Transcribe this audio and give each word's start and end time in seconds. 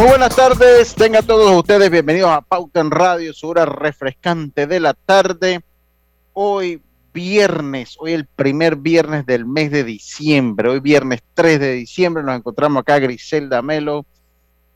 Muy 0.00 0.08
buenas 0.08 0.34
tardes, 0.34 0.94
tengan 0.94 1.26
todos 1.26 1.54
ustedes 1.54 1.90
bienvenidos 1.90 2.30
a 2.30 2.40
Pauta 2.40 2.80
en 2.80 2.90
Radio, 2.90 3.34
su 3.34 3.48
hora 3.48 3.66
refrescante 3.66 4.66
de 4.66 4.80
la 4.80 4.94
tarde. 4.94 5.60
Hoy 6.32 6.80
viernes, 7.12 7.96
hoy 7.98 8.14
el 8.14 8.24
primer 8.24 8.76
viernes 8.76 9.26
del 9.26 9.44
mes 9.44 9.70
de 9.70 9.84
diciembre, 9.84 10.70
hoy 10.70 10.80
viernes 10.80 11.20
3 11.34 11.60
de 11.60 11.72
diciembre, 11.72 12.22
nos 12.22 12.34
encontramos 12.34 12.80
acá 12.80 12.98
Griselda 12.98 13.60
Melo, 13.60 14.06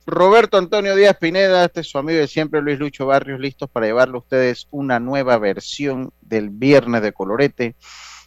Roberto 0.04 0.58
Antonio 0.58 0.94
Díaz 0.94 1.16
Pineda, 1.18 1.64
este 1.64 1.80
es 1.80 1.86
su 1.86 1.96
amigo 1.96 2.18
de 2.18 2.28
siempre 2.28 2.60
Luis 2.60 2.78
Lucho 2.78 3.06
Barrios, 3.06 3.40
listos 3.40 3.70
para 3.70 3.86
llevarle 3.86 4.16
a 4.16 4.18
ustedes 4.18 4.68
una 4.72 5.00
nueva 5.00 5.38
versión 5.38 6.12
del 6.20 6.50
viernes 6.50 7.00
de 7.00 7.12
colorete 7.12 7.76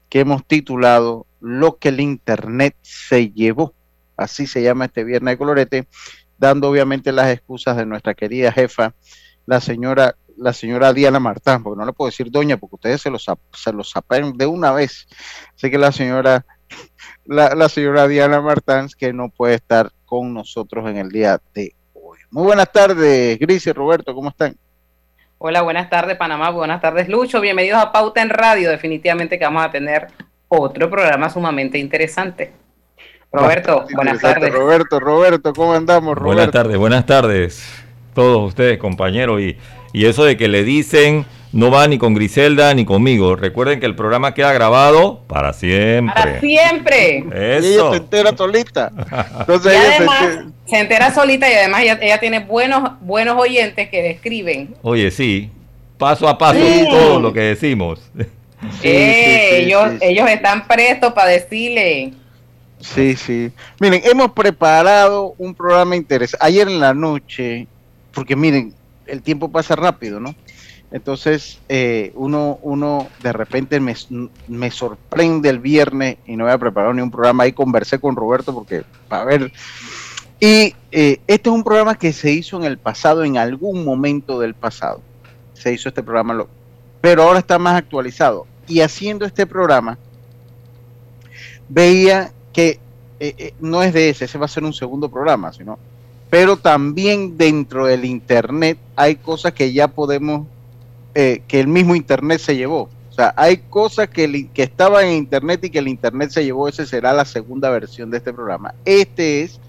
que 0.10 0.22
hemos 0.22 0.48
titulado 0.48 1.28
Lo 1.42 1.78
que 1.78 1.90
el 1.90 2.00
Internet 2.00 2.76
se 2.82 3.30
llevó. 3.30 3.76
Así 4.16 4.48
se 4.48 4.64
llama 4.64 4.86
este 4.86 5.04
viernes 5.04 5.34
de 5.34 5.38
colorete 5.38 5.88
dando 6.38 6.70
obviamente 6.70 7.12
las 7.12 7.32
excusas 7.32 7.78
de 7.78 7.86
nuestra 7.86 8.14
querida 8.14 8.52
jefa, 8.52 8.94
la 9.46 9.60
señora, 9.62 10.16
la 10.38 10.54
señora 10.54 10.94
Diana 10.94 11.20
Martán, 11.20 11.64
porque 11.64 11.80
no 11.80 11.86
le 11.86 11.94
puedo 11.94 12.10
decir 12.10 12.30
doña, 12.30 12.58
porque 12.58 12.76
ustedes 12.76 13.02
se 13.02 13.10
lo, 13.10 13.18
se 13.20 13.74
lo 13.74 13.84
sapen 13.84 14.38
de 14.38 14.46
una 14.46 14.72
vez. 14.72 15.08
Así 15.56 15.72
que 15.72 15.78
la 15.78 15.92
señora, 15.92 16.46
la, 17.26 17.70
señora 17.70 18.08
Diana 18.08 18.42
Martán, 18.42 18.88
que 18.98 19.14
no 19.14 19.30
puede 19.30 19.56
estar 19.56 19.92
con 20.06 20.34
nosotros 20.34 20.90
en 20.90 20.98
el 20.98 21.10
día 21.10 21.42
de 21.54 21.74
hoy. 21.94 22.20
Muy 22.30 22.44
buenas 22.44 22.72
tardes, 22.72 23.40
Gris 23.40 23.68
y 23.68 23.72
Roberto, 23.72 24.14
¿cómo 24.14 24.30
están? 24.30 24.56
Hola, 25.40 25.62
buenas 25.62 25.88
tardes 25.88 26.18
Panamá, 26.18 26.50
buenas 26.50 26.82
tardes 26.82 27.08
Lucho, 27.08 27.40
bienvenidos 27.40 27.80
a 27.80 27.92
Pauta 27.92 28.24
en 28.24 28.30
Radio, 28.32 28.72
definitivamente 28.72 29.38
que 29.38 29.46
vamos 29.46 29.64
a 29.64 29.70
tener 29.70 30.08
otro 30.48 30.90
programa 30.90 31.30
sumamente 31.30 31.78
interesante. 31.78 32.54
Roberto, 33.32 33.86
buenas 33.94 34.20
tardes. 34.22 34.54
Roberto, 34.54 35.00
Roberto, 35.00 35.54
¿cómo 35.54 35.74
andamos, 35.74 36.16
Roberto? 36.16 36.26
Buenas 36.26 36.52
tardes, 36.52 36.78
buenas 36.78 37.06
tardes, 37.06 37.64
todos 38.14 38.48
ustedes, 38.48 38.78
compañeros. 38.78 39.42
Y, 39.42 39.58
y 39.94 40.06
eso 40.06 40.24
de 40.24 40.38
que 40.38 40.48
le 40.48 40.64
dicen 40.64 41.26
no 41.52 41.72
va 41.72 41.88
ni 41.88 41.98
con 41.98 42.14
Griselda 42.14 42.74
ni 42.74 42.86
conmigo. 42.86 43.36
Recuerden 43.36 43.80
que 43.80 43.86
el 43.86 43.96
programa 43.96 44.34
queda 44.34 44.54
grabado 44.54 45.24
para 45.28 45.54
siempre. 45.54 46.14
Para 46.14 46.40
siempre. 46.40 47.18
Eso. 47.34 47.68
Y 47.68 47.74
ella 47.74 47.92
se 47.92 47.98
entera 47.98 48.38
solita. 48.38 48.92
Entonces 49.40 49.74
ella 49.74 49.96
además, 49.96 50.40
se, 50.66 50.80
entera. 50.80 51.14
solita 51.14 51.50
y 51.50 51.54
además 51.54 51.82
ella, 51.82 52.20
tiene 52.20 52.40
buenos, 52.40 52.92
buenos 53.02 53.38
oyentes 53.40 53.90
que 53.90 54.04
describen. 54.04 54.76
Oye, 54.82 55.10
sí, 55.12 55.50
paso 55.98 56.28
a 56.28 56.38
paso 56.38 56.60
todo 56.90 57.20
lo 57.20 57.34
que 57.34 57.42
decimos. 57.42 58.02
Eh, 58.82 59.64
ellos, 59.64 59.92
ellos 60.02 60.30
están 60.30 60.68
prestos 60.68 61.14
para 61.14 61.30
decirle. 61.30 62.14
Sí, 62.80 63.16
sí. 63.16 63.52
Miren, 63.80 64.02
hemos 64.06 64.32
preparado 64.32 65.34
un 65.38 65.56
programa 65.56 65.96
interesante. 65.96 66.46
Ayer 66.46 66.68
en 66.68 66.80
la 66.80 66.94
noche, 66.94 67.68
porque 68.14 68.36
miren, 68.36 68.74
el 69.06 69.22
tiempo 69.22 69.50
pasa 69.50 69.76
rápido, 69.76 70.20
¿no? 70.20 70.36
Entonces, 70.92 71.60
eh, 71.68 72.14
uno, 72.16 72.60
uno 72.62 73.08
de 73.22 73.34
repente 73.34 73.80
me, 73.80 73.94
me, 74.48 74.72
sorprende 74.72 75.50
el 75.50 75.60
viernes 75.60 76.18
y 76.26 76.38
no 76.38 76.46
había 76.46 76.58
preparado 76.58 76.94
ni 76.94 77.02
un 77.02 77.12
programa. 77.12 77.44
Ahí 77.44 77.52
conversé 77.52 78.00
con 78.00 78.16
Roberto 78.16 78.54
porque, 78.54 78.84
para 79.10 79.26
ver. 79.26 79.52
Y 80.40 80.76
eh, 80.92 81.20
este 81.28 81.50
es 81.50 81.56
un 81.56 81.64
programa 81.64 81.96
que 81.96 82.14
se 82.14 82.32
hizo 82.32 82.58
en 82.58 82.64
el 82.64 82.78
pasado, 82.78 83.26
en 83.26 83.38
algún 83.38 83.84
momento 83.84 84.40
del 84.40 84.54
pasado. 84.54 85.02
Se 85.54 85.74
hizo 85.74 85.90
este 85.90 86.04
programa, 86.04 86.46
pero 87.02 87.24
ahora 87.24 87.40
está 87.40 87.60
más 87.60 87.76
actualizado. 87.76 88.48
Y 88.68 88.80
haciendo 88.80 89.26
este 89.26 89.46
programa, 89.46 89.98
veía 91.68 92.32
que 92.58 92.80
eh, 93.20 93.36
eh, 93.38 93.54
no 93.60 93.84
es 93.84 93.94
de 93.94 94.10
ese, 94.10 94.26
ese 94.26 94.40
va 94.40 94.46
a 94.46 94.48
ser 94.48 94.64
un 94.64 94.74
segundo 94.74 95.10
programa, 95.10 95.54
sino, 95.54 95.78
pero 96.32 96.58
también 96.58 97.38
dentro 97.38 97.86
del 97.86 98.04
Internet 98.04 98.80
hay 98.96 99.18
cosas 99.18 99.54
que 99.54 99.74
ya 99.74 99.88
podemos, 99.88 100.48
eh, 101.14 101.44
que 101.48 101.60
el 101.60 101.68
mismo 101.68 101.96
Internet 101.96 102.40
se 102.40 102.56
llevó. 102.56 102.90
O 103.12 103.14
sea, 103.14 103.32
hay 103.38 103.58
cosas 103.58 104.10
que, 104.10 104.50
que 104.52 104.64
estaban 104.64 105.06
en 105.06 105.14
Internet 105.14 105.66
y 105.66 105.70
que 105.70 105.78
el 105.78 105.88
Internet 105.88 106.32
se 106.32 106.46
llevó, 106.46 106.68
esa 106.68 106.84
será 106.88 107.14
la 107.14 107.26
segunda 107.26 107.70
versión 107.70 108.10
de 108.10 108.18
este 108.18 108.34
programa. 108.34 108.74
Este 108.86 109.44
es 109.44 109.60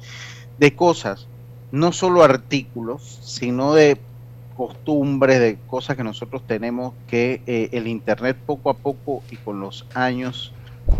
de 0.57 0.75
cosas, 0.75 1.27
no 1.71 1.93
solo 1.93 2.23
artículos, 2.23 3.21
sino 3.23 3.75
de 3.75 3.99
costumbres, 4.57 5.41
de 5.41 5.59
cosas 5.67 5.95
que 5.95 6.05
nosotros 6.05 6.41
tenemos 6.47 6.95
que 7.07 7.43
el 7.47 7.87
Internet 7.87 8.39
poco 8.47 8.71
a 8.71 8.75
poco 8.75 9.23
y 9.31 9.37
con 9.37 9.61
los 9.61 9.85
años 9.93 10.55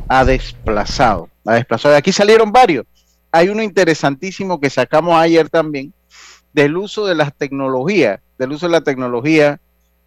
ha 0.09 0.25
desplazado. 0.25 1.29
Ha 1.45 1.55
desplazado. 1.55 1.97
Aquí 1.97 2.13
salieron 2.13 2.53
varios. 2.53 2.87
Hay 3.31 3.49
uno 3.49 3.63
interesantísimo 3.63 4.61
que 4.61 4.71
sacamos 4.71 5.15
ayer 5.17 5.49
también 5.49 5.93
del 6.53 6.77
uso 6.77 7.07
de 7.07 7.15
las 7.15 7.35
tecnologías, 7.35 8.21
del 8.39 8.53
uso 8.53 8.67
de 8.67 8.73
la 8.73 8.81
tecnología 8.81 9.61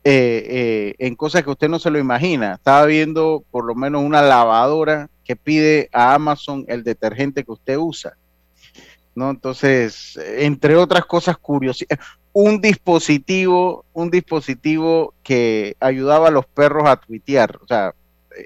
eh, 0.03 0.46
eh, 0.50 0.96
en 0.97 1.16
cosas 1.16 1.44
que 1.44 1.52
usted 1.52 1.69
no 1.69 1.80
se 1.80 1.92
lo 1.92 2.00
imagina. 2.00 2.56
Estaba 2.56 2.86
viendo 2.86 3.44
por 3.52 3.66
lo 3.66 3.75
menos 3.75 4.03
una 4.03 4.22
lavadora 4.22 5.09
que 5.24 5.36
pide 5.36 5.90
a 5.94 6.13
Amazon 6.16 6.66
el 6.68 6.84
detergente 6.84 7.44
que 7.44 7.52
usted 7.52 7.78
usa. 7.78 8.18
¿no? 9.13 9.30
Entonces, 9.30 10.18
entre 10.38 10.75
otras 10.75 11.06
cosas 11.06 11.38
curiosas, 11.38 11.88
un 12.34 12.62
dispositivo, 12.62 13.86
un 13.94 14.09
dispositivo 14.09 15.13
que 15.22 15.75
ayudaba 15.80 16.30
a 16.30 16.31
los 16.31 16.46
perros 16.46 16.88
a 16.88 16.96
tuitear. 16.96 17.59
O 17.62 17.68
sea, 17.68 17.94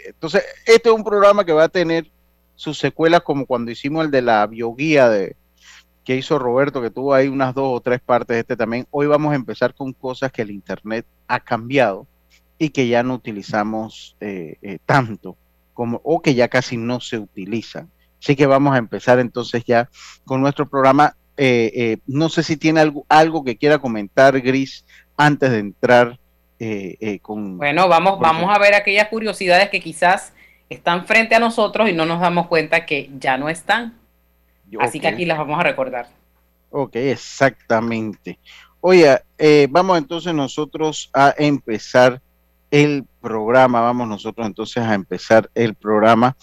entonces, 0.07 0.43
este 0.65 0.89
es 0.89 0.95
un 0.95 1.03
programa 1.03 1.45
que 1.45 1.53
va 1.53 1.65
a 1.65 1.69
tener 1.69 2.11
sus 2.55 2.77
secuelas 2.77 3.21
como 3.21 3.45
cuando 3.45 3.71
hicimos 3.71 4.05
el 4.05 4.11
de 4.11 4.21
la 4.21 4.45
bioguía 4.47 5.09
de, 5.09 5.35
que 6.05 6.15
hizo 6.15 6.39
Roberto, 6.39 6.81
que 6.81 6.91
tuvo 6.91 7.13
ahí 7.13 7.27
unas 7.27 7.53
dos 7.53 7.77
o 7.77 7.81
tres 7.81 7.99
partes 7.99 8.35
de 8.35 8.41
este 8.41 8.55
también. 8.55 8.87
Hoy 8.91 9.07
vamos 9.07 9.33
a 9.33 9.35
empezar 9.35 9.73
con 9.73 9.91
cosas 9.91 10.31
que 10.31 10.43
el 10.43 10.51
Internet 10.51 11.05
ha 11.27 11.39
cambiado 11.39 12.07
y 12.57 12.69
que 12.69 12.87
ya 12.87 13.03
no 13.03 13.15
utilizamos 13.15 14.15
eh, 14.21 14.57
eh, 14.61 14.77
tanto 14.85 15.35
como, 15.73 15.99
o 16.03 16.21
que 16.21 16.35
ya 16.35 16.47
casi 16.47 16.77
no 16.77 17.01
se 17.01 17.17
utilizan. 17.17 17.89
Así 18.21 18.35
que 18.35 18.45
vamos 18.45 18.75
a 18.75 18.77
empezar 18.77 19.19
entonces 19.19 19.63
ya 19.65 19.89
con 20.23 20.41
nuestro 20.41 20.69
programa. 20.69 21.17
Eh, 21.37 21.97
no 22.07 22.29
sé 22.29 22.43
si 22.43 22.55
tiene 22.55 22.79
algo, 22.79 23.05
algo 23.09 23.43
que 23.43 23.57
quiera 23.57 23.79
comentar, 23.79 24.39
Gris, 24.39 24.85
antes 25.17 25.51
de 25.51 25.59
entrar 25.59 26.19
eh, 26.59 26.97
eh, 27.01 27.19
bueno, 27.25 27.87
vamos, 27.89 28.19
vamos 28.19 28.49
a 28.53 28.59
ver 28.59 28.73
aquellas 28.75 29.09
curiosidades 29.09 29.69
que 29.69 29.81
quizás 29.81 30.33
están 30.69 31.05
frente 31.05 31.35
a 31.35 31.39
nosotros 31.39 31.89
y 31.89 31.93
no 31.93 32.05
nos 32.05 32.21
damos 32.21 32.47
cuenta 32.47 32.85
que 32.85 33.09
ya 33.19 33.37
no 33.37 33.49
están. 33.49 33.97
Así 34.79 34.99
que 34.99 35.07
aquí 35.07 35.25
las 35.25 35.37
vamos 35.37 35.59
a 35.59 35.63
recordar. 35.63 36.07
Ok, 36.69 36.95
exactamente. 36.95 38.39
Oye, 38.81 39.19
eh, 39.37 39.67
vamos 39.69 39.97
entonces 39.97 40.33
nosotros 40.33 41.09
a 41.13 41.33
empezar 41.37 42.21
el 42.71 43.05
programa. 43.21 43.81
Vamos 43.81 44.07
nosotros 44.07 44.47
entonces 44.47 44.83
a 44.83 44.93
empezar 44.93 45.49
el 45.55 45.75
programa. 45.75 46.35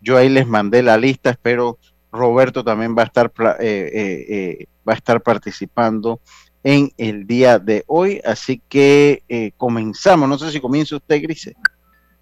Yo 0.00 0.16
ahí 0.16 0.28
les 0.28 0.46
mandé 0.46 0.82
la 0.82 0.96
lista, 0.96 1.30
espero 1.30 1.78
Roberto 2.10 2.64
también 2.64 2.96
va 2.96 3.02
a 3.02 3.06
estar, 3.06 3.30
va 3.38 4.92
a 4.92 4.96
estar 4.96 5.20
participando 5.20 6.20
en 6.64 6.92
el 6.96 7.26
día 7.26 7.58
de 7.58 7.84
hoy. 7.86 8.20
Así 8.24 8.60
que 8.68 9.22
eh, 9.28 9.52
comenzamos. 9.56 10.28
No 10.28 10.38
sé 10.38 10.50
si 10.50 10.60
comienza 10.60 10.96
usted, 10.96 11.22
Grise. 11.22 11.54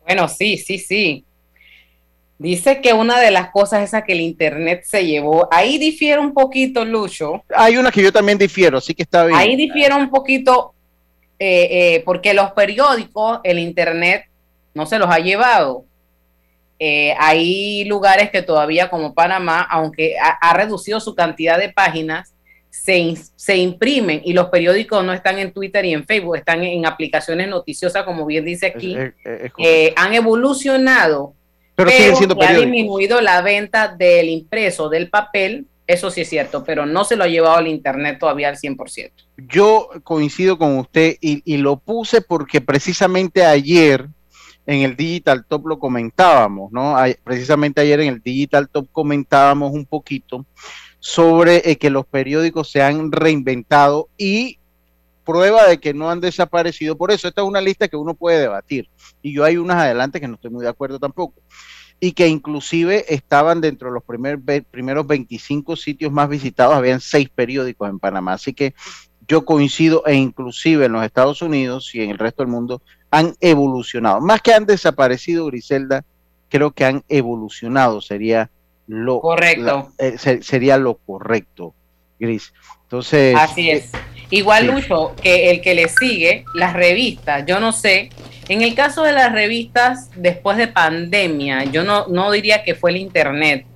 Bueno, 0.04 0.28
sí, 0.28 0.56
sí, 0.58 0.78
sí. 0.78 1.24
Dice 2.38 2.82
que 2.82 2.92
una 2.92 3.18
de 3.18 3.30
las 3.30 3.50
cosas 3.50 3.82
esa 3.82 4.04
que 4.04 4.12
el 4.12 4.20
Internet 4.20 4.82
se 4.84 5.06
llevó, 5.06 5.48
ahí 5.50 5.78
difiere 5.78 6.20
un 6.20 6.34
poquito, 6.34 6.84
Lucho. 6.84 7.42
Hay 7.56 7.78
una 7.78 7.90
que 7.90 8.02
yo 8.02 8.12
también 8.12 8.36
difiero, 8.36 8.76
así 8.76 8.94
que 8.94 9.04
está 9.04 9.24
bien. 9.24 9.38
Ahí 9.38 9.56
difiere 9.56 9.94
un 9.94 10.10
poquito 10.10 10.74
eh, 11.38 11.68
eh, 11.70 12.02
porque 12.04 12.32
los 12.32 12.52
periódicos, 12.52 13.40
el 13.44 13.58
Internet 13.58 14.24
no 14.74 14.86
se 14.86 14.98
los 14.98 15.08
ha 15.10 15.18
llevado. 15.18 15.84
eh, 16.78 17.14
hay 17.18 17.84
lugares 17.86 18.30
que 18.30 18.42
todavía 18.42 18.90
como 18.90 19.14
Panamá, 19.14 19.62
aunque 19.62 20.16
ha, 20.18 20.52
reducido 20.52 21.00
su 21.00 21.14
cantidad 21.14 21.58
de 21.58 21.70
páginas, 21.70 22.34
se, 22.82 23.16
se, 23.34 23.56
imprimen 23.56 24.20
y 24.24 24.32
los 24.32 24.48
periódicos 24.48 25.04
no 25.04 25.12
están 25.12 25.38
en 25.38 25.52
Twitter 25.52 25.84
y 25.84 25.94
en 25.94 26.04
Facebook, 26.04 26.36
están 26.36 26.62
en, 26.62 26.86
aplicaciones 26.86 27.48
noticiosas, 27.48 28.04
como 28.04 28.26
bien 28.26 28.44
dice 28.44 28.66
aquí, 28.66 28.96
eh, 29.58 29.92
han 29.96 30.14
evolucionado, 30.14 31.34
pero, 31.74 31.90
siguen 31.90 32.16
siendo 32.16 32.42
ha 32.42 32.52
disminuido 32.52 33.20
la 33.20 33.40
venta 33.40 33.88
del 33.88 34.28
impreso, 34.28 34.88
del 34.88 35.08
papel, 35.08 35.66
eso 35.86 36.10
sí 36.10 36.20
es 36.20 36.28
cierto, 36.28 36.64
pero 36.64 36.86
no 36.86 37.04
se 37.04 37.16
lo 37.16 37.24
ha 37.24 37.28
llevado 37.28 37.56
al 37.56 37.66
Internet 37.66 38.18
todavía 38.18 38.48
al 38.48 38.56
100%. 38.56 39.10
Yo 39.48 39.88
coincido 40.04 40.58
con 40.58 40.78
usted 40.78 41.16
y, 41.20 41.42
y 41.44 41.56
lo 41.56 41.76
puse 41.78 42.20
porque 42.20 42.60
precisamente 42.60 43.44
ayer 43.44 44.06
en 44.66 44.82
el 44.82 44.96
Digital 44.96 45.44
Top 45.46 45.66
lo 45.66 45.78
comentábamos, 45.78 46.72
¿no? 46.72 46.96
precisamente 47.24 47.80
ayer 47.80 48.00
en 48.00 48.08
el 48.08 48.20
Digital 48.20 48.68
Top 48.68 48.88
comentábamos 48.92 49.72
un 49.72 49.86
poquito 49.86 50.44
sobre 51.06 51.70
eh, 51.70 51.76
que 51.76 51.88
los 51.88 52.04
periódicos 52.04 52.68
se 52.68 52.82
han 52.82 53.12
reinventado 53.12 54.08
y 54.18 54.58
prueba 55.24 55.64
de 55.68 55.78
que 55.78 55.94
no 55.94 56.10
han 56.10 56.20
desaparecido. 56.20 56.98
Por 56.98 57.12
eso 57.12 57.28
esta 57.28 57.42
es 57.42 57.46
una 57.46 57.60
lista 57.60 57.86
que 57.86 57.96
uno 57.96 58.14
puede 58.14 58.40
debatir. 58.40 58.88
Y 59.22 59.32
yo 59.32 59.44
hay 59.44 59.56
unas 59.56 59.76
adelante 59.76 60.20
que 60.20 60.26
no 60.26 60.34
estoy 60.34 60.50
muy 60.50 60.64
de 60.64 60.68
acuerdo 60.68 60.98
tampoco. 60.98 61.40
Y 62.00 62.10
que 62.10 62.26
inclusive 62.26 63.04
estaban 63.14 63.60
dentro 63.60 63.88
de 63.88 63.94
los 63.94 64.02
primer, 64.02 64.40
primeros 64.64 65.06
25 65.06 65.76
sitios 65.76 66.10
más 66.10 66.28
visitados, 66.28 66.74
habían 66.74 67.00
seis 67.00 67.28
periódicos 67.32 67.88
en 67.88 68.00
Panamá. 68.00 68.32
Así 68.32 68.52
que 68.52 68.74
yo 69.28 69.44
coincido 69.44 70.04
e 70.06 70.14
inclusive 70.14 70.86
en 70.86 70.92
los 70.92 71.04
Estados 71.04 71.40
Unidos 71.40 71.94
y 71.94 72.02
en 72.02 72.10
el 72.10 72.18
resto 72.18 72.42
del 72.42 72.50
mundo 72.50 72.82
han 73.12 73.36
evolucionado. 73.38 74.20
Más 74.20 74.42
que 74.42 74.54
han 74.54 74.66
desaparecido, 74.66 75.46
Griselda, 75.46 76.04
creo 76.48 76.72
que 76.72 76.84
han 76.84 77.04
evolucionado, 77.08 78.00
sería 78.00 78.50
lo 78.86 79.20
correcto. 79.20 79.92
Eh, 79.98 80.16
sería 80.18 80.78
lo 80.78 80.96
correcto, 80.98 81.74
Gris. 82.18 82.52
Entonces. 82.82 83.34
Así 83.36 83.70
es. 83.70 83.90
Igual, 84.30 84.66
Lucho, 84.66 85.14
que 85.22 85.50
el 85.50 85.60
que 85.60 85.74
le 85.74 85.88
sigue, 85.88 86.44
las 86.54 86.72
revistas, 86.72 87.44
yo 87.46 87.60
no 87.60 87.72
sé. 87.72 88.10
En 88.48 88.62
el 88.62 88.74
caso 88.74 89.02
de 89.02 89.12
las 89.12 89.32
revistas 89.32 90.10
después 90.16 90.56
de 90.56 90.68
pandemia, 90.68 91.64
yo 91.64 91.84
no, 91.84 92.06
no 92.08 92.30
diría 92.30 92.62
que 92.62 92.74
fue 92.74 92.90
el 92.90 92.96
Internet. 92.96 93.66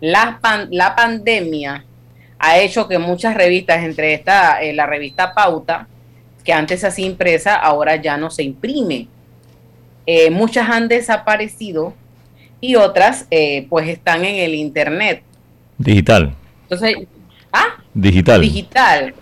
La, 0.00 0.38
la 0.70 0.96
pandemia 0.96 1.84
ha 2.38 2.58
hecho 2.58 2.88
que 2.88 2.98
muchas 2.98 3.34
revistas, 3.34 3.82
entre 3.84 4.14
esta, 4.14 4.62
eh, 4.62 4.72
la 4.72 4.86
revista 4.86 5.34
Pauta, 5.34 5.88
que 6.44 6.52
antes 6.52 6.80
se 6.80 6.86
hacía 6.86 7.06
impresa, 7.06 7.56
ahora 7.56 7.96
ya 7.96 8.16
no 8.16 8.30
se 8.30 8.42
imprime. 8.42 9.08
Eh, 10.06 10.30
muchas 10.30 10.70
han 10.70 10.88
desaparecido 10.88 11.94
y 12.60 12.76
otras 12.76 13.26
eh, 13.30 13.66
pues 13.68 13.88
están 13.88 14.24
en 14.24 14.36
el 14.36 14.54
internet. 14.54 15.22
Digital. 15.76 16.34
Entonces, 16.62 16.96
¿ah? 17.52 17.76
Digital. 17.94 18.40
Digital. 18.40 19.14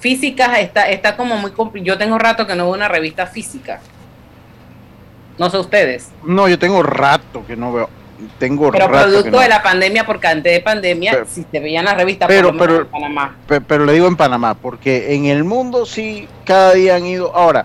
Física 0.00 0.60
está, 0.60 0.88
está 0.88 1.16
como 1.16 1.36
muy 1.36 1.52
Yo 1.82 1.98
tengo 1.98 2.18
rato 2.18 2.46
que 2.46 2.54
no 2.54 2.64
veo 2.64 2.74
una 2.74 2.88
revista 2.88 3.26
física. 3.26 3.80
No 5.38 5.50
sé 5.50 5.58
ustedes. 5.58 6.10
No, 6.24 6.48
yo 6.48 6.58
tengo 6.58 6.82
rato 6.82 7.44
que 7.46 7.56
no 7.56 7.72
veo 7.72 7.90
tengo 8.38 8.72
pero 8.72 8.88
producto 8.88 9.38
de 9.38 9.48
la 9.48 9.62
pandemia 9.62 10.04
porque 10.04 10.26
antes 10.26 10.52
de 10.52 10.60
pandemia 10.60 11.24
si 11.24 11.44
te 11.44 11.60
veían 11.60 11.84
las 11.84 11.96
revistas 11.96 12.26
pero, 12.26 12.56
pero, 12.56 12.80
en 12.80 12.86
Panamá 12.86 13.36
pero, 13.46 13.84
le 13.84 13.92
digo 13.92 14.08
en 14.08 14.16
Panamá 14.16 14.54
porque 14.54 15.14
en 15.14 15.26
el 15.26 15.44
mundo 15.44 15.86
sí 15.86 16.26
cada 16.44 16.74
día 16.74 16.96
han 16.96 17.06
ido 17.06 17.32
ahora 17.32 17.64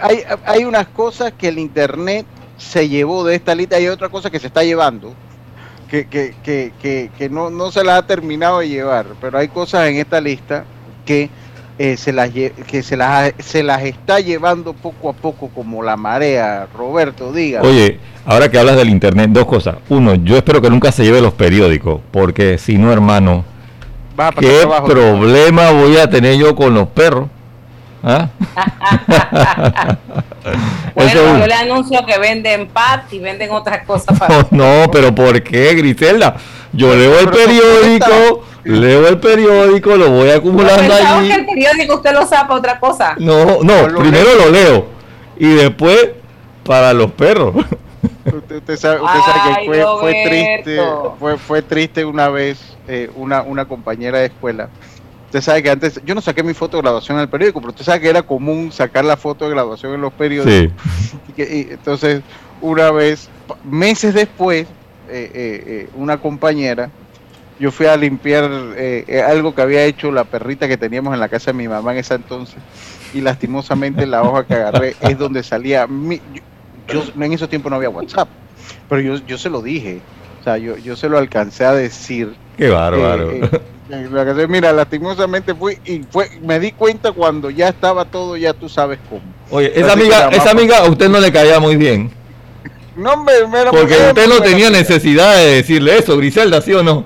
hay, 0.00 0.22
hay 0.46 0.64
unas 0.64 0.86
cosas 0.88 1.34
que 1.36 1.48
el 1.48 1.58
internet 1.58 2.24
se 2.58 2.88
llevó 2.88 3.24
de 3.24 3.36
esta 3.36 3.54
lista. 3.54 3.80
Y 3.80 3.84
hay 3.84 3.88
otra 3.88 4.10
cosa 4.10 4.30
que 4.30 4.38
se 4.38 4.48
está 4.48 4.62
llevando 4.62 5.14
que, 5.88 6.06
que, 6.06 6.34
que, 6.42 7.10
que, 7.16 7.30
no, 7.30 7.50
no 7.50 7.72
se 7.72 7.82
las 7.82 7.98
ha 7.98 8.06
terminado 8.06 8.60
de 8.60 8.68
llevar 8.68 9.06
pero 9.20 9.38
hay 9.38 9.48
cosas 9.48 9.88
en 9.88 9.96
esta 9.96 10.20
lista 10.20 10.64
que 11.04 11.30
eh, 11.78 11.96
se 11.96 12.12
las 12.12 12.30
que 12.30 12.82
se 12.82 12.96
las 12.96 13.32
se 13.38 13.62
las 13.62 13.82
está 13.84 14.18
llevando 14.18 14.72
poco 14.74 15.08
a 15.10 15.12
poco 15.12 15.48
como 15.48 15.80
la 15.84 15.96
marea. 15.96 16.66
Roberto 16.76 17.32
diga. 17.32 17.62
Oye 17.62 18.00
ahora 18.26 18.50
que 18.50 18.58
hablas 18.58 18.76
del 18.76 18.88
internet 18.88 19.30
dos 19.30 19.46
cosas. 19.46 19.76
Uno 19.88 20.16
yo 20.16 20.36
espero 20.36 20.60
que 20.60 20.70
nunca 20.70 20.90
se 20.90 21.04
lleve 21.04 21.20
los 21.20 21.34
periódicos 21.34 22.00
porque 22.10 22.58
si 22.58 22.78
no 22.78 22.92
hermano 22.92 23.44
qué 24.40 24.66
problema 24.86 25.70
voy 25.70 25.98
a 25.98 26.10
tener 26.10 26.36
yo 26.36 26.56
con 26.56 26.74
los 26.74 26.88
perros 26.88 27.28
¿Ah? 28.02 28.28
bueno, 30.94 31.38
yo 31.38 31.46
le 31.46 31.54
anuncio 31.54 32.06
que 32.06 32.18
venden 32.18 32.68
pat 32.68 33.12
y 33.12 33.18
venden 33.18 33.50
otras 33.50 33.84
cosas 33.84 34.18
para 34.18 34.46
no, 34.50 34.82
no, 34.84 34.90
pero 34.90 35.14
¿por 35.14 35.42
qué, 35.42 35.74
Griselda? 35.74 36.36
Yo 36.72 36.94
leo 36.94 37.18
el 37.18 37.28
periódico, 37.28 38.44
leo 38.64 39.08
el 39.08 39.18
periódico, 39.18 39.96
lo 39.96 40.10
voy 40.10 40.30
acumulando 40.30 40.94
allí. 40.94 41.28
que 41.28 41.34
el 41.34 41.46
periódico 41.46 41.96
usted 41.96 42.12
lo 42.12 42.26
sabe 42.26 42.48
para 42.48 42.58
otra 42.58 42.78
cosa? 42.78 43.14
No, 43.18 43.62
no, 43.62 43.86
primero 43.98 44.34
lo 44.36 44.50
leo 44.50 44.86
y 45.38 45.54
después 45.54 46.10
para 46.64 46.92
los 46.92 47.10
perros. 47.12 47.54
Usted, 48.26 48.76
sabe, 48.76 48.98
que 48.98 49.64
fue, 49.66 49.84
fue, 50.00 50.24
triste, 50.28 50.80
fue, 51.18 51.38
fue 51.38 51.62
triste 51.62 52.04
una 52.04 52.28
vez 52.28 52.76
eh, 52.86 53.10
una, 53.16 53.42
una 53.42 53.64
compañera 53.64 54.18
de 54.18 54.26
escuela. 54.26 54.68
Usted 55.28 55.42
sabe 55.42 55.62
que 55.62 55.70
antes, 55.70 56.00
yo 56.06 56.14
no 56.14 56.22
saqué 56.22 56.42
mi 56.42 56.54
foto 56.54 56.78
de 56.78 56.84
graduación 56.84 57.18
en 57.18 57.22
el 57.22 57.28
periódico, 57.28 57.60
pero 57.60 57.70
usted 57.70 57.84
sabe 57.84 58.00
que 58.00 58.08
era 58.08 58.22
común 58.22 58.72
sacar 58.72 59.04
la 59.04 59.18
foto 59.18 59.44
de 59.44 59.50
graduación 59.50 59.92
en 59.92 60.00
los 60.00 60.12
periódicos. 60.12 60.72
Sí. 60.74 61.18
Y 61.36 61.70
entonces, 61.70 62.22
una 62.60 62.90
vez, 62.90 63.28
meses 63.62 64.12
después, 64.12 64.62
eh, 64.62 64.66
eh, 65.08 65.30
eh, 65.34 65.88
una 65.94 66.18
compañera, 66.18 66.90
yo 67.60 67.70
fui 67.70 67.86
a 67.86 67.96
limpiar 67.96 68.50
algo 69.26 69.54
que 69.54 69.62
había 69.62 69.84
hecho 69.84 70.10
la 70.10 70.24
perrita 70.24 70.66
que 70.66 70.76
teníamos 70.76 71.14
en 71.14 71.20
la 71.20 71.28
casa 71.28 71.52
de 71.52 71.58
mi 71.58 71.68
mamá 71.68 71.92
en 71.92 71.98
ese 71.98 72.14
entonces 72.14 72.56
y 73.14 73.20
lastimosamente 73.20 74.06
la 74.06 74.22
hoja 74.22 74.44
que 74.46 74.54
agarré 74.54 74.96
es 75.00 75.18
donde 75.18 75.42
salía 75.42 75.86
mi, 75.86 76.20
yo, 76.88 77.04
en 77.20 77.32
esos 77.32 77.48
tiempos 77.48 77.70
no 77.70 77.76
había 77.76 77.90
WhatsApp, 77.90 78.28
pero 78.88 79.00
yo, 79.00 79.16
yo 79.26 79.38
se 79.38 79.50
lo 79.50 79.62
dije, 79.62 80.00
o 80.40 80.44
sea, 80.44 80.58
yo, 80.58 80.76
yo 80.76 80.96
se 80.96 81.08
lo 81.08 81.18
alcancé 81.18 81.64
a 81.64 81.72
decir. 81.72 82.34
Qué 82.56 82.68
bárbaro. 82.68 83.32
Mira, 84.48 84.72
lastimosamente 84.72 85.54
fui 85.54 85.78
y 85.84 86.02
fue, 86.10 86.28
me 86.42 86.60
di 86.60 86.72
cuenta 86.72 87.12
cuando 87.12 87.50
ya 87.50 87.68
estaba 87.68 88.04
todo, 88.04 88.36
ya 88.36 88.52
tú 88.52 88.68
sabes 88.68 88.98
cómo. 89.08 89.22
Oye, 89.50 89.72
esa 89.74 89.92
amiga, 89.92 90.28
esa 90.30 90.50
amiga 90.50 90.78
a 90.78 90.88
usted 90.88 91.08
no 91.08 91.20
le 91.20 91.32
caía 91.32 91.58
muy 91.60 91.76
bien. 91.76 92.10
No, 92.96 93.16
me, 93.22 93.32
Porque 93.70 93.94
usted 93.94 94.26
no 94.28 94.40
tenía 94.40 94.70
necesidad 94.70 95.36
de 95.36 95.56
decirle 95.56 95.98
eso, 95.98 96.16
Griselda, 96.16 96.60
¿sí 96.60 96.72
o 96.72 96.82
no? 96.82 97.04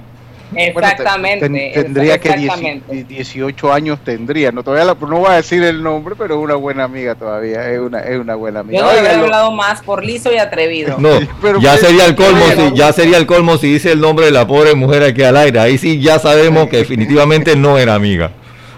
Exactamente. 0.54 1.49
tendría 1.75 2.19
que 2.19 2.81
18 3.08 3.72
años 3.72 3.98
tendría, 4.05 4.53
no 4.53 4.62
todavía 4.62 4.94
no 5.00 5.19
voy 5.19 5.31
a 5.31 5.34
decir 5.34 5.62
el 5.62 5.82
nombre, 5.82 6.15
pero 6.17 6.34
es 6.34 6.41
una 6.41 6.55
buena 6.55 6.84
amiga 6.84 7.15
todavía, 7.15 7.70
es 7.70 7.79
una, 7.79 8.00
es 8.00 8.19
una 8.19 8.34
buena 8.34 8.60
amiga. 8.60 8.79
Yo 8.81 8.84
no 8.84 9.08
he 9.08 9.15
hablado 9.15 9.53
más 9.53 9.82
por 9.82 10.05
liso 10.05 10.32
y 10.32 10.38
atrevido. 10.38 10.96
No, 10.98 11.20
ya 11.60 11.77
sería 11.77 12.06
el 12.06 12.15
colmo 12.15 12.44
si, 12.56 12.77
ya 12.77 12.93
sería 12.93 13.19
el 13.19 13.27
colmo 13.27 13.58
si 13.58 13.72
dice 13.72 13.93
el 13.93 14.00
nombre 14.00 14.27
de 14.27 14.32
la 14.32 14.46
pobre 14.46 14.74
mujer 14.74 15.03
aquí 15.03 15.22
al 15.22 15.36
aire, 15.36 15.58
ahí 15.58 15.79
sí 15.79 16.00
ya 16.00 16.19
sabemos 16.19 16.69
que 16.69 16.79
definitivamente 16.79 17.56
no 17.56 17.79
era 17.79 17.94
amiga. 17.94 18.31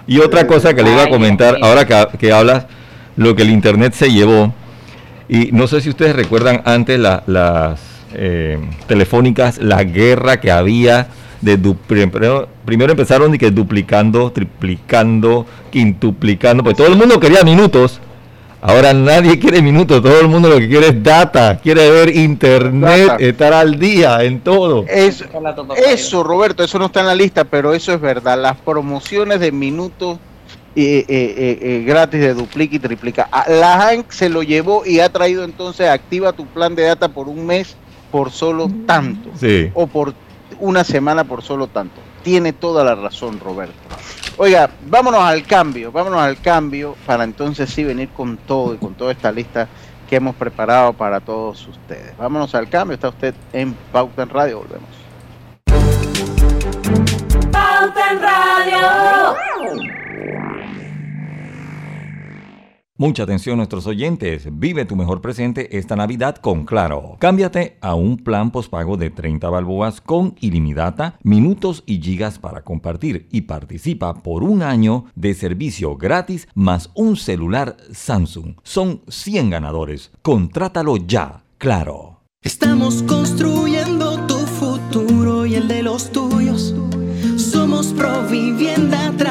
Y 0.07 0.19
otra 0.19 0.45
cosa 0.45 0.73
que 0.73 0.83
le 0.83 0.91
iba 0.91 1.03
a 1.03 1.09
comentar, 1.09 1.57
ahora 1.61 1.85
que, 1.85 2.17
que 2.19 2.31
hablas, 2.31 2.65
lo 3.15 3.35
que 3.35 3.41
el 3.41 3.49
internet 3.49 3.93
se 3.93 4.11
llevó, 4.11 4.53
y 5.27 5.49
no 5.51 5.67
sé 5.67 5.81
si 5.81 5.89
ustedes 5.89 6.15
recuerdan 6.15 6.61
antes 6.65 6.99
las 6.99 7.79
eh, 8.13 8.59
telefónicas, 8.87 9.57
la 9.57 9.83
guerra 9.83 10.39
que 10.39 10.51
había 10.51 11.07
de 11.45 11.75
primero, 11.87 12.47
primero, 12.65 12.91
empezaron 12.91 13.33
y 13.35 13.37
que 13.37 13.51
duplicando, 13.51 14.31
triplicando, 14.31 15.45
quintuplicando, 15.71 16.63
pues 16.63 16.75
todo 16.75 16.87
el 16.87 16.95
mundo 16.95 17.19
quería 17.19 17.43
minutos. 17.43 18.01
Ahora 18.61 18.93
nadie 18.93 19.37
quiere 19.37 19.61
minutos, 19.61 20.01
todo 20.01 20.19
el 20.19 20.27
mundo 20.27 20.49
lo 20.49 20.57
que 20.57 20.67
quiere 20.67 20.87
es 20.87 21.03
data, 21.03 21.59
quiere 21.59 21.87
ver 21.91 22.15
internet, 22.15 23.17
estar 23.19 23.53
al 23.53 23.77
día 23.77 24.23
en 24.23 24.39
todo. 24.39 24.85
Eso, 24.87 25.25
eso, 25.87 26.23
Roberto, 26.23 26.63
eso 26.63 26.79
no 26.79 26.87
está 26.87 27.01
en 27.01 27.05
la 27.05 27.13
lista, 27.13 27.43
pero 27.43 27.75
eso 27.75 27.93
es 27.93 28.01
verdad. 28.01 28.41
Las 28.41 28.57
promociones 28.57 29.39
de 29.39 29.51
minutos 29.51 30.17
eh, 30.75 31.05
eh, 31.07 31.59
eh, 31.61 31.83
gratis 31.85 32.19
de 32.19 32.33
duplica 32.33 32.75
y 32.75 32.79
triplica. 32.79 33.29
La 33.47 33.77
Hank 33.77 34.11
se 34.11 34.29
lo 34.29 34.41
llevó 34.41 34.83
y 34.83 34.99
ha 34.99 35.09
traído 35.09 35.43
entonces 35.43 35.87
activa 35.87 36.33
tu 36.33 36.47
plan 36.47 36.73
de 36.73 36.83
data 36.83 37.07
por 37.07 37.29
un 37.29 37.45
mes 37.45 37.77
por 38.11 38.31
solo 38.31 38.67
tanto. 38.87 39.29
O 39.75 39.85
por 39.85 40.15
una 40.59 40.83
semana 40.83 41.23
por 41.23 41.41
solo 41.41 41.67
tanto. 41.67 42.01
Tiene 42.23 42.53
toda 42.53 42.83
la 42.83 42.95
razón, 42.95 43.39
Roberto. 43.39 43.75
Oiga, 44.37 44.69
vámonos 44.87 45.21
al 45.21 45.43
cambio, 45.43 45.91
vámonos 45.91 46.19
al 46.19 46.41
cambio 46.41 46.95
para 47.05 47.23
entonces 47.23 47.69
sí 47.69 47.83
venir 47.83 48.09
con 48.09 48.37
todo 48.37 48.73
y 48.73 48.77
con 48.77 48.93
toda 48.93 49.11
esta 49.11 49.31
lista 49.31 49.67
que 50.09 50.17
hemos 50.17 50.35
preparado 50.35 50.93
para 50.93 51.19
todos 51.19 51.67
ustedes. 51.67 52.15
Vámonos 52.17 52.53
al 52.53 52.69
cambio, 52.69 52.95
está 52.95 53.09
usted 53.09 53.33
en 53.53 53.73
Pauta 53.91 54.23
en 54.23 54.29
Radio, 54.29 54.59
volvemos. 54.59 54.89
Pauta 57.51 58.11
en 58.11 58.21
Radio. 58.21 59.95
Mucha 62.97 63.23
atención 63.23 63.57
nuestros 63.57 63.87
oyentes, 63.87 64.47
vive 64.53 64.85
tu 64.85 64.95
mejor 64.95 65.19
presente 65.19 65.77
esta 65.77 65.97
Navidad 65.97 66.37
con 66.37 66.63
Claro. 66.63 67.17
Cámbiate 67.19 67.77
a 67.81 67.93
un 67.93 68.15
plan 68.15 68.51
pospago 68.51 68.95
de 68.95 69.09
30 69.09 69.49
balboas 69.49 69.99
con 69.99 70.35
ilimitada, 70.39 71.19
minutos 71.21 71.83
y 71.85 72.01
gigas 72.01 72.39
para 72.39 72.63
compartir 72.63 73.27
y 73.33 73.41
participa 73.41 74.13
por 74.23 74.43
un 74.43 74.63
año 74.63 75.07
de 75.13 75.33
servicio 75.33 75.97
gratis 75.97 76.47
más 76.55 76.89
un 76.93 77.17
celular 77.17 77.75
Samsung. 77.91 78.55
Son 78.63 79.01
100 79.09 79.49
ganadores, 79.49 80.11
contrátalo 80.21 80.95
ya, 80.95 81.43
Claro. 81.57 82.21
Estamos 82.41 83.03
construyendo 83.03 84.25
tu 84.25 84.35
futuro 84.35 85.45
y 85.45 85.55
el 85.55 85.67
de 85.67 85.83
los 85.83 86.11
tuyos. 86.13 86.73
Somos 87.35 87.87
Provivienda 87.87 89.11
3 89.17 89.24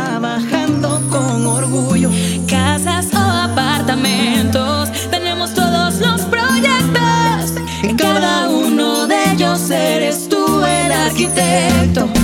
arquitecto. 11.14 12.23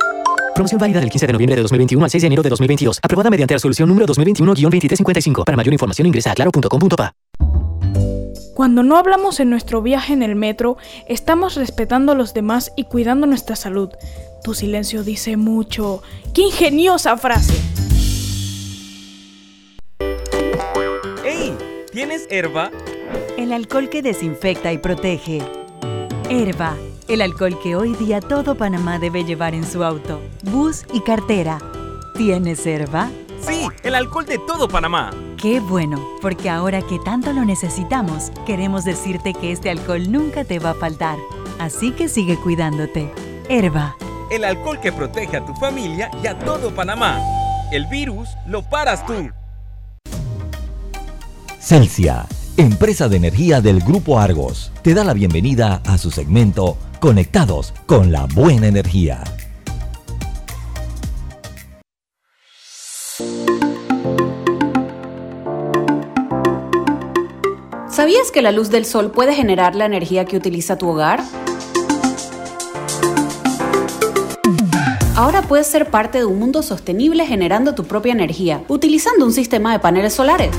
Promoción 0.53 0.79
válida 0.79 0.99
del 0.99 1.09
15 1.09 1.27
de 1.27 1.33
noviembre 1.33 1.55
de 1.55 1.61
2021 1.61 2.03
al 2.03 2.11
6 2.11 2.21
de 2.21 2.27
enero 2.27 2.43
de 2.43 2.49
2022. 2.49 2.99
Aprobada 3.01 3.29
mediante 3.29 3.53
resolución 3.53 3.89
número 3.89 4.05
2021-2355. 4.07 5.45
Para 5.45 5.55
mayor 5.55 5.73
información 5.73 6.07
ingresa 6.07 6.31
a 6.31 6.35
claro.com.pa. 6.35 7.13
Cuando 8.53 8.83
no 8.83 8.97
hablamos 8.97 9.39
en 9.39 9.49
nuestro 9.49 9.81
viaje 9.81 10.13
en 10.13 10.21
el 10.21 10.35
metro, 10.35 10.77
estamos 11.07 11.55
respetando 11.55 12.11
a 12.11 12.15
los 12.15 12.33
demás 12.33 12.71
y 12.75 12.83
cuidando 12.83 13.25
nuestra 13.25 13.55
salud. 13.55 13.89
Tu 14.43 14.53
silencio 14.53 15.03
dice 15.03 15.37
mucho. 15.37 16.03
¡Qué 16.33 16.43
ingeniosa 16.43 17.17
frase! 17.17 17.53
¡Ey! 21.25 21.55
¿Tienes 21.91 22.27
herba? 22.29 22.71
El 23.37 23.53
alcohol 23.53 23.89
que 23.89 24.01
desinfecta 24.01 24.71
y 24.73 24.77
protege. 24.77 25.41
Herba, 26.29 26.77
el 27.13 27.21
alcohol 27.21 27.59
que 27.61 27.75
hoy 27.75 27.93
día 27.95 28.21
todo 28.21 28.55
Panamá 28.55 28.97
debe 28.97 29.25
llevar 29.25 29.53
en 29.53 29.69
su 29.69 29.83
auto, 29.83 30.21
bus 30.43 30.85
y 30.93 31.01
cartera. 31.01 31.59
¿Tienes 32.15 32.65
herba? 32.65 33.11
Sí, 33.45 33.67
el 33.83 33.95
alcohol 33.95 34.25
de 34.25 34.37
todo 34.37 34.69
Panamá. 34.69 35.11
Qué 35.35 35.59
bueno, 35.59 36.01
porque 36.21 36.49
ahora 36.49 36.81
que 36.81 36.99
tanto 36.99 37.33
lo 37.33 37.43
necesitamos, 37.43 38.31
queremos 38.45 38.85
decirte 38.85 39.33
que 39.33 39.51
este 39.51 39.69
alcohol 39.69 40.09
nunca 40.09 40.45
te 40.45 40.59
va 40.59 40.69
a 40.69 40.75
faltar. 40.75 41.17
Así 41.59 41.91
que 41.91 42.07
sigue 42.07 42.37
cuidándote. 42.37 43.11
Herba. 43.49 43.97
El 44.29 44.45
alcohol 44.45 44.79
que 44.79 44.93
protege 44.93 45.35
a 45.35 45.45
tu 45.45 45.53
familia 45.55 46.09
y 46.23 46.27
a 46.27 46.39
todo 46.39 46.73
Panamá. 46.73 47.19
El 47.73 47.87
virus 47.87 48.29
lo 48.47 48.63
paras 48.63 49.05
tú. 49.05 49.29
Celsia, 51.59 52.25
empresa 52.55 53.09
de 53.09 53.17
energía 53.17 53.59
del 53.59 53.81
Grupo 53.81 54.17
Argos, 54.17 54.71
te 54.81 54.93
da 54.93 55.03
la 55.03 55.13
bienvenida 55.13 55.81
a 55.85 55.97
su 55.97 56.09
segmento 56.09 56.77
Conectados 57.01 57.73
con 57.87 58.11
la 58.11 58.27
Buena 58.27 58.67
Energía. 58.67 59.23
¿Sabías 67.89 68.29
que 68.31 68.43
la 68.43 68.51
luz 68.51 68.69
del 68.69 68.85
sol 68.85 69.09
puede 69.09 69.33
generar 69.33 69.73
la 69.73 69.85
energía 69.85 70.25
que 70.25 70.37
utiliza 70.37 70.77
tu 70.77 70.89
hogar? 70.89 71.23
Ahora 75.15 75.41
puedes 75.41 75.65
ser 75.65 75.89
parte 75.89 76.19
de 76.19 76.25
un 76.25 76.37
mundo 76.37 76.61
sostenible 76.61 77.25
generando 77.25 77.73
tu 77.73 77.85
propia 77.85 78.13
energía, 78.13 78.61
utilizando 78.67 79.25
un 79.25 79.33
sistema 79.33 79.71
de 79.71 79.79
paneles 79.79 80.13
solares. 80.13 80.51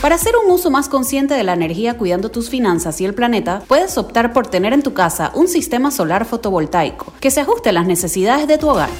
Para 0.00 0.14
hacer 0.14 0.34
un 0.36 0.48
uso 0.52 0.70
más 0.70 0.88
consciente 0.88 1.34
de 1.34 1.42
la 1.42 1.54
energía 1.54 1.98
cuidando 1.98 2.30
tus 2.30 2.48
finanzas 2.50 3.00
y 3.00 3.04
el 3.04 3.14
planeta, 3.14 3.62
puedes 3.66 3.98
optar 3.98 4.32
por 4.32 4.46
tener 4.46 4.72
en 4.72 4.84
tu 4.84 4.94
casa 4.94 5.32
un 5.34 5.48
sistema 5.48 5.90
solar 5.90 6.24
fotovoltaico 6.24 7.12
que 7.18 7.32
se 7.32 7.40
ajuste 7.40 7.70
a 7.70 7.72
las 7.72 7.84
necesidades 7.84 8.46
de 8.46 8.58
tu 8.58 8.68
hogar. 8.68 8.90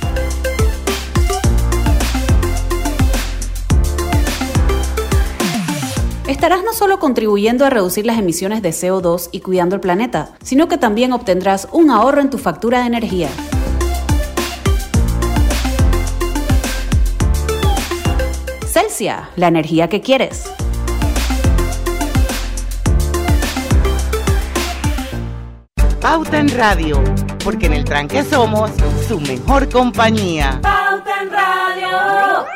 Estarás 6.26 6.64
no 6.64 6.72
solo 6.72 6.98
contribuyendo 6.98 7.64
a 7.64 7.70
reducir 7.70 8.04
las 8.04 8.18
emisiones 8.18 8.60
de 8.60 8.70
CO2 8.70 9.28
y 9.30 9.40
cuidando 9.40 9.76
el 9.76 9.80
planeta, 9.80 10.34
sino 10.42 10.66
que 10.66 10.78
también 10.78 11.12
obtendrás 11.12 11.68
un 11.70 11.90
ahorro 11.90 12.20
en 12.20 12.28
tu 12.28 12.38
factura 12.38 12.80
de 12.80 12.86
energía. 12.86 13.28
Celsia, 18.66 19.30
la 19.36 19.46
energía 19.46 19.88
que 19.88 20.00
quieres. 20.00 20.44
Pauta 26.00 26.38
en 26.38 26.48
Radio, 26.56 27.02
porque 27.42 27.66
en 27.66 27.72
el 27.72 27.84
tranque 27.84 28.22
somos 28.22 28.70
su 29.08 29.18
mejor 29.20 29.68
compañía. 29.68 30.60
Pauta 30.62 31.22
en 31.22 31.30
Radio. 31.30 32.46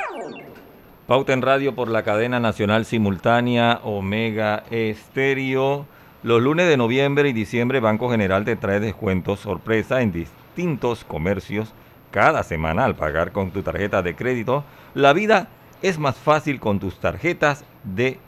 Pauta 1.09 1.33
en 1.33 1.43
Radio 1.43 1.75
por 1.75 1.89
la 1.89 2.05
cadena 2.05 2.39
nacional 2.39 2.85
simultánea 2.85 3.81
Omega 3.83 4.63
Estéreo. 4.71 5.87
Los 6.23 6.41
lunes 6.41 6.69
de 6.69 6.77
noviembre 6.77 7.29
y 7.31 7.33
diciembre 7.33 7.81
Banco 7.81 8.09
General 8.09 8.45
te 8.45 8.55
trae 8.55 8.79
descuentos 8.79 9.41
sorpresa 9.41 10.03
en 10.03 10.13
distintos 10.13 11.03
comercios 11.03 11.75
cada 12.13 12.45
semana 12.45 12.85
al 12.85 12.95
pagar 12.95 13.33
con 13.33 13.51
tu 13.51 13.63
tarjeta 13.63 14.03
de 14.03 14.15
crédito. 14.15 14.63
La 14.95 15.13
vida 15.13 15.49
es 15.83 15.99
más 15.99 16.17
fácil 16.17 16.61
con 16.61 16.79
tus 16.79 17.01
tarjetas 17.01 17.65
de 17.83 18.19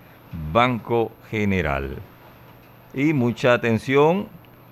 Banco 0.52 1.12
General. 1.30 1.99
Y 2.92 3.12
mucha 3.12 3.52
atención, 3.52 4.28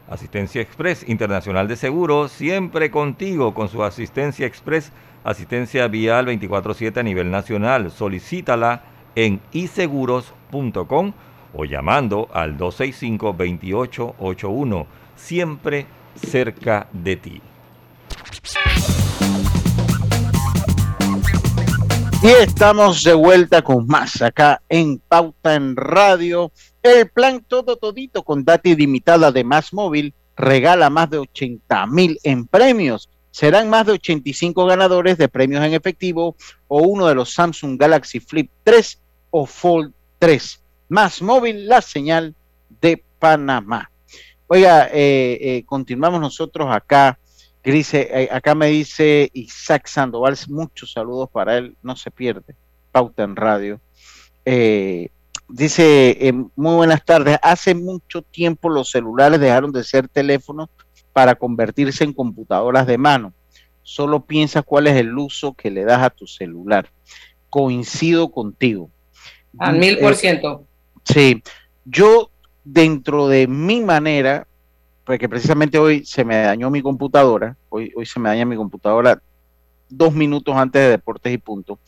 Asistencia 0.08 0.60
Express 0.60 1.08
Internacional 1.08 1.68
de 1.68 1.76
Seguros, 1.76 2.32
siempre 2.32 2.90
contigo 2.90 3.54
con 3.54 3.68
su 3.68 3.82
Asistencia 3.82 4.46
Express, 4.46 4.92
asistencia 5.24 5.88
vial 5.88 6.26
24/7 6.26 7.00
a 7.00 7.02
nivel 7.02 7.30
nacional. 7.30 7.90
Solicítala 7.90 8.82
en 9.14 9.40
iseguros.com 9.52 11.12
o 11.54 11.64
llamando 11.64 12.28
al 12.32 12.58
265-2881, 12.58 14.86
siempre 15.16 15.86
cerca 16.14 16.88
de 16.92 17.16
ti. 17.16 17.40
Y 22.22 22.28
estamos 22.28 23.02
de 23.02 23.14
vuelta 23.14 23.62
con 23.62 23.84
más 23.88 24.22
acá 24.22 24.62
en 24.68 24.98
Pauta 24.98 25.56
en 25.56 25.74
Radio. 25.74 26.52
El 26.80 27.10
plan 27.10 27.44
todo 27.44 27.74
todito 27.76 28.22
con 28.22 28.44
data 28.44 28.68
ilimitada 28.68 29.32
de 29.32 29.42
Más 29.42 29.72
Móvil 29.72 30.14
regala 30.36 30.88
más 30.88 31.10
de 31.10 31.18
80 31.18 31.84
mil 31.88 32.20
en 32.22 32.46
premios. 32.46 33.10
Serán 33.32 33.68
más 33.68 33.86
de 33.86 33.94
85 33.94 34.66
ganadores 34.66 35.18
de 35.18 35.28
premios 35.28 35.64
en 35.64 35.74
efectivo 35.74 36.36
o 36.68 36.82
uno 36.82 37.08
de 37.08 37.16
los 37.16 37.34
Samsung 37.34 37.76
Galaxy 37.76 38.20
Flip 38.20 38.48
3 38.62 39.00
o 39.30 39.44
Fold 39.44 39.92
3. 40.20 40.62
Más 40.90 41.22
móvil, 41.22 41.66
la 41.66 41.82
señal 41.82 42.36
de 42.80 43.02
Panamá. 43.18 43.90
Oiga, 44.46 44.86
eh, 44.92 45.38
eh, 45.40 45.64
continuamos 45.66 46.20
nosotros 46.20 46.68
acá. 46.70 47.18
Grise, 47.62 48.08
eh, 48.10 48.28
acá 48.32 48.54
me 48.54 48.66
dice 48.66 49.30
Isaac 49.32 49.86
Sandoval, 49.86 50.36
muchos 50.48 50.92
saludos 50.92 51.28
para 51.30 51.58
él, 51.58 51.76
no 51.82 51.96
se 51.96 52.10
pierde. 52.10 52.56
Pauta 52.90 53.22
en 53.22 53.36
radio. 53.36 53.80
dice, 55.48 56.34
muy 56.56 56.74
buenas 56.74 57.04
tardes, 57.04 57.38
hace 57.42 57.74
mucho 57.74 58.22
tiempo 58.22 58.68
los 58.68 58.90
celulares 58.90 59.40
dejaron 59.40 59.72
de 59.72 59.84
ser 59.84 60.08
teléfonos 60.08 60.68
para 61.12 61.34
convertirse 61.34 62.04
en 62.04 62.12
computadoras 62.12 62.86
de 62.86 62.98
mano. 62.98 63.32
Solo 63.82 64.24
piensa 64.24 64.62
cuál 64.62 64.86
es 64.86 64.96
el 64.96 65.16
uso 65.16 65.54
que 65.54 65.70
le 65.70 65.84
das 65.84 66.02
a 66.02 66.10
tu 66.10 66.26
celular. 66.26 66.88
Coincido 67.50 68.30
contigo. 68.30 68.90
Al 69.58 69.78
mil 69.78 69.98
por 69.98 70.14
ciento. 70.14 70.66
Sí, 71.04 71.42
yo 71.84 72.30
dentro 72.64 73.28
de 73.28 73.46
mi 73.48 73.80
manera, 73.80 74.46
porque 75.12 75.28
precisamente 75.28 75.78
hoy 75.78 76.06
se 76.06 76.24
me 76.24 76.36
dañó 76.36 76.70
mi 76.70 76.80
computadora, 76.80 77.54
hoy, 77.68 77.92
hoy 77.94 78.06
se 78.06 78.18
me 78.18 78.30
daña 78.30 78.46
mi 78.46 78.56
computadora 78.56 79.20
dos 79.90 80.14
minutos 80.14 80.56
antes 80.56 80.80
de 80.80 80.88
deportes 80.88 81.34
y 81.34 81.36
punto. 81.36 81.78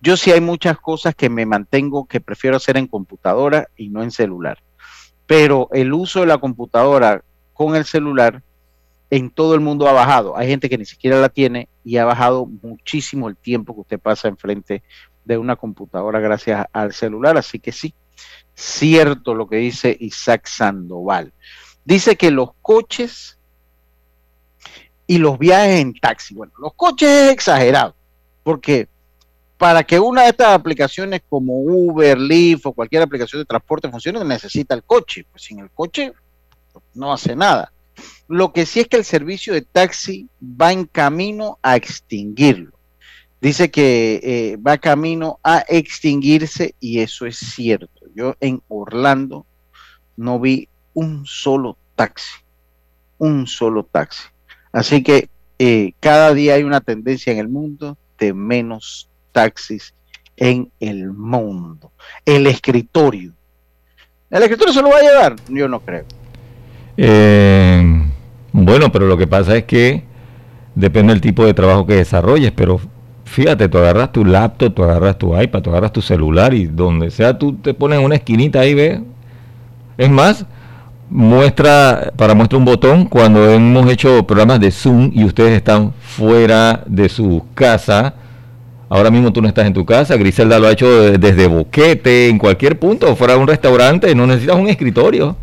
Yo 0.00 0.16
sí 0.16 0.32
hay 0.32 0.40
muchas 0.40 0.80
cosas 0.80 1.14
que 1.14 1.30
me 1.30 1.46
mantengo, 1.46 2.06
que 2.06 2.20
prefiero 2.20 2.56
hacer 2.56 2.76
en 2.76 2.88
computadora 2.88 3.68
y 3.76 3.88
no 3.88 4.02
en 4.02 4.10
celular. 4.10 4.58
Pero 5.28 5.68
el 5.70 5.92
uso 5.92 6.22
de 6.22 6.26
la 6.26 6.38
computadora 6.38 7.22
con 7.52 7.76
el 7.76 7.84
celular 7.84 8.42
en 9.10 9.30
todo 9.30 9.54
el 9.54 9.60
mundo 9.60 9.86
ha 9.86 9.92
bajado. 9.92 10.36
Hay 10.36 10.48
gente 10.48 10.68
que 10.68 10.76
ni 10.76 10.84
siquiera 10.84 11.20
la 11.20 11.28
tiene 11.28 11.68
y 11.84 11.98
ha 11.98 12.04
bajado 12.04 12.46
muchísimo 12.46 13.28
el 13.28 13.36
tiempo 13.36 13.74
que 13.74 13.82
usted 13.82 14.00
pasa 14.00 14.26
enfrente 14.26 14.82
de 15.24 15.38
una 15.38 15.54
computadora 15.54 16.18
gracias 16.18 16.66
al 16.72 16.92
celular. 16.92 17.36
Así 17.36 17.60
que 17.60 17.70
sí, 17.70 17.94
cierto 18.56 19.36
lo 19.36 19.46
que 19.46 19.58
dice 19.58 19.96
Isaac 20.00 20.48
Sandoval. 20.48 21.32
Dice 21.84 22.16
que 22.16 22.30
los 22.30 22.50
coches 22.62 23.38
y 25.06 25.18
los 25.18 25.38
viajes 25.38 25.80
en 25.80 25.94
taxi, 25.94 26.34
bueno, 26.34 26.52
los 26.58 26.74
coches 26.74 27.08
es 27.08 27.32
exagerado, 27.32 27.94
porque 28.42 28.88
para 29.62 29.84
que 29.84 30.00
una 30.00 30.22
de 30.22 30.30
estas 30.30 30.48
aplicaciones 30.48 31.22
como 31.28 31.60
Uber, 31.60 32.18
Lyft 32.18 32.66
o 32.66 32.72
cualquier 32.72 33.02
aplicación 33.02 33.42
de 33.42 33.46
transporte 33.46 33.88
funcione, 33.88 34.24
necesita 34.24 34.74
el 34.74 34.82
coche. 34.82 35.24
Pues 35.30 35.44
sin 35.44 35.60
el 35.60 35.70
coche 35.70 36.12
no 36.94 37.12
hace 37.12 37.36
nada. 37.36 37.72
Lo 38.26 38.52
que 38.52 38.66
sí 38.66 38.80
es 38.80 38.88
que 38.88 38.96
el 38.96 39.04
servicio 39.04 39.54
de 39.54 39.62
taxi 39.62 40.28
va 40.42 40.72
en 40.72 40.86
camino 40.86 41.60
a 41.62 41.76
extinguirlo. 41.76 42.72
Dice 43.40 43.70
que 43.70 44.20
eh, 44.24 44.56
va 44.56 44.78
camino 44.78 45.38
a 45.44 45.64
extinguirse 45.68 46.74
y 46.80 46.98
eso 46.98 47.24
es 47.26 47.38
cierto. 47.38 48.06
Yo 48.16 48.34
en 48.40 48.62
Orlando 48.66 49.46
no 50.16 50.40
vi 50.40 50.68
un 50.94 51.24
solo 51.26 51.76
taxi, 51.96 52.40
un 53.18 53.46
solo 53.46 53.84
taxi. 53.84 54.24
Así 54.72 55.02
que 55.02 55.28
eh, 55.58 55.92
cada 56.00 56.32
día 56.34 56.54
hay 56.54 56.64
una 56.64 56.80
tendencia 56.80 57.32
en 57.32 57.38
el 57.38 57.48
mundo 57.48 57.96
de 58.18 58.32
menos 58.32 59.08
taxis 59.32 59.94
en 60.36 60.70
el 60.80 61.12
mundo. 61.12 61.92
El 62.24 62.46
escritorio. 62.46 63.32
¿El 64.30 64.42
escritorio 64.42 64.72
se 64.72 64.82
lo 64.82 64.88
va 64.88 64.96
a 64.96 65.02
llevar? 65.02 65.36
Yo 65.48 65.68
no 65.68 65.80
creo. 65.80 66.04
Eh, 66.96 68.10
bueno, 68.52 68.90
pero 68.90 69.06
lo 69.06 69.16
que 69.16 69.26
pasa 69.26 69.56
es 69.56 69.64
que 69.64 70.04
depende 70.74 71.12
del 71.12 71.20
tipo 71.20 71.44
de 71.44 71.54
trabajo 71.54 71.86
que 71.86 71.94
desarrolles, 71.94 72.52
pero 72.52 72.80
Fíjate, 73.32 73.66
tú 73.70 73.78
agarras 73.78 74.12
tu 74.12 74.26
laptop, 74.26 74.74
tú 74.74 74.82
agarras 74.82 75.16
tu 75.16 75.40
iPad, 75.40 75.62
tú 75.62 75.70
agarras 75.70 75.90
tu 75.90 76.02
celular 76.02 76.52
y 76.52 76.66
donde 76.66 77.10
sea 77.10 77.38
tú 77.38 77.54
te 77.54 77.72
pones 77.72 77.98
una 77.98 78.16
esquinita 78.16 78.60
ahí, 78.60 78.74
ve. 78.74 79.02
Es 79.96 80.10
más, 80.10 80.44
muestra, 81.12 82.12
para 82.16 82.34
muestra 82.34 82.58
un 82.58 82.64
botón, 82.64 83.04
cuando 83.04 83.50
hemos 83.50 83.90
hecho 83.90 84.26
programas 84.26 84.60
de 84.60 84.70
Zoom 84.70 85.10
y 85.14 85.24
ustedes 85.24 85.52
están 85.52 85.92
fuera 86.00 86.82
de 86.86 87.08
su 87.08 87.44
casa, 87.54 88.14
ahora 88.88 89.10
mismo 89.10 89.30
tú 89.32 89.42
no 89.42 89.48
estás 89.48 89.66
en 89.66 89.74
tu 89.74 89.84
casa, 89.84 90.16
Griselda 90.16 90.58
lo 90.58 90.68
ha 90.68 90.72
hecho 90.72 91.12
desde 91.18 91.46
Boquete, 91.46 92.28
en 92.28 92.38
cualquier 92.38 92.78
punto, 92.78 93.14
fuera 93.14 93.34
de 93.34 93.40
un 93.40 93.46
restaurante, 93.46 94.14
no 94.14 94.26
necesitas 94.26 94.56
un 94.56 94.68
escritorio. 94.68 95.36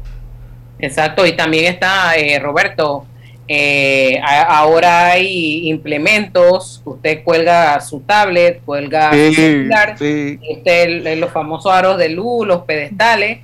Exacto, 0.80 1.26
y 1.26 1.34
también 1.34 1.66
está, 1.66 2.16
eh, 2.16 2.40
Roberto, 2.40 3.06
eh, 3.48 4.20
ahora 4.48 5.12
hay 5.12 5.70
implementos, 5.70 6.82
usted 6.84 7.24
cuelga 7.24 7.80
su 7.82 8.00
tablet, 8.00 8.62
cuelga 8.66 9.12
su 9.12 9.34
celular, 9.34 9.94
usted 9.94 11.18
los 11.18 11.32
famosos 11.32 11.72
aros 11.72 11.98
de 11.98 12.10
luz, 12.10 12.48
los 12.48 12.62
pedestales, 12.62 13.40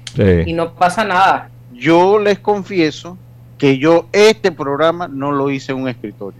y 0.46 0.54
no 0.54 0.74
pasa 0.74 1.04
nada. 1.04 1.50
Yo 1.76 2.20
les 2.20 2.40
confieso 2.40 3.18
que 3.58 3.78
yo 3.78 4.08
este 4.12 4.52
programa 4.52 5.08
no 5.08 5.32
lo 5.32 5.50
hice 5.50 5.72
en 5.72 5.80
un 5.80 5.90
escritorio. 5.90 6.40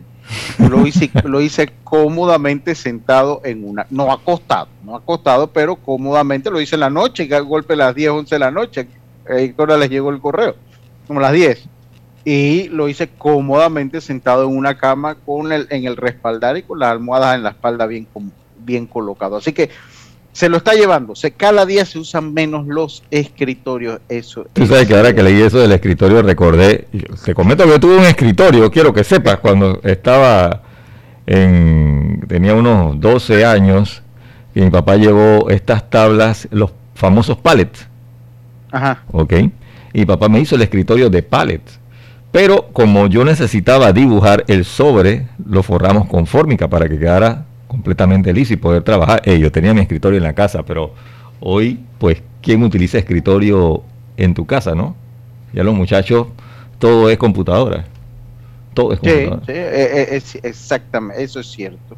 Lo 0.58 0.86
hice, 0.88 1.12
lo 1.24 1.42
hice 1.42 1.72
cómodamente 1.84 2.74
sentado 2.76 3.42
en 3.44 3.68
una, 3.68 3.86
no 3.90 4.12
acostado, 4.12 4.68
no 4.84 4.96
acostado, 4.96 5.48
pero 5.48 5.76
cómodamente 5.76 6.50
lo 6.50 6.60
hice 6.60 6.76
en 6.76 6.82
la 6.82 6.90
noche, 6.90 7.28
que 7.28 7.36
al 7.36 7.44
golpe 7.44 7.74
a 7.74 7.78
las 7.78 7.96
10, 7.96 8.10
11 8.10 8.36
de 8.36 8.40
la 8.40 8.52
noche, 8.52 8.88
a 9.30 9.36
Victoria 9.36 9.78
les 9.78 9.90
llegó 9.90 10.10
el 10.10 10.20
correo, 10.20 10.56
como 11.08 11.20
las 11.20 11.34
10 11.34 11.70
y 12.26 12.70
lo 12.70 12.90
hice 12.90 13.08
cómodamente 13.08 14.02
sentado 14.02 14.50
en 14.50 14.58
una 14.58 14.78
cama 14.78 15.14
con 15.14 15.52
el, 15.52 15.68
en 15.70 15.86
el 15.86 15.96
respaldar 15.96 16.58
y 16.58 16.64
con 16.64 16.80
las 16.80 16.90
almohadas 16.90 17.36
en 17.36 17.44
la 17.44 17.52
espalda 17.52 17.86
bien, 17.86 18.08
bien 18.58 18.88
colocado. 18.88 19.38
Así 19.38 19.54
que 19.54 19.70
se 20.36 20.50
lo 20.50 20.58
está 20.58 20.74
llevando. 20.74 21.16
Se, 21.16 21.32
cada 21.32 21.66
día 21.66 21.86
se 21.86 21.98
usan 21.98 22.34
menos 22.34 22.68
los 22.68 23.04
escritorios. 23.10 24.02
Eso. 24.10 24.46
Tú 24.52 24.66
sabes 24.68 24.86
que 24.86 24.94
ahora 24.94 25.16
que 25.16 25.24
leí 25.24 25.42
eso 25.42 25.60
del 25.60 25.72
escritorio 25.72 26.22
recordé, 26.22 26.90
te 27.24 27.34
comento 27.34 27.64
que 27.64 27.70
yo 27.70 27.80
tuve 27.80 27.96
un 27.96 28.04
escritorio, 28.04 28.70
quiero 28.70 28.94
que 28.94 29.06
sepas, 29.06 29.38
cuando 29.38 29.80
estaba 29.84 30.62
en, 31.26 32.22
tenía 32.28 32.54
unos 32.54 33.00
12 33.00 33.46
años, 33.46 34.04
y 34.54 34.60
mi 34.60 34.70
papá 34.70 34.98
llevó 34.98 35.50
estas 35.50 35.90
tablas, 35.90 36.50
los 36.52 36.72
famosos 36.96 37.38
pallets. 37.38 37.88
Ajá. 38.72 39.04
Ok. 39.14 39.36
Y 39.94 40.06
papá 40.06 40.28
me 40.28 40.42
hizo 40.42 40.58
el 40.58 40.64
escritorio 40.64 41.10
de 41.10 41.24
pallets 41.24 41.80
pero 42.34 42.68
como 42.74 43.08
yo 43.08 43.24
necesitaba 43.24 43.94
dibujar 43.94 44.44
el 44.50 44.66
sobre, 44.66 45.26
lo 45.48 45.64
forramos 45.64 46.10
con 46.10 46.28
fórmica 46.28 46.68
para 46.68 46.90
que 46.90 47.00
quedara 47.00 47.46
completamente 47.76 48.32
liso 48.32 48.54
y 48.54 48.56
poder 48.56 48.84
trabajar. 48.84 49.22
yo 49.26 49.52
tenía 49.52 49.74
mi 49.74 49.82
escritorio 49.82 50.18
en 50.18 50.24
la 50.24 50.34
casa, 50.34 50.64
pero 50.64 50.94
hoy, 51.42 51.78
pues, 52.00 52.24
¿quién 52.42 52.64
utiliza 52.64 52.98
escritorio 52.98 53.84
en 54.16 54.34
tu 54.34 54.46
casa, 54.46 54.74
no? 54.74 54.96
Ya 55.52 55.62
los 55.62 55.76
muchachos, 55.76 56.28
todo 56.80 57.10
es 57.10 57.18
computadora. 57.18 57.84
Todo 58.74 58.94
es 58.94 59.00
computadora. 59.00 59.46
Sí, 59.46 59.52
eh, 59.52 60.08
eh, 60.12 60.22
exactamente, 60.44 61.22
eso 61.22 61.42
es 61.42 61.48
cierto. 61.48 61.98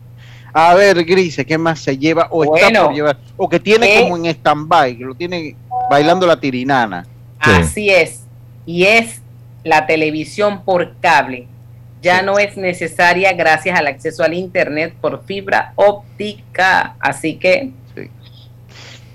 A 0.51 0.73
ver, 0.73 1.05
Grise, 1.05 1.45
¿qué 1.45 1.59
más 1.59 1.79
se 1.79 1.95
lleva 1.95 2.27
o 2.31 2.55
está 2.55 2.83
por 2.83 2.93
llevar? 2.93 3.19
O 3.35 3.47
que 3.47 3.59
tiene 3.59 4.01
como 4.01 4.17
en 4.17 4.25
stand-by, 4.25 4.97
que 4.97 5.05
lo 5.05 5.13
tiene 5.13 5.55
bailando 5.91 6.25
la 6.25 6.39
tirinana. 6.39 7.05
Así 7.39 7.89
es. 7.89 8.23
Y 8.65 8.83
es 8.83 9.21
la 9.63 9.85
televisión 9.85 10.63
por 10.63 10.95
cable 10.99 11.47
ya 12.01 12.21
no 12.21 12.39
es 12.39 12.57
necesaria 12.57 13.33
gracias 13.33 13.77
al 13.77 13.87
acceso 13.87 14.23
al 14.23 14.33
Internet 14.33 14.93
por 14.99 15.23
fibra 15.25 15.73
óptica. 15.75 16.95
Así 16.99 17.35
que, 17.35 17.71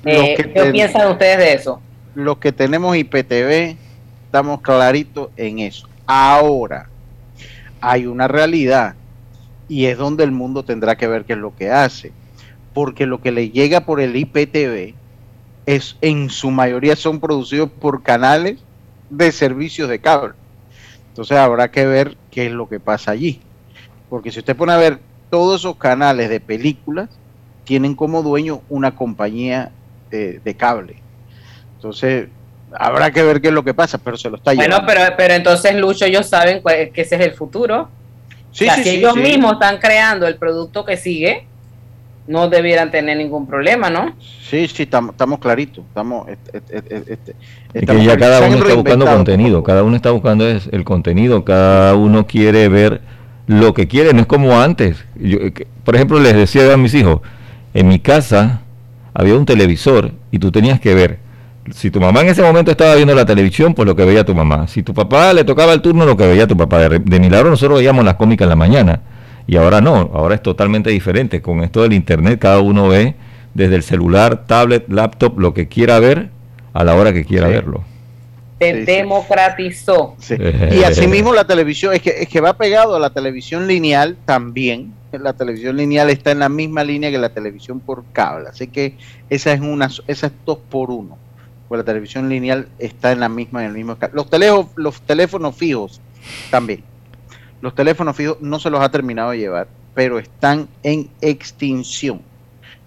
eh, 0.05 0.35
¿qué 0.37 0.71
piensan 0.73 1.11
ustedes 1.11 1.39
de 1.39 1.53
eso? 1.55 1.81
Los 2.15 2.39
que 2.39 2.53
tenemos 2.53 2.97
IPTV 2.97 3.77
estamos 4.27 4.61
claritos 4.61 5.29
en 5.37 5.61
eso. 5.61 5.89
Ahora, 6.07 6.89
hay 7.81 8.07
una 8.07 8.29
realidad 8.29 8.95
y 9.69 9.87
es 9.87 9.97
donde 9.97 10.25
el 10.25 10.33
mundo 10.33 10.65
tendrá 10.65 10.97
que 10.97 11.07
ver 11.07 11.25
qué 11.25 11.35
es 11.35 11.39
lo 11.39 11.55
que 11.55 11.71
hace. 11.71 12.13
Porque 12.75 13.07
lo 13.07 13.21
que 13.21 13.33
le 13.33 13.51
llega 13.51 13.83
por 13.83 14.01
el 14.01 14.17
IPTV 14.17 14.95
es 15.67 15.97
en 16.01 16.31
su 16.31 16.51
mayoría 16.51 16.97
son 16.97 17.21
producidos 17.21 17.71
por 17.71 18.03
canales 18.03 18.59
de 19.11 19.31
servicios 19.31 19.89
de 19.89 20.01
cable. 20.01 20.35
Entonces 21.13 21.37
habrá 21.37 21.71
que 21.71 21.85
ver 21.85 22.17
qué 22.31 22.47
es 22.47 22.53
lo 22.53 22.71
que 22.71 22.81
pasa 22.81 23.11
allí. 23.11 23.43
Porque 24.09 24.33
si 24.33 24.39
usted 24.39 24.57
pone 24.57 24.73
a 24.73 24.79
ver 24.79 24.99
todos 25.29 25.61
esos 25.61 25.77
canales 25.77 26.31
de 26.31 26.41
películas, 26.41 27.11
tienen 27.65 27.95
como 27.95 28.23
dueño 28.23 28.63
una 28.71 28.95
compañía 28.95 29.71
de, 30.11 30.57
cable. 30.59 30.97
Entonces, 31.77 32.29
habrá 32.73 33.11
que 33.11 33.23
ver 33.23 33.43
qué 33.43 33.49
es 33.49 33.55
lo 33.55 33.63
que 33.63 33.75
pasa, 33.75 33.99
pero 33.99 34.17
se 34.17 34.31
lo 34.31 34.37
está 34.37 34.53
llevando. 34.53 34.77
Bueno, 34.77 34.87
pero, 34.87 35.15
pero 35.17 35.35
entonces, 35.35 35.75
Lucho, 35.75 36.07
ellos 36.07 36.27
saben 36.27 36.63
que 36.63 37.01
ese 37.01 37.17
es 37.17 37.21
el 37.21 37.33
futuro. 37.33 37.91
Sí, 38.51 38.69
si 38.83 38.89
ellos 38.89 39.17
mismos 39.17 39.55
están 39.55 39.79
creando 39.79 40.27
el 40.27 40.37
producto 40.37 40.85
que 40.85 40.97
sigue, 40.97 41.47
no 42.27 42.49
debieran 42.49 42.91
tener 42.91 43.17
ningún 43.17 43.47
problema, 43.47 43.91
¿no? 43.91 44.15
Sí, 44.21 44.69
sí, 44.69 44.85
estamos 44.85 45.39
claritos. 45.41 45.85
Estamos, 45.89 46.29
es 46.29 47.87
que 47.87 48.05
ya 48.05 48.17
cada 48.17 48.47
uno 48.47 48.57
está 48.59 48.75
buscando 48.75 49.07
contenido, 49.07 49.63
cada 49.63 49.83
uno 49.83 49.97
está 49.97 50.11
buscando 50.11 50.47
es 50.47 50.69
el 50.73 50.85
contenido, 50.85 51.45
cada 51.45 51.95
uno 51.95 52.27
quiere 52.27 52.69
ver 52.69 53.01
lo 53.47 53.75
que 53.75 53.89
quiere, 53.89 54.13
no 54.13 54.21
es 54.21 54.27
como 54.27 54.61
antes. 54.61 55.05
Yo, 55.17 55.39
eh, 55.39 55.53
por 55.85 55.97
ejemplo, 55.97 56.21
les 56.21 56.35
decía 56.35 56.73
a 56.73 56.77
mis 56.77 56.95
hijos, 56.95 57.21
en 57.75 57.89
mi 57.89 57.99
casa 57.99 58.61
había 59.15 59.35
un 59.35 59.45
televisor 59.45 60.13
y 60.31 60.39
tú 60.39 60.53
tenías 60.53 60.81
que 60.81 60.95
ver. 60.95 61.19
Si 61.73 61.91
tu 61.91 62.01
mamá 62.01 62.23
en 62.23 62.29
ese 62.29 62.43
momento 62.43 62.73
estaba 62.73 62.95
viendo 62.97 63.15
la 63.15 63.25
televisión, 63.25 63.75
pues 63.75 63.87
lo 63.87 63.95
que 63.95 64.05
veía 64.05 64.25
tu 64.25 64.35
mamá. 64.35 64.67
Si 64.67 64.83
tu 64.83 64.95
papá 64.95 65.33
le 65.33 65.45
tocaba 65.45 65.73
el 65.73 65.81
turno, 65.81 66.05
lo 66.05 66.17
que 66.17 66.27
veía 66.27 66.47
tu 66.47 66.57
papá. 66.57 66.89
De, 66.89 66.99
de 66.99 67.21
milagro 67.21 67.51
nosotros 67.51 67.79
veíamos 67.79 68.05
las 68.05 68.15
cómicas 68.15 68.47
en 68.47 68.49
la 68.51 68.57
mañana 68.57 69.01
y 69.47 69.57
ahora 69.57 69.81
no, 69.81 70.11
ahora 70.15 70.35
es 70.35 70.43
totalmente 70.43 70.91
diferente. 70.91 71.43
Con 71.43 71.63
esto 71.63 71.83
del 71.83 71.93
Internet, 71.93 72.39
cada 72.39 72.61
uno 72.61 72.89
ve 72.89 73.15
desde 73.55 73.77
el 73.77 73.83
celular, 73.83 74.47
tablet, 74.47 74.89
laptop, 74.89 75.39
lo 75.39 75.53
que 75.55 75.69
quiera 75.69 75.99
ver 75.99 76.31
a 76.73 76.85
la 76.85 76.95
hora 76.95 77.13
que 77.13 77.25
quiera 77.25 77.49
verlo. 77.49 77.85
Se 78.61 78.85
democratizó. 78.85 80.17
Y 80.71 80.85
asimismo 80.85 81.35
la 81.35 81.45
televisión, 81.45 81.93
es 81.95 82.01
que, 82.01 82.11
es 82.11 82.29
que 82.29 82.41
va 82.41 82.57
pegado 82.57 82.95
a 82.95 83.01
la 83.01 83.11
televisión 83.11 83.67
lineal 83.67 84.17
también. 84.25 84.95
La 85.11 85.33
televisión 85.33 85.77
lineal 85.77 86.09
está 86.09 86.31
en 86.31 86.39
la 86.39 86.49
misma 86.49 86.85
línea 86.85 87.11
que 87.11 87.19
la 87.19 87.31
televisión 87.31 87.81
por 87.81 88.05
cable. 88.13 88.49
Así 88.49 88.69
que 88.69 88.95
esa 89.29 89.53
es 89.53 89.61
una, 89.61 89.91
esa 90.07 90.27
es 90.29 90.33
dos 90.47 90.59
por 90.71 90.91
uno. 90.91 91.19
Pues 91.69 91.79
la 91.81 91.85
televisión 91.85 92.29
lineal 92.29 92.69
está 92.79 93.13
en 93.13 93.21
la 93.21 93.29
misma, 93.29 93.63
en 93.63 93.71
el 93.71 93.75
mismo 93.75 93.97
Los, 94.13 94.31
teléfonos, 94.31 94.69
los 94.77 95.01
teléfonos 95.03 95.57
fijos 95.57 96.01
también 96.51 96.85
los 97.63 97.75
teléfonos 97.75 98.15
fijos 98.15 98.37
no 98.41 98.59
se 98.59 98.69
los 98.69 98.81
ha 98.81 98.91
terminado 98.91 99.31
de 99.31 99.39
llevar, 99.39 99.69
pero 99.95 100.19
están 100.19 100.69
en 100.83 101.09
extinción. 101.21 102.21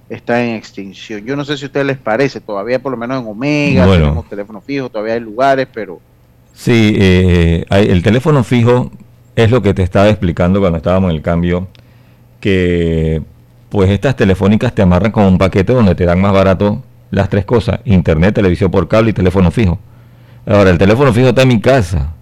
Están 0.10 0.42
en 0.42 0.56
extinción. 0.56 1.26
Yo 1.26 1.36
no 1.36 1.46
sé 1.46 1.58
si 1.58 1.64
a 1.64 1.68
ustedes 1.68 1.86
les 1.88 1.98
parece, 1.98 2.42
todavía 2.42 2.78
por 2.78 2.92
lo 2.92 2.98
menos 2.98 3.22
en 3.22 3.28
Omega 3.28 3.88
tenemos 3.88 4.30
teléfonos 4.30 4.64
fijos, 4.64 4.92
todavía 4.92 5.16
hay 5.16 5.22
lugares, 5.22 5.68
pero... 5.74 6.00
Sí, 6.54 6.96
eh, 7.00 7.66
el 7.70 8.04
teléfono 8.04 8.44
fijo 8.44 8.92
es 9.36 9.50
lo 9.50 9.62
que 9.62 9.74
te 9.74 9.82
estaba 9.82 10.10
explicando 10.10 10.60
cuando 10.60 10.78
estábamos 10.78 11.10
en 11.10 11.16
el 11.16 11.22
cambio, 11.22 11.70
que 12.40 13.22
pues 13.70 13.90
estas 13.90 14.16
telefónicas 14.16 14.76
te 14.76 14.82
amarran 14.82 15.12
con 15.12 15.24
un 15.24 15.38
paquete 15.38 15.74
donde 15.74 15.96
te 15.96 16.06
dan 16.06 16.22
más 16.22 16.34
barato 16.34 16.84
las 17.12 17.30
tres 17.30 17.46
cosas, 17.46 17.80
internet, 17.86 18.36
televisión 18.36 18.70
por 18.70 18.88
cable 18.88 19.12
y 19.12 19.14
teléfono 19.14 19.52
fijo. 19.52 19.80
Ahora, 20.46 20.70
el 20.70 20.78
teléfono 20.78 21.12
fijo 21.14 21.30
está 21.30 21.44
en 21.44 21.48
mi 21.48 21.62
casa, 21.62 22.15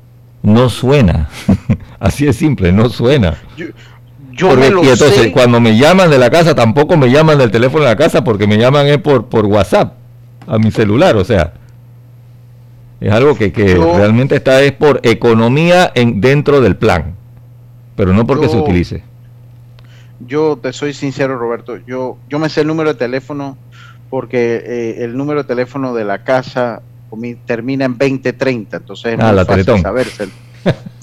no 0.44 0.70
suena. 0.70 1.30
Así 2.00 2.28
es 2.28 2.36
simple, 2.36 2.72
no 2.72 2.90
suena. 2.90 3.38
Yo, 3.58 4.52
entonces, 4.52 5.32
cuando 5.32 5.60
me 5.60 5.78
llaman 5.78 6.10
de 6.10 6.18
la 6.18 6.30
casa, 6.30 6.54
tampoco 6.56 6.98
me 6.98 7.10
llaman 7.10 7.38
del 7.38 7.52
teléfono 7.52 7.84
de 7.84 7.90
la 7.90 7.96
casa 7.96 8.24
porque 8.24 8.48
me 8.48 8.58
llaman 8.58 8.88
es 8.88 8.98
por, 8.98 9.28
por 9.28 9.46
WhatsApp 9.46 9.94
a 10.48 10.58
mi 10.58 10.72
celular. 10.72 11.16
O 11.16 11.24
sea, 11.24 11.54
es 13.00 13.12
algo 13.12 13.36
que, 13.36 13.52
que 13.52 13.76
realmente 13.76 14.36
está 14.36 14.62
es 14.62 14.72
por 14.72 15.00
economía 15.04 15.92
en, 15.94 16.20
dentro 16.20 16.62
del 16.62 16.76
plan, 16.76 17.16
pero 17.96 18.14
no 18.14 18.26
porque 18.26 18.50
se 18.50 18.58
utilice. 18.58 19.04
Yo 20.26 20.58
te 20.62 20.74
soy 20.74 20.94
sincero, 20.94 21.38
Roberto. 21.38 21.78
Yo, 21.86 22.18
yo 22.30 22.40
me 22.40 22.50
sé 22.50 22.62
el 22.62 22.68
número 22.68 22.94
de 22.94 23.00
teléfono 23.00 23.58
porque 24.10 24.64
eh, 24.66 25.04
el 25.04 25.18
número 25.18 25.44
de 25.44 25.48
teléfono 25.48 25.94
de 25.94 26.06
la 26.06 26.24
casa 26.24 26.82
termina 27.46 27.86
en 27.86 27.98
2030, 27.98 28.78
entonces 28.78 29.14
es 29.14 29.20
ah, 29.20 29.34
muy 29.34 29.46
fácil 29.46 29.82
saberse. 29.82 30.30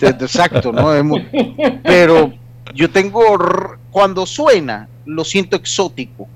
Exacto, 0.00 0.72
¿no? 0.72 0.90
pero 1.82 2.32
yo 2.74 2.90
tengo, 2.90 3.22
cuando 3.90 4.26
suena, 4.26 4.88
lo 5.06 5.24
siento 5.24 5.56
exótico. 5.56 6.28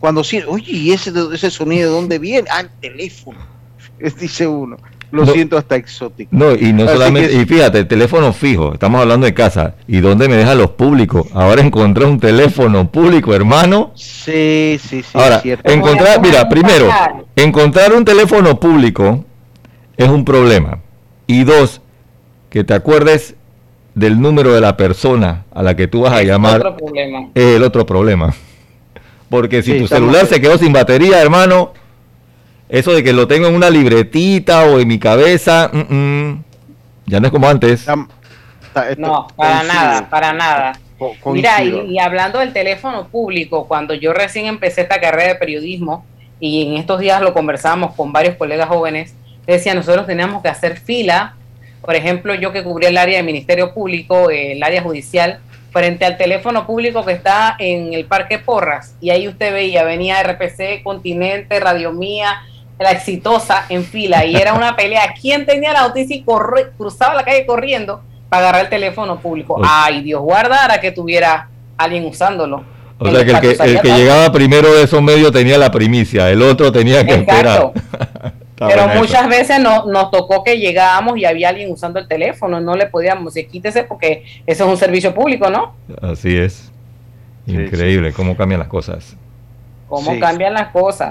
Cuando 0.00 0.22
siento, 0.22 0.50
oye, 0.52 0.70
¿y 0.70 0.92
ese, 0.92 1.12
ese 1.32 1.50
sonido 1.50 1.90
de 1.90 1.96
dónde 1.96 2.18
viene? 2.18 2.48
Ah, 2.50 2.60
el 2.60 2.70
teléfono, 2.80 3.38
dice 4.20 4.46
uno. 4.46 4.76
Lo 5.10 5.26
siento 5.26 5.56
hasta 5.56 5.76
exótico. 5.76 6.28
No, 6.32 6.54
y 6.54 6.72
no 6.72 6.86
solamente, 6.86 7.32
y 7.32 7.44
fíjate, 7.46 7.78
el 7.78 7.88
teléfono 7.88 8.32
fijo, 8.32 8.74
estamos 8.74 9.00
hablando 9.00 9.24
de 9.26 9.32
casa, 9.32 9.74
¿y 9.86 10.00
dónde 10.00 10.28
me 10.28 10.36
dejan 10.36 10.58
los 10.58 10.70
públicos? 10.72 11.26
Ahora 11.32 11.62
encontré 11.62 12.04
un 12.04 12.20
teléfono 12.20 12.90
público, 12.90 13.34
hermano. 13.34 13.92
Sí, 13.94 14.78
sí, 14.82 15.02
sí. 15.02 15.10
Ahora, 15.14 15.40
encontrar, 15.64 16.20
mira, 16.20 16.48
primero, 16.48 16.90
encontrar 17.36 17.94
un 17.94 18.04
teléfono 18.04 18.60
público 18.60 19.24
es 19.96 20.08
un 20.08 20.24
problema. 20.24 20.80
Y 21.26 21.44
dos, 21.44 21.80
que 22.50 22.64
te 22.64 22.74
acuerdes 22.74 23.34
del 23.94 24.20
número 24.20 24.54
de 24.54 24.60
la 24.60 24.76
persona 24.76 25.44
a 25.52 25.62
la 25.62 25.74
que 25.74 25.88
tú 25.88 26.02
vas 26.02 26.12
a 26.12 26.22
llamar 26.22 26.76
es 27.34 27.56
el 27.56 27.62
otro 27.62 27.84
problema. 27.84 28.34
Porque 29.28 29.62
si 29.62 29.78
tu 29.80 29.86
celular 29.86 30.26
se 30.26 30.40
quedó 30.40 30.56
sin 30.56 30.72
batería, 30.72 31.20
hermano, 31.20 31.72
eso 32.68 32.92
de 32.92 33.02
que 33.02 33.12
lo 33.12 33.26
tengo 33.26 33.48
en 33.48 33.54
una 33.54 33.70
libretita 33.70 34.64
o 34.64 34.78
en 34.78 34.88
mi 34.88 34.98
cabeza, 34.98 35.70
mm, 35.72 35.94
mm, 35.94 36.44
ya 37.06 37.20
no 37.20 37.26
es 37.26 37.32
como 37.32 37.48
antes. 37.48 37.86
No, 38.96 39.26
para 39.34 39.62
nada, 39.62 40.08
para 40.08 40.32
nada. 40.32 40.78
Mira, 41.26 41.62
y, 41.62 41.98
hablando 41.98 42.40
del 42.40 42.52
teléfono 42.52 43.08
público, 43.08 43.66
cuando 43.66 43.94
yo 43.94 44.12
recién 44.12 44.46
empecé 44.46 44.82
esta 44.82 45.00
carrera 45.00 45.28
de 45.28 45.34
periodismo, 45.36 46.04
y 46.40 46.68
en 46.68 46.76
estos 46.76 47.00
días 47.00 47.20
lo 47.20 47.32
conversamos 47.32 47.94
con 47.94 48.12
varios 48.12 48.36
colegas 48.36 48.68
jóvenes, 48.68 49.14
decía, 49.46 49.74
nosotros 49.74 50.06
teníamos 50.06 50.42
que 50.42 50.48
hacer 50.48 50.78
fila, 50.78 51.34
por 51.80 51.94
ejemplo, 51.94 52.34
yo 52.34 52.52
que 52.52 52.62
cubrí 52.62 52.86
el 52.86 52.98
área 52.98 53.16
del 53.16 53.26
Ministerio 53.26 53.72
Público, 53.72 54.30
el 54.30 54.62
área 54.62 54.82
judicial, 54.82 55.38
frente 55.72 56.04
al 56.04 56.16
teléfono 56.16 56.66
público 56.66 57.04
que 57.04 57.12
está 57.12 57.54
en 57.58 57.94
el 57.94 58.04
Parque 58.04 58.38
Porras, 58.38 58.94
y 59.00 59.10
ahí 59.10 59.28
usted 59.28 59.52
veía, 59.52 59.84
venía 59.84 60.22
RPC, 60.22 60.82
Continente, 60.82 61.60
Radio 61.60 61.92
Mía, 61.92 62.42
la 62.78 62.92
exitosa 62.92 63.66
en 63.68 63.84
fila 63.84 64.24
y 64.24 64.36
era 64.36 64.54
una 64.54 64.76
pelea. 64.76 65.14
¿Quién 65.20 65.46
tenía 65.46 65.72
la 65.72 65.82
noticia 65.82 66.16
y 66.16 66.24
cruzaba 66.76 67.14
la 67.14 67.24
calle 67.24 67.46
corriendo 67.46 68.02
para 68.28 68.42
agarrar 68.44 68.64
el 68.64 68.70
teléfono 68.70 69.20
público? 69.20 69.60
Ay, 69.64 70.02
Dios 70.02 70.20
guardara 70.20 70.80
que 70.80 70.92
tuviera 70.92 71.48
alguien 71.76 72.04
usándolo. 72.06 72.64
O 72.98 73.10
sea 73.10 73.24
que 73.24 73.30
el, 73.30 73.40
que 73.40 73.50
el 73.50 73.80
que, 73.80 73.92
llegaba 73.92 74.32
primero 74.32 74.74
de 74.74 74.82
esos 74.82 75.00
medios 75.00 75.30
tenía 75.32 75.56
la 75.56 75.70
primicia, 75.70 76.30
el 76.30 76.42
otro 76.42 76.72
tenía 76.72 77.06
que 77.06 77.14
esperar. 77.14 77.70
Pero 78.58 78.88
muchas 78.88 79.28
veces 79.28 79.60
no, 79.60 79.86
nos 79.86 80.10
tocó 80.10 80.42
que 80.42 80.58
llegábamos 80.58 81.16
y 81.16 81.24
había 81.24 81.50
alguien 81.50 81.70
usando 81.70 82.00
el 82.00 82.08
teléfono, 82.08 82.60
no 82.60 82.74
le 82.74 82.86
podíamos 82.86 83.34
decir 83.34 83.48
quítese 83.48 83.84
porque 83.84 84.24
eso 84.46 84.64
es 84.64 84.70
un 84.70 84.76
servicio 84.76 85.14
público, 85.14 85.48
¿no? 85.48 85.74
Así 86.02 86.36
es. 86.36 86.72
Increíble 87.46 88.12
cómo 88.12 88.36
cambian 88.36 88.58
las 88.58 88.68
cosas. 88.68 89.16
Cómo 89.88 90.18
cambian 90.18 90.54
las 90.54 90.68
cosas. 90.68 91.08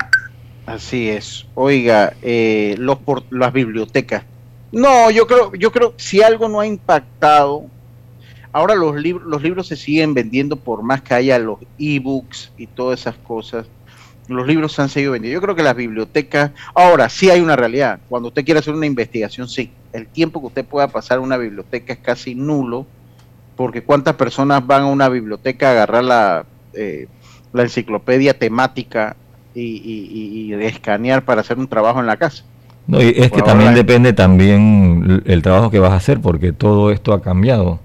Así 0.67 1.07
es. 1.07 1.47
Oiga, 1.55 2.13
eh, 2.21 2.75
los 2.77 2.97
por, 2.97 3.23
las 3.31 3.53
bibliotecas. 3.53 4.25
No, 4.73 5.09
yo 5.09 5.25
creo, 5.25 5.55
yo 5.55 5.71
creo 5.71 5.93
si 5.95 6.21
algo 6.21 6.49
no 6.49 6.59
ha 6.59 6.67
impactado, 6.67 7.67
ahora 8.51 8.75
los 8.75 8.97
libros, 8.97 9.25
los 9.25 9.41
libros 9.41 9.67
se 9.67 9.77
siguen 9.77 10.13
vendiendo 10.13 10.57
por 10.57 10.83
más 10.83 11.01
que 11.01 11.13
haya 11.13 11.39
los 11.39 11.59
ebooks 11.79 12.51
y 12.57 12.67
todas 12.67 12.99
esas 12.99 13.15
cosas. 13.15 13.65
Los 14.27 14.45
libros 14.45 14.73
se 14.73 14.81
han 14.81 14.89
seguido 14.89 15.13
vendiendo. 15.13 15.39
Yo 15.39 15.41
creo 15.41 15.55
que 15.55 15.63
las 15.63 15.75
bibliotecas, 15.75 16.51
ahora 16.75 17.07
sí 17.07 17.29
hay 17.29 17.39
una 17.39 17.55
realidad. 17.55 18.01
Cuando 18.09 18.27
usted 18.27 18.43
quiere 18.43 18.59
hacer 18.59 18.73
una 18.73 18.85
investigación, 18.85 19.47
sí, 19.47 19.71
el 19.93 20.05
tiempo 20.07 20.41
que 20.41 20.47
usted 20.47 20.65
pueda 20.65 20.89
pasar 20.89 21.19
en 21.19 21.23
una 21.23 21.37
biblioteca 21.37 21.93
es 21.93 21.99
casi 21.99 22.35
nulo, 22.35 22.85
porque 23.55 23.83
cuántas 23.83 24.15
personas 24.15 24.67
van 24.67 24.83
a 24.83 24.87
una 24.87 25.07
biblioteca 25.07 25.69
a 25.69 25.71
agarrar 25.71 26.03
la, 26.03 26.45
eh, 26.73 27.07
la 27.53 27.63
enciclopedia 27.63 28.37
temática 28.37 29.15
y, 29.61 30.49
de 30.51 30.67
escanear 30.67 31.23
para 31.23 31.41
hacer 31.41 31.57
un 31.57 31.67
trabajo 31.67 31.99
en 31.99 32.07
la 32.07 32.17
casa. 32.17 32.43
No, 32.85 33.01
y 33.01 33.13
es 33.17 33.31
que 33.31 33.41
también 33.41 33.75
depende 33.75 34.13
también 34.13 35.21
el 35.25 35.41
trabajo 35.41 35.69
que 35.69 35.79
vas 35.79 35.91
a 35.91 35.97
hacer, 35.97 36.21
porque 36.21 36.53
todo 36.53 36.91
esto 36.91 37.13
ha 37.13 37.21
cambiado. 37.21 37.79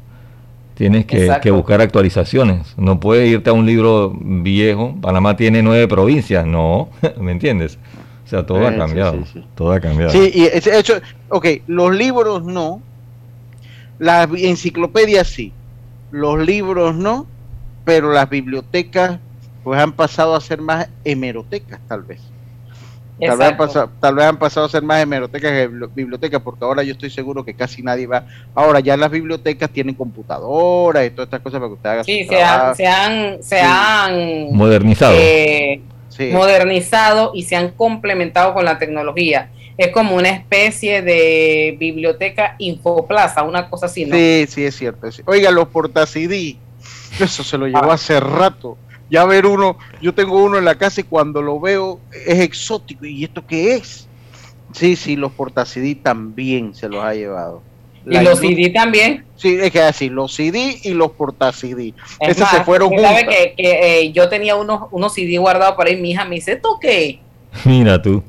Tienes 0.75 1.07
que, 1.07 1.51
buscar 1.51 1.81
actualizaciones. 1.81 2.75
No 2.77 2.99
puedes 2.99 3.29
irte 3.29 3.51
a 3.51 3.53
un 3.53 3.67
libro 3.67 4.13
viejo. 4.21 4.97
Panamá 5.01 5.37
tiene 5.37 5.63
nueve 5.63 5.87
provincias. 5.87 6.47
No, 6.47 6.89
¿me 7.21 7.33
entiendes? 7.33 7.79
O 8.25 8.29
sea, 8.29 8.47
todo 8.47 8.67
ha 8.67 8.75
cambiado. 8.75 9.23
todo 9.55 9.73
ha 9.73 9.81
cambiado. 9.81 10.13
Sí, 10.13 10.31
y 10.35 10.47
hecho, 10.47 10.95
ok, 11.29 11.47
los 11.67 11.95
libros 11.95 12.45
no. 12.45 12.81
Las 13.99 14.29
enciclopedias 14.35 15.29
sí. 15.29 15.53
Los 16.11 16.45
libros 16.45 16.95
no. 16.95 17.27
Pero 17.85 18.13
las 18.13 18.31
bibliotecas 18.31 19.19
pues 19.62 19.81
han 19.81 19.92
pasado 19.92 20.35
a 20.35 20.40
ser 20.40 20.61
más 20.61 20.88
hemerotecas, 21.05 21.81
tal 21.88 22.03
vez. 22.03 22.20
Tal 23.20 23.38
vez, 23.38 23.48
han 23.48 23.57
pasado, 23.57 23.90
tal 24.01 24.14
vez, 24.16 24.25
han 24.25 24.37
pasado, 24.37 24.66
a 24.66 24.68
ser 24.68 24.83
más 24.83 25.01
hemerotecas 25.01 25.53
que 25.53 25.68
bibliotecas, 25.94 26.42
porque 26.42 26.64
ahora 26.64 26.83
yo 26.83 26.92
estoy 26.92 27.11
seguro 27.11 27.44
que 27.44 27.55
casi 27.55 27.83
nadie 27.83 28.07
va. 28.07 28.27
Ahora 28.55 28.81
ya 28.81 28.96
las 28.96 29.11
bibliotecas 29.11 29.70
tienen 29.70 29.94
computadoras 29.94 31.07
y 31.07 31.11
todas 31.11 31.27
estas 31.27 31.40
cosas 31.40 31.61
para 31.61 31.68
que 31.68 31.75
usted 31.75 31.90
haga 31.90 32.05
Sí, 32.05 32.25
se 32.25 32.42
han, 32.42 32.75
se 32.75 32.87
han, 32.87 33.42
se 33.42 33.61
han, 33.61 34.53
modernizado. 34.53 35.14
Eh, 35.16 35.83
modernizado 36.33 37.31
y 37.35 37.44
se 37.44 37.55
han 37.55 37.70
complementado 37.70 38.55
con 38.55 38.64
la 38.64 38.79
tecnología. 38.79 39.51
Es 39.79 39.88
como 39.92 40.16
una 40.16 40.31
especie 40.31 41.03
de 41.03 41.77
biblioteca 41.79 42.57
infoplaza, 42.59 43.42
una 43.44 43.70
cosa 43.70 43.87
así, 43.87 44.05
¿no? 44.05 44.16
Sí, 44.16 44.46
sí, 44.48 44.64
es 44.64 44.77
cierto. 44.77 45.09
Oiga, 45.27 45.51
los 45.51 45.68
portacidí, 45.68 46.59
eso 47.20 47.44
se 47.44 47.57
lo 47.57 47.66
llevó 47.66 47.90
ah. 47.90 47.94
hace 47.94 48.18
rato 48.18 48.77
ya 49.12 49.27
ver 49.27 49.44
uno, 49.44 49.77
yo 50.01 50.14
tengo 50.14 50.42
uno 50.42 50.57
en 50.57 50.64
la 50.64 50.75
casa 50.75 51.03
y 51.03 51.05
cuando 51.05 51.42
lo 51.42 51.61
veo 51.61 52.01
es 52.27 52.40
exótico. 52.40 53.05
¿Y 53.05 53.25
esto 53.25 53.46
qué 53.46 53.75
es? 53.75 54.09
Sí, 54.72 54.96
sí, 54.96 55.16
los 55.16 55.33
porta 55.33 55.66
CD 55.66 55.94
también 55.94 56.75
se 56.75 56.88
los 56.88 57.05
ha 57.05 57.12
llevado. 57.12 57.62
Y 58.07 58.18
los 58.20 58.38
CD 58.38 58.70
también. 58.70 59.27
Sí, 59.37 59.59
es 59.61 59.70
que 59.70 59.83
así, 59.83 60.09
los 60.09 60.35
CD 60.35 60.79
y 60.83 60.94
los 60.94 61.11
porta 61.12 61.53
CD. 61.53 61.92
Es 62.20 62.31
Esos 62.31 62.40
más, 62.40 62.51
se 62.53 62.64
fueron 62.64 62.88
sabe 62.98 63.18
juntos. 63.18 63.35
que, 63.35 63.55
que, 63.55 64.01
eh, 64.01 64.12
yo 64.12 64.31
tenía 64.31 64.57
unos, 64.57 64.88
unos 64.90 65.12
CD 65.12 65.37
guardados 65.37 65.77
por 65.77 65.87
ahí, 65.87 66.01
mi 66.01 66.12
hija 66.12 66.25
me 66.25 66.37
dice, 66.37 66.53
¿esto 66.53 66.79
qué? 66.81 67.20
Mira 67.66 68.01
tú. 68.01 68.22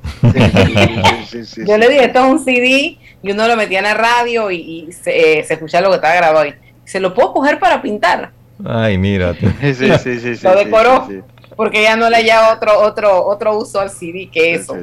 Yo 1.65 1.77
le 1.77 1.87
dije, 1.87 2.03
esto 2.03 2.19
es 2.19 2.25
un 2.25 2.43
CD 2.43 2.97
y 3.23 3.31
uno 3.31 3.47
lo 3.47 3.55
metía 3.55 3.77
en 3.79 3.85
la 3.85 3.93
radio 3.93 4.51
y, 4.51 4.57
y 4.57 4.91
se, 4.91 5.39
eh, 5.39 5.43
se 5.45 5.53
escuchaba 5.53 5.83
lo 5.83 5.91
que 5.91 5.95
estaba 5.95 6.15
grabado 6.15 6.39
ahí. 6.39 6.53
Se 6.83 6.99
lo 6.99 7.13
puedo 7.13 7.31
coger 7.31 7.57
para 7.57 7.81
pintar, 7.81 8.33
Ay, 8.65 8.97
mira. 8.97 9.33
Sí, 9.33 9.47
sí, 9.73 9.89
sí, 9.97 10.19
sí, 10.19 10.35
sí, 10.35 10.45
lo 10.45 10.55
decoró, 10.55 11.05
sí, 11.07 11.15
sí. 11.15 11.21
porque 11.55 11.83
ya 11.83 11.95
no 11.95 12.09
le 12.09 12.17
haya 12.17 12.53
otro, 12.53 12.79
otro, 12.79 13.25
otro 13.25 13.57
uso 13.57 13.79
al 13.79 13.89
CD 13.89 14.29
que 14.31 14.55
eso. 14.55 14.75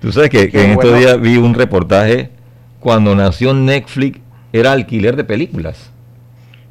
Tú 0.00 0.12
sabes 0.12 0.30
que, 0.30 0.42
en 0.52 0.70
estos 0.70 0.90
bueno. 0.90 0.98
días 0.98 1.20
vi 1.20 1.36
un 1.36 1.54
reportaje 1.54 2.30
cuando 2.80 3.14
nació 3.14 3.52
Netflix, 3.54 4.20
era 4.52 4.72
alquiler 4.72 5.16
de 5.16 5.24
películas. 5.24 5.90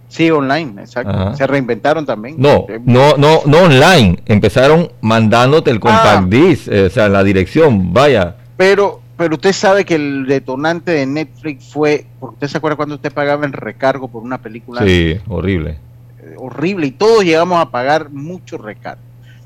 Sí, 0.08 0.32
online, 0.32 0.82
exacto. 0.82 1.12
Ajá. 1.12 1.36
Se 1.36 1.46
reinventaron 1.46 2.06
también. 2.06 2.36
No, 2.38 2.66
no, 2.86 3.18
no, 3.18 3.42
no 3.46 3.58
online. 3.64 4.20
Empezaron 4.26 4.90
mandándote 5.02 5.72
el 5.72 5.80
compact 5.80 6.24
Ah. 6.24 6.28
disc, 6.30 6.68
eh, 6.72 6.84
o 6.86 6.90
sea, 6.90 7.10
la 7.10 7.22
dirección, 7.24 7.92
vaya. 7.92 8.36
Pero, 8.56 9.02
pero 9.18 9.36
usted 9.36 9.52
sabe 9.52 9.84
que 9.84 9.96
el 9.96 10.26
detonante 10.26 10.92
de 10.92 11.06
Netflix 11.06 11.66
fue, 11.74 12.06
porque 12.20 12.36
usted 12.36 12.48
se 12.48 12.58
acuerda 12.60 12.78
cuando 12.78 12.96
usted 12.96 13.12
pagaba 13.12 13.46
el 13.46 13.52
recargo 13.52 14.08
por 14.08 14.24
una 14.24 14.38
película 14.38 14.82
Sí, 14.86 15.18
horrible. 15.28 15.80
Eh, 16.26 16.36
horrible 16.38 16.88
y 16.88 16.92
todos 16.92 17.24
llegamos 17.24 17.62
a 17.62 17.70
pagar 17.70 18.10
mucho 18.10 18.58
recargo. 18.58 19.04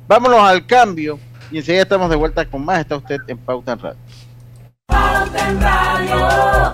Vámonos 0.08 0.40
al 0.40 0.66
cambio 0.66 1.20
y 1.52 1.58
enseguida 1.58 1.84
estamos 1.84 2.10
de 2.10 2.16
vuelta 2.16 2.46
con 2.46 2.64
más. 2.64 2.80
Está 2.80 2.96
usted 2.96 3.18
en 3.28 3.38
Pauta 3.38 3.74
en 3.74 3.80
Radio. 3.80 4.00
Pauta 4.88 5.50
en 5.50 5.62
Radio. 5.62 6.74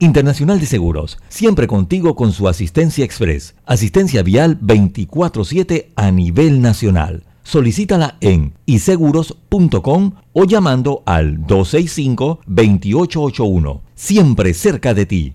Internacional 0.00 0.60
de 0.60 0.66
Seguros, 0.66 1.18
siempre 1.28 1.68
contigo 1.68 2.16
con 2.16 2.32
su 2.32 2.48
asistencia 2.48 3.04
express. 3.04 3.54
Asistencia 3.66 4.22
vial 4.22 4.58
24/7 4.60 5.92
a 5.94 6.10
nivel 6.10 6.60
nacional. 6.60 7.22
Solicítala 7.44 8.16
en 8.20 8.54
iseguros.com 8.66 10.12
o 10.32 10.44
llamando 10.44 11.04
al 11.06 11.46
265-2881. 11.46 13.80
Siempre 13.94 14.54
cerca 14.54 14.92
de 14.92 15.06
ti. 15.06 15.34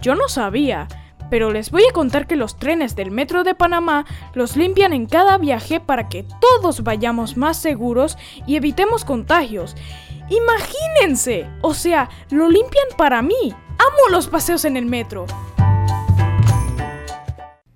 Yo 0.00 0.14
no 0.14 0.28
sabía, 0.28 0.88
pero 1.28 1.50
les 1.50 1.70
voy 1.70 1.82
a 1.88 1.92
contar 1.92 2.26
que 2.26 2.34
los 2.34 2.56
trenes 2.56 2.96
del 2.96 3.10
Metro 3.10 3.44
de 3.44 3.54
Panamá 3.54 4.06
los 4.32 4.56
limpian 4.56 4.94
en 4.94 5.04
cada 5.04 5.36
viaje 5.36 5.78
para 5.78 6.08
que 6.08 6.24
todos 6.40 6.82
vayamos 6.82 7.36
más 7.36 7.58
seguros 7.58 8.16
y 8.46 8.56
evitemos 8.56 9.04
contagios. 9.04 9.76
Imagínense, 10.30 11.46
o 11.60 11.74
sea, 11.74 12.08
lo 12.30 12.48
limpian 12.48 12.86
para 12.96 13.20
mí. 13.20 13.52
Amo 13.52 14.10
los 14.10 14.26
paseos 14.28 14.64
en 14.64 14.78
el 14.78 14.86
metro. 14.86 15.26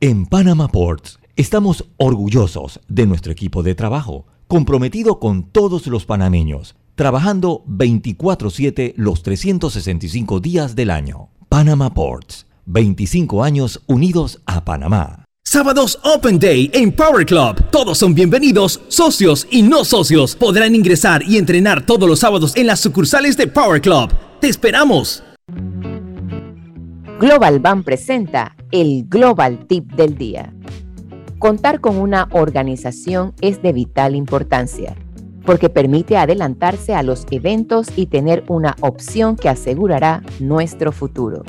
En 0.00 0.24
Panama 0.24 0.68
Ports 0.68 1.18
estamos 1.36 1.90
orgullosos 1.98 2.80
de 2.88 3.06
nuestro 3.06 3.32
equipo 3.32 3.62
de 3.62 3.74
trabajo, 3.74 4.26
comprometido 4.48 5.20
con 5.20 5.50
todos 5.50 5.86
los 5.88 6.06
panameños, 6.06 6.74
trabajando 6.94 7.64
24/7 7.66 8.94
los 8.96 9.22
365 9.22 10.40
días 10.40 10.74
del 10.74 10.90
año. 10.90 11.28
Panama 11.54 11.94
Ports, 11.94 12.46
25 12.66 13.44
años 13.44 13.80
unidos 13.86 14.40
a 14.44 14.64
Panamá. 14.64 15.24
Sábados 15.44 16.00
Open 16.02 16.40
Day 16.40 16.68
en 16.74 16.90
Power 16.90 17.24
Club. 17.24 17.70
Todos 17.70 17.96
son 17.98 18.12
bienvenidos, 18.12 18.80
socios 18.88 19.46
y 19.52 19.62
no 19.62 19.84
socios. 19.84 20.34
Podrán 20.34 20.74
ingresar 20.74 21.22
y 21.22 21.38
entrenar 21.38 21.86
todos 21.86 22.08
los 22.08 22.18
sábados 22.18 22.56
en 22.56 22.66
las 22.66 22.80
sucursales 22.80 23.36
de 23.36 23.46
Power 23.46 23.80
Club. 23.80 24.10
¡Te 24.40 24.48
esperamos! 24.48 25.22
Global 27.20 27.60
Bank 27.60 27.84
presenta 27.84 28.56
el 28.72 29.04
Global 29.08 29.64
Tip 29.68 29.92
del 29.92 30.18
Día. 30.18 30.52
Contar 31.38 31.80
con 31.80 31.98
una 31.98 32.26
organización 32.32 33.32
es 33.40 33.62
de 33.62 33.72
vital 33.72 34.16
importancia, 34.16 34.96
porque 35.44 35.68
permite 35.68 36.16
adelantarse 36.16 36.94
a 36.94 37.02
los 37.02 37.26
eventos 37.30 37.88
y 37.96 38.06
tener 38.06 38.44
una 38.48 38.76
opción 38.80 39.36
que 39.36 39.48
asegurará 39.48 40.22
nuestro 40.40 40.92
futuro. 40.92 41.42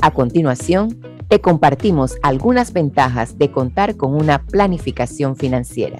A 0.00 0.10
continuación, 0.10 1.00
te 1.28 1.40
compartimos 1.40 2.16
algunas 2.22 2.72
ventajas 2.72 3.36
de 3.38 3.50
contar 3.50 3.96
con 3.96 4.14
una 4.14 4.44
planificación 4.44 5.36
financiera. 5.36 5.98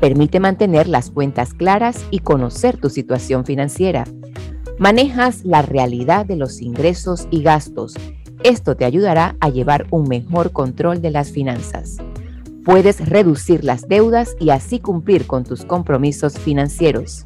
Permite 0.00 0.40
mantener 0.40 0.88
las 0.88 1.10
cuentas 1.10 1.54
claras 1.54 2.04
y 2.10 2.20
conocer 2.20 2.76
tu 2.76 2.88
situación 2.88 3.44
financiera. 3.44 4.04
Manejas 4.78 5.44
la 5.44 5.62
realidad 5.62 6.26
de 6.26 6.36
los 6.36 6.60
ingresos 6.60 7.28
y 7.30 7.42
gastos. 7.42 7.94
Esto 8.42 8.76
te 8.76 8.84
ayudará 8.84 9.36
a 9.40 9.48
llevar 9.48 9.86
un 9.90 10.08
mejor 10.08 10.50
control 10.50 11.00
de 11.00 11.10
las 11.10 11.30
finanzas. 11.30 11.98
Puedes 12.64 13.08
reducir 13.08 13.64
las 13.64 13.88
deudas 13.88 14.36
y 14.38 14.50
así 14.50 14.78
cumplir 14.78 15.26
con 15.26 15.42
tus 15.42 15.64
compromisos 15.64 16.38
financieros. 16.38 17.24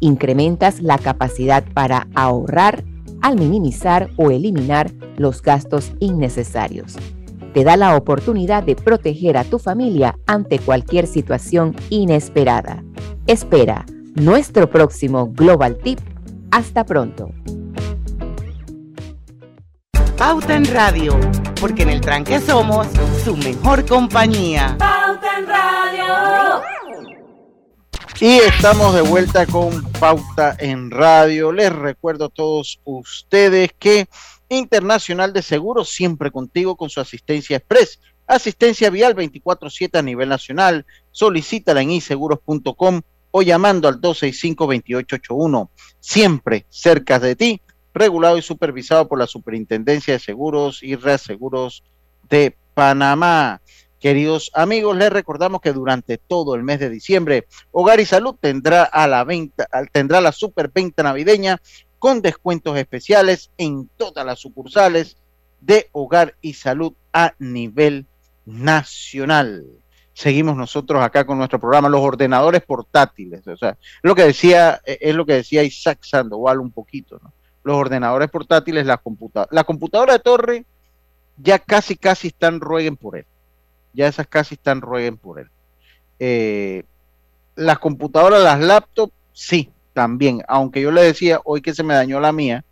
Incrementas 0.00 0.82
la 0.82 0.98
capacidad 0.98 1.64
para 1.72 2.06
ahorrar 2.14 2.84
al 3.22 3.36
minimizar 3.38 4.10
o 4.16 4.30
eliminar 4.30 4.90
los 5.16 5.40
gastos 5.40 5.92
innecesarios. 6.00 6.96
Te 7.54 7.64
da 7.64 7.78
la 7.78 7.96
oportunidad 7.96 8.62
de 8.62 8.76
proteger 8.76 9.38
a 9.38 9.44
tu 9.44 9.58
familia 9.58 10.18
ante 10.26 10.58
cualquier 10.58 11.06
situación 11.06 11.74
inesperada. 11.88 12.84
Espera 13.26 13.86
nuestro 14.14 14.68
próximo 14.68 15.32
Global 15.32 15.78
Tip. 15.78 16.00
Hasta 16.50 16.84
pronto. 16.84 17.30
Pauta 20.16 20.54
en 20.54 20.64
Radio, 20.66 21.18
porque 21.60 21.82
en 21.82 21.90
el 21.90 22.00
tranque 22.00 22.40
somos 22.40 22.86
su 23.24 23.36
mejor 23.36 23.84
compañía. 23.84 24.76
Pauta 24.78 25.38
en 25.38 25.46
Radio. 25.46 26.62
Y 28.20 28.38
estamos 28.38 28.94
de 28.94 29.02
vuelta 29.02 29.44
con 29.44 29.82
Pauta 29.98 30.56
en 30.60 30.92
Radio. 30.92 31.50
Les 31.50 31.72
recuerdo 31.72 32.26
a 32.26 32.28
todos 32.28 32.80
ustedes 32.84 33.70
que 33.76 34.06
Internacional 34.48 35.32
de 35.32 35.42
Seguros 35.42 35.90
siempre 35.90 36.30
contigo 36.30 36.76
con 36.76 36.90
su 36.90 37.00
asistencia 37.00 37.56
express. 37.56 37.98
Asistencia 38.28 38.90
vial 38.90 39.16
24/7 39.16 39.98
a 39.98 40.02
nivel 40.02 40.28
nacional. 40.28 40.86
Solicítala 41.10 41.82
en 41.82 41.90
inseguros.com 41.90 43.02
o 43.32 43.42
llamando 43.42 43.88
al 43.88 44.00
265-2881. 44.00 45.70
Siempre 45.98 46.66
cerca 46.68 47.18
de 47.18 47.34
ti, 47.34 47.60
regulado 47.94 48.36
y 48.36 48.42
supervisado 48.42 49.08
por 49.08 49.18
la 49.18 49.26
Superintendencia 49.26 50.14
de 50.14 50.20
Seguros 50.20 50.82
y 50.82 50.96
Reaseguros 50.96 51.84
de 52.28 52.56
Panamá. 52.74 53.62
Queridos 54.00 54.50
amigos, 54.52 54.96
les 54.96 55.10
recordamos 55.10 55.62
que 55.62 55.72
durante 55.72 56.18
todo 56.18 56.56
el 56.56 56.62
mes 56.62 56.80
de 56.80 56.90
diciembre, 56.90 57.46
Hogar 57.70 58.00
y 58.00 58.04
Salud 58.04 58.36
tendrá 58.38 58.82
a 58.82 59.06
la 59.06 59.24
venta, 59.24 59.66
tendrá 59.92 60.20
la 60.20 60.32
superventa 60.32 61.02
navideña 61.02 61.62
con 61.98 62.20
descuentos 62.20 62.76
especiales 62.76 63.50
en 63.56 63.88
todas 63.96 64.26
las 64.26 64.40
sucursales 64.40 65.16
de 65.60 65.88
Hogar 65.92 66.34
y 66.42 66.52
Salud 66.52 66.92
a 67.14 67.32
nivel 67.38 68.06
nacional. 68.44 69.64
Seguimos 70.12 70.56
nosotros 70.56 71.02
acá 71.02 71.24
con 71.24 71.38
nuestro 71.38 71.58
programa, 71.58 71.88
los 71.88 72.02
ordenadores 72.02 72.62
portátiles. 72.62 73.46
O 73.46 73.56
sea, 73.56 73.78
lo 74.02 74.14
que 74.14 74.24
decía, 74.24 74.80
eh, 74.84 74.98
es 75.00 75.14
lo 75.14 75.24
que 75.24 75.32
decía 75.34 75.62
Isaac 75.62 76.00
Sandoval 76.02 76.60
un 76.60 76.70
poquito, 76.70 77.18
¿no? 77.22 77.32
Los 77.64 77.76
ordenadores 77.76 78.30
portátiles, 78.30 78.86
las 78.86 79.00
computadoras. 79.00 79.52
La 79.52 79.64
computadora 79.64 80.12
de 80.12 80.18
torre 80.20 80.64
ya 81.36 81.58
casi, 81.58 81.96
casi 81.96 82.28
están 82.28 82.60
rueguen 82.60 82.96
por 82.96 83.16
él. 83.16 83.26
Ya 83.92 84.06
esas 84.06 84.26
casi 84.26 84.54
están 84.54 84.80
rueguen 84.80 85.16
por 85.16 85.40
él. 85.40 85.48
Eh, 86.18 86.84
las 87.56 87.78
computadoras, 87.78 88.42
las 88.42 88.60
laptops, 88.60 89.12
sí, 89.32 89.70
también. 89.92 90.42
Aunque 90.46 90.80
yo 90.80 90.90
le 90.90 91.02
decía 91.02 91.40
hoy 91.44 91.62
que 91.62 91.74
se 91.74 91.82
me 91.82 91.94
dañó 91.94 92.20
la 92.20 92.32
mía, 92.32 92.64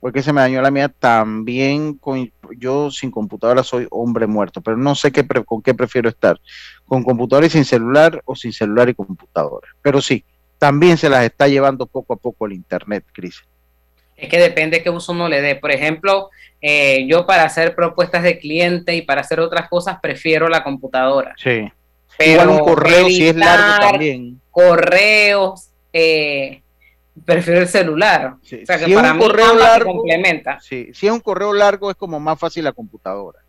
porque 0.00 0.22
se 0.22 0.32
me 0.32 0.40
dañó 0.40 0.60
la 0.60 0.70
mía 0.70 0.88
también 0.88 1.94
con 1.94 2.30
yo 2.58 2.90
sin 2.90 3.10
computadora 3.10 3.62
soy 3.62 3.86
hombre 3.90 4.26
muerto, 4.26 4.60
pero 4.60 4.76
no 4.76 4.94
sé 4.94 5.10
qué 5.10 5.26
con 5.26 5.62
qué 5.62 5.74
prefiero 5.74 6.08
estar, 6.08 6.40
con 6.86 7.02
computadora 7.02 7.46
y 7.46 7.50
sin 7.50 7.64
celular 7.64 8.22
o 8.24 8.34
sin 8.36 8.52
celular 8.52 8.88
y 8.88 8.94
computadora. 8.94 9.68
Pero 9.82 10.00
sí, 10.00 10.24
también 10.58 10.96
se 10.96 11.08
las 11.08 11.24
está 11.24 11.48
llevando 11.48 11.86
poco 11.86 12.14
a 12.14 12.16
poco 12.16 12.46
el 12.46 12.52
internet, 12.52 13.04
Cris. 13.12 13.42
Es 14.16 14.28
que 14.28 14.38
depende 14.38 14.82
qué 14.82 14.90
uso 14.90 15.12
uno 15.12 15.28
le 15.28 15.40
dé. 15.42 15.56
Por 15.56 15.70
ejemplo, 15.70 16.30
eh, 16.60 17.06
yo 17.06 17.26
para 17.26 17.44
hacer 17.44 17.74
propuestas 17.74 18.22
de 18.22 18.38
cliente 18.38 18.94
y 18.94 19.02
para 19.02 19.20
hacer 19.20 19.40
otras 19.40 19.68
cosas 19.68 19.98
prefiero 20.00 20.48
la 20.48 20.64
computadora. 20.64 21.34
Sí. 21.36 21.70
Pero 22.18 22.42
Igual 22.44 22.48
un 22.48 22.58
correo 22.60 23.06
si 23.08 23.28
es 23.28 23.36
largo 23.36 23.90
también. 23.90 24.40
Correos, 24.50 25.68
eh, 25.92 26.62
prefiero 27.26 27.60
el 27.60 27.68
celular. 27.68 28.36
o 28.42 28.46
sea 28.46 28.78
que 28.78 28.84
si 28.86 28.90
es 28.92 28.96
para 28.96 29.12
un 29.12 29.18
mí 29.18 29.24
correo 29.24 29.50
se 29.52 29.58
largo, 29.58 29.92
complementa. 29.96 30.58
sí, 30.60 30.88
si 30.94 31.06
es 31.06 31.12
un 31.12 31.20
correo 31.20 31.52
largo 31.52 31.90
es 31.90 31.96
como 31.96 32.18
más 32.18 32.38
fácil 32.38 32.64
la 32.64 32.72
computadora. 32.72 33.40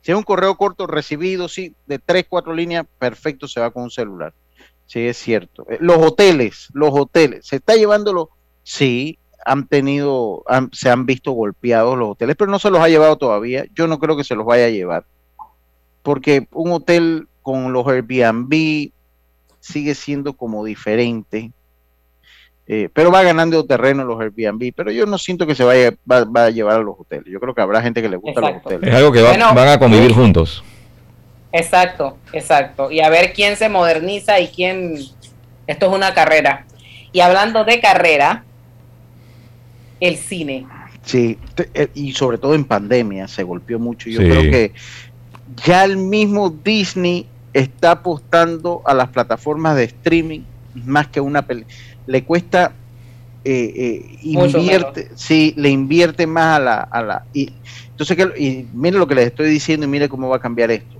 Si 0.00 0.12
es 0.12 0.16
un 0.16 0.22
correo 0.22 0.56
corto 0.56 0.86
recibido, 0.86 1.48
sí, 1.48 1.74
de 1.86 1.98
tres, 1.98 2.24
cuatro 2.28 2.54
líneas, 2.54 2.86
perfecto, 2.98 3.48
se 3.48 3.60
va 3.60 3.70
con 3.70 3.82
un 3.82 3.90
celular. 3.90 4.32
Sí, 4.86 5.00
es 5.06 5.16
cierto. 5.18 5.66
Eh, 5.68 5.78
Los 5.80 5.98
hoteles, 5.98 6.68
los 6.72 6.90
hoteles, 6.92 7.44
¿se 7.46 7.56
está 7.56 7.74
llevándolo? 7.74 8.30
Sí, 8.62 9.18
han 9.48 9.68
tenido, 9.68 10.42
han- 10.48 10.70
se 10.72 10.90
han 10.90 11.06
visto 11.06 11.30
golpeados 11.30 11.96
los 11.96 12.10
hoteles, 12.10 12.34
pero 12.36 12.50
no 12.50 12.58
se 12.58 12.68
los 12.68 12.80
ha 12.80 12.88
llevado 12.88 13.16
todavía. 13.16 13.64
Yo 13.74 13.86
no 13.86 13.98
creo 14.00 14.16
que 14.16 14.24
se 14.24 14.34
los 14.34 14.44
vaya 14.44 14.66
a 14.66 14.70
llevar. 14.70 15.04
Porque 16.02 16.48
un 16.52 16.72
hotel 16.72 17.28
con 17.42 17.72
los 17.72 17.86
Airbnb 17.86 18.90
sigue 19.60 19.94
siendo 19.94 20.32
como 20.34 20.64
diferente. 20.64 21.52
Eh, 22.66 22.88
pero 22.92 23.12
va 23.12 23.22
ganando 23.22 23.64
terreno 23.64 24.02
los 24.04 24.20
Airbnb, 24.20 24.72
pero 24.74 24.90
yo 24.90 25.06
no 25.06 25.16
siento 25.18 25.46
que 25.46 25.54
se 25.54 25.62
vaya 25.62 25.92
va, 26.10 26.24
va 26.24 26.46
a 26.46 26.50
llevar 26.50 26.80
a 26.80 26.82
los 26.82 26.96
hoteles. 26.98 27.26
Yo 27.32 27.38
creo 27.38 27.54
que 27.54 27.60
habrá 27.62 27.80
gente 27.80 28.02
que 28.02 28.08
le 28.08 28.16
gusta 28.16 28.40
los 28.40 28.50
Exacto. 28.50 28.68
hoteles. 28.70 28.90
Es 28.90 28.96
algo 28.96 29.12
que 29.12 29.22
va- 29.22 29.28
Bueno, 29.28 29.54
van 29.54 29.68
a 29.68 29.78
convivir 29.78 30.12
juntos. 30.12 30.64
Exacto, 31.52 32.16
exacto. 32.32 32.90
Y 32.90 33.00
a 33.00 33.08
ver 33.08 33.32
quién 33.32 33.56
se 33.56 33.68
moderniza 33.68 34.40
y 34.40 34.48
quién... 34.48 34.96
Esto 35.68 35.86
es 35.86 35.92
una 35.92 36.12
carrera. 36.14 36.66
Y 37.12 37.20
hablando 37.20 37.64
de 37.64 37.80
carrera, 37.80 38.44
el 40.00 40.16
cine. 40.16 40.66
Sí, 41.02 41.38
te- 41.54 41.70
eh, 41.74 41.88
y 41.94 42.12
sobre 42.12 42.38
todo 42.38 42.54
en 42.54 42.64
pandemia 42.64 43.28
se 43.28 43.42
golpeó 43.42 43.78
mucho. 43.78 44.10
Yo 44.10 44.20
Sí. 44.20 44.26
creo 44.28 44.42
que 44.50 44.72
ya 45.64 45.84
el 45.84 45.96
mismo 45.96 46.50
Disney 46.50 47.26
está 47.52 47.92
apostando 47.92 48.82
a 48.84 48.92
las 48.94 49.08
plataformas 49.08 49.76
de 49.76 49.84
streaming 49.84 50.40
más 50.84 51.06
que 51.06 51.20
una 51.20 51.46
película. 51.46 51.74
Le 52.06 52.24
cuesta, 52.24 52.72
eh, 53.44 53.72
eh, 53.76 54.18
invierte, 54.22 55.08
sí, 55.14 55.54
le 55.56 55.70
invierte 55.70 56.26
más 56.26 56.56
a 56.56 56.60
la... 56.60 56.76
A 56.80 57.02
la 57.02 57.24
y, 57.32 57.52
entonces, 57.90 58.16
que, 58.16 58.42
y 58.42 58.66
mire 58.74 58.98
lo 58.98 59.06
que 59.06 59.14
les 59.14 59.28
estoy 59.28 59.48
diciendo 59.48 59.86
y 59.86 59.88
mire 59.88 60.08
cómo 60.08 60.28
va 60.28 60.36
a 60.36 60.40
cambiar 60.40 60.70
esto. 60.70 60.96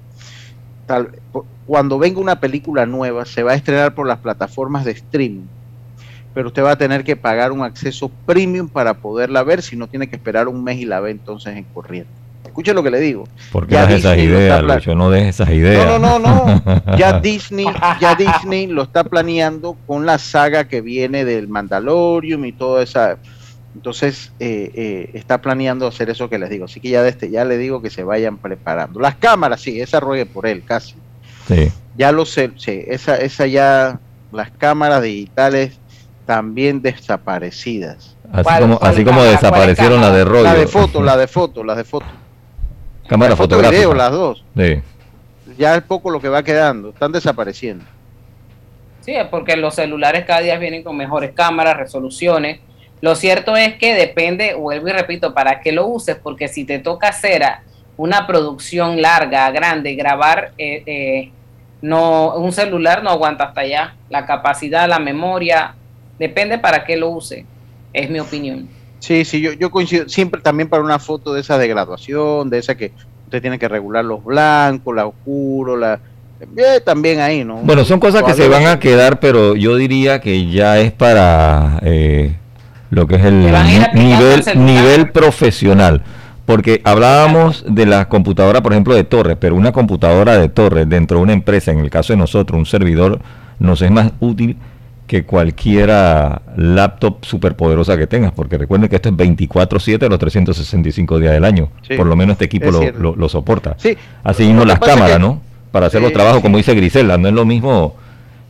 Tal, 0.86 1.10
por- 1.32 1.44
cuando 1.66 1.98
venga 1.98 2.20
una 2.20 2.38
película 2.40 2.86
nueva, 2.86 3.24
se 3.26 3.42
va 3.42 3.52
a 3.52 3.54
estrenar 3.56 3.94
por 3.94 4.06
las 4.06 4.18
plataformas 4.20 4.84
de 4.84 4.92
streaming 4.92 5.46
pero 6.36 6.48
usted 6.48 6.62
va 6.62 6.72
a 6.72 6.76
tener 6.76 7.02
que 7.02 7.16
pagar 7.16 7.50
un 7.50 7.62
acceso 7.62 8.10
premium 8.26 8.68
para 8.68 8.92
poderla 8.92 9.42
ver, 9.42 9.62
si 9.62 9.74
no 9.74 9.88
tiene 9.88 10.06
que 10.06 10.16
esperar 10.16 10.48
un 10.48 10.62
mes 10.62 10.76
y 10.76 10.84
la 10.84 11.00
ve 11.00 11.10
entonces 11.10 11.56
en 11.56 11.64
corriente. 11.64 12.10
Escuche 12.44 12.74
lo 12.74 12.82
que 12.82 12.90
le 12.90 13.00
digo. 13.00 13.26
¿Por 13.50 13.66
qué 13.66 13.72
Ya 13.72 13.84
esas 13.84 14.18
ideas, 14.18 14.62
Lucho? 14.62 14.94
No 14.94 15.08
des 15.08 15.28
esas 15.28 15.48
ideas. 15.48 15.86
No, 15.86 15.98
no, 15.98 16.18
no, 16.18 16.44
no. 16.44 16.82
Ya 16.98 17.20
Disney, 17.20 17.64
ya 18.02 18.14
Disney 18.16 18.66
lo 18.66 18.82
está 18.82 19.04
planeando 19.04 19.78
con 19.86 20.04
la 20.04 20.18
saga 20.18 20.68
que 20.68 20.82
viene 20.82 21.24
del 21.24 21.48
Mandalorium 21.48 22.44
y 22.44 22.52
toda 22.52 22.82
esa. 22.82 23.16
Entonces 23.74 24.30
eh, 24.38 24.70
eh, 24.74 25.10
está 25.14 25.40
planeando 25.40 25.86
hacer 25.86 26.10
eso 26.10 26.28
que 26.28 26.38
les 26.38 26.50
digo. 26.50 26.66
Así 26.66 26.80
que 26.80 26.90
ya 26.90 27.02
desde 27.02 27.30
ya 27.30 27.46
le 27.46 27.56
digo 27.56 27.80
que 27.80 27.88
se 27.88 28.04
vayan 28.04 28.36
preparando. 28.36 29.00
Las 29.00 29.14
cámaras, 29.14 29.62
sí, 29.62 29.80
esa 29.80 30.00
ruegue 30.00 30.26
por 30.26 30.46
él, 30.46 30.64
casi. 30.66 30.96
Sí. 31.48 31.72
Ya 31.96 32.12
lo 32.12 32.26
sé, 32.26 32.50
sí, 32.56 32.84
esa, 32.86 33.16
esa 33.16 33.46
ya, 33.46 34.00
las 34.32 34.50
cámaras 34.50 35.02
digitales 35.02 35.80
también 36.26 36.82
desaparecidas. 36.82 38.16
Así 38.32 38.60
como, 38.60 38.78
así 38.82 39.04
como 39.04 39.22
desaparecieron 39.22 40.00
la 40.00 40.10
de 40.10 40.24
rollo. 40.24 40.42
La 40.42 40.54
de 40.54 40.66
foto, 40.66 41.02
la 41.02 41.16
de 41.16 41.28
foto, 41.28 41.64
la 41.64 41.74
de 41.74 41.84
foto. 41.84 42.06
Cámara 43.08 43.30
La 43.30 43.36
foto 43.36 43.54
fotográfica. 43.54 43.78
video, 43.78 43.94
las 43.94 44.10
dos. 44.10 44.44
Sí. 44.56 44.82
Ya 45.56 45.76
es 45.76 45.82
poco 45.84 46.10
lo 46.10 46.20
que 46.20 46.28
va 46.28 46.42
quedando, 46.42 46.90
están 46.90 47.12
desapareciendo. 47.12 47.84
Sí, 49.00 49.12
es 49.14 49.26
porque 49.28 49.56
los 49.56 49.76
celulares 49.76 50.24
cada 50.26 50.40
día 50.40 50.58
vienen 50.58 50.82
con 50.82 50.96
mejores 50.96 51.30
cámaras, 51.32 51.76
resoluciones. 51.76 52.58
Lo 53.00 53.14
cierto 53.14 53.56
es 53.56 53.74
que 53.74 53.94
depende, 53.94 54.54
vuelvo 54.54 54.88
y 54.88 54.92
repito, 54.92 55.32
para 55.32 55.60
qué 55.60 55.70
lo 55.70 55.86
uses, 55.86 56.16
porque 56.16 56.48
si 56.48 56.64
te 56.64 56.80
toca 56.80 57.08
hacer 57.08 57.42
una 57.96 58.26
producción 58.26 59.00
larga, 59.00 59.48
grande, 59.52 59.94
grabar, 59.94 60.50
eh, 60.58 60.82
eh, 60.86 61.30
no, 61.82 62.34
un 62.34 62.52
celular 62.52 63.04
no 63.04 63.10
aguanta 63.10 63.44
hasta 63.44 63.60
allá. 63.60 63.94
La 64.10 64.26
capacidad, 64.26 64.88
la 64.88 64.98
memoria, 64.98 65.76
depende 66.18 66.58
para 66.58 66.84
qué 66.84 66.96
lo 66.96 67.10
use, 67.10 67.44
es 67.92 68.10
mi 68.10 68.20
opinión. 68.20 68.68
Sí, 68.98 69.24
sí, 69.24 69.40
yo, 69.40 69.52
yo 69.52 69.70
coincido, 69.70 70.08
siempre 70.08 70.40
también 70.40 70.68
para 70.68 70.82
una 70.82 70.98
foto 70.98 71.34
de 71.34 71.40
esa 71.40 71.58
de 71.58 71.68
graduación, 71.68 72.50
de 72.50 72.58
esa 72.58 72.74
que 72.76 72.92
usted 73.24 73.40
tiene 73.40 73.58
que 73.58 73.68
regular 73.68 74.04
los 74.04 74.24
blancos, 74.24 74.94
la 74.94 75.06
oscuro, 75.06 75.76
la... 75.76 76.00
eh, 76.40 76.80
también 76.84 77.20
ahí, 77.20 77.44
¿no? 77.44 77.56
Bueno, 77.56 77.84
son 77.84 78.00
cosas 78.00 78.22
que 78.22 78.34
se 78.34 78.48
van 78.48 78.66
a 78.66 78.78
quedar, 78.78 79.20
pero 79.20 79.54
yo 79.54 79.76
diría 79.76 80.20
que 80.20 80.50
ya 80.50 80.78
es 80.78 80.92
para 80.92 81.78
eh, 81.82 82.36
lo 82.90 83.06
que 83.06 83.16
es 83.16 83.24
el 83.24 83.42
nivel, 83.94 84.42
nivel 84.56 85.10
profesional. 85.10 86.02
Porque 86.46 86.80
hablábamos 86.84 87.64
de 87.68 87.86
la 87.86 88.08
computadora, 88.08 88.62
por 88.62 88.72
ejemplo, 88.72 88.94
de 88.94 89.02
torres, 89.02 89.36
pero 89.38 89.56
una 89.56 89.72
computadora 89.72 90.38
de 90.38 90.48
torres 90.48 90.88
dentro 90.88 91.18
de 91.18 91.24
una 91.24 91.32
empresa, 91.32 91.72
en 91.72 91.80
el 91.80 91.90
caso 91.90 92.12
de 92.12 92.18
nosotros, 92.18 92.56
un 92.56 92.66
servidor, 92.66 93.18
nos 93.58 93.82
es 93.82 93.90
más 93.90 94.12
útil 94.20 94.56
que 95.06 95.24
cualquiera 95.24 96.42
laptop 96.56 97.24
superpoderosa 97.24 97.96
que 97.96 98.06
tengas, 98.06 98.32
porque 98.32 98.58
recuerden 98.58 98.88
que 98.88 98.96
esto 98.96 99.08
es 99.08 99.14
24/7 99.16 100.08
los 100.08 100.18
365 100.18 101.18
días 101.18 101.32
del 101.32 101.44
año. 101.44 101.68
Sí, 101.86 101.94
por 101.96 102.06
lo 102.06 102.16
menos 102.16 102.34
este 102.34 102.46
equipo 102.46 102.66
es 102.66 102.72
lo, 102.72 102.80
cierto. 102.80 103.00
lo- 103.00 103.16
lo 103.16 103.28
soporta. 103.28 103.74
Sí, 103.78 103.96
Así 104.24 104.44
mismo 104.44 104.64
las 104.64 104.78
cámaras, 104.80 105.14
que- 105.14 105.18
¿no? 105.20 105.40
Para 105.70 105.86
hacer 105.86 106.00
los 106.02 106.12
trabajos, 106.12 106.40
como 106.40 106.56
dice 106.56 106.74
Grisela, 106.74 107.18
no 107.18 107.28
es 107.28 107.34
lo 107.34 107.44
mismo 107.44 107.94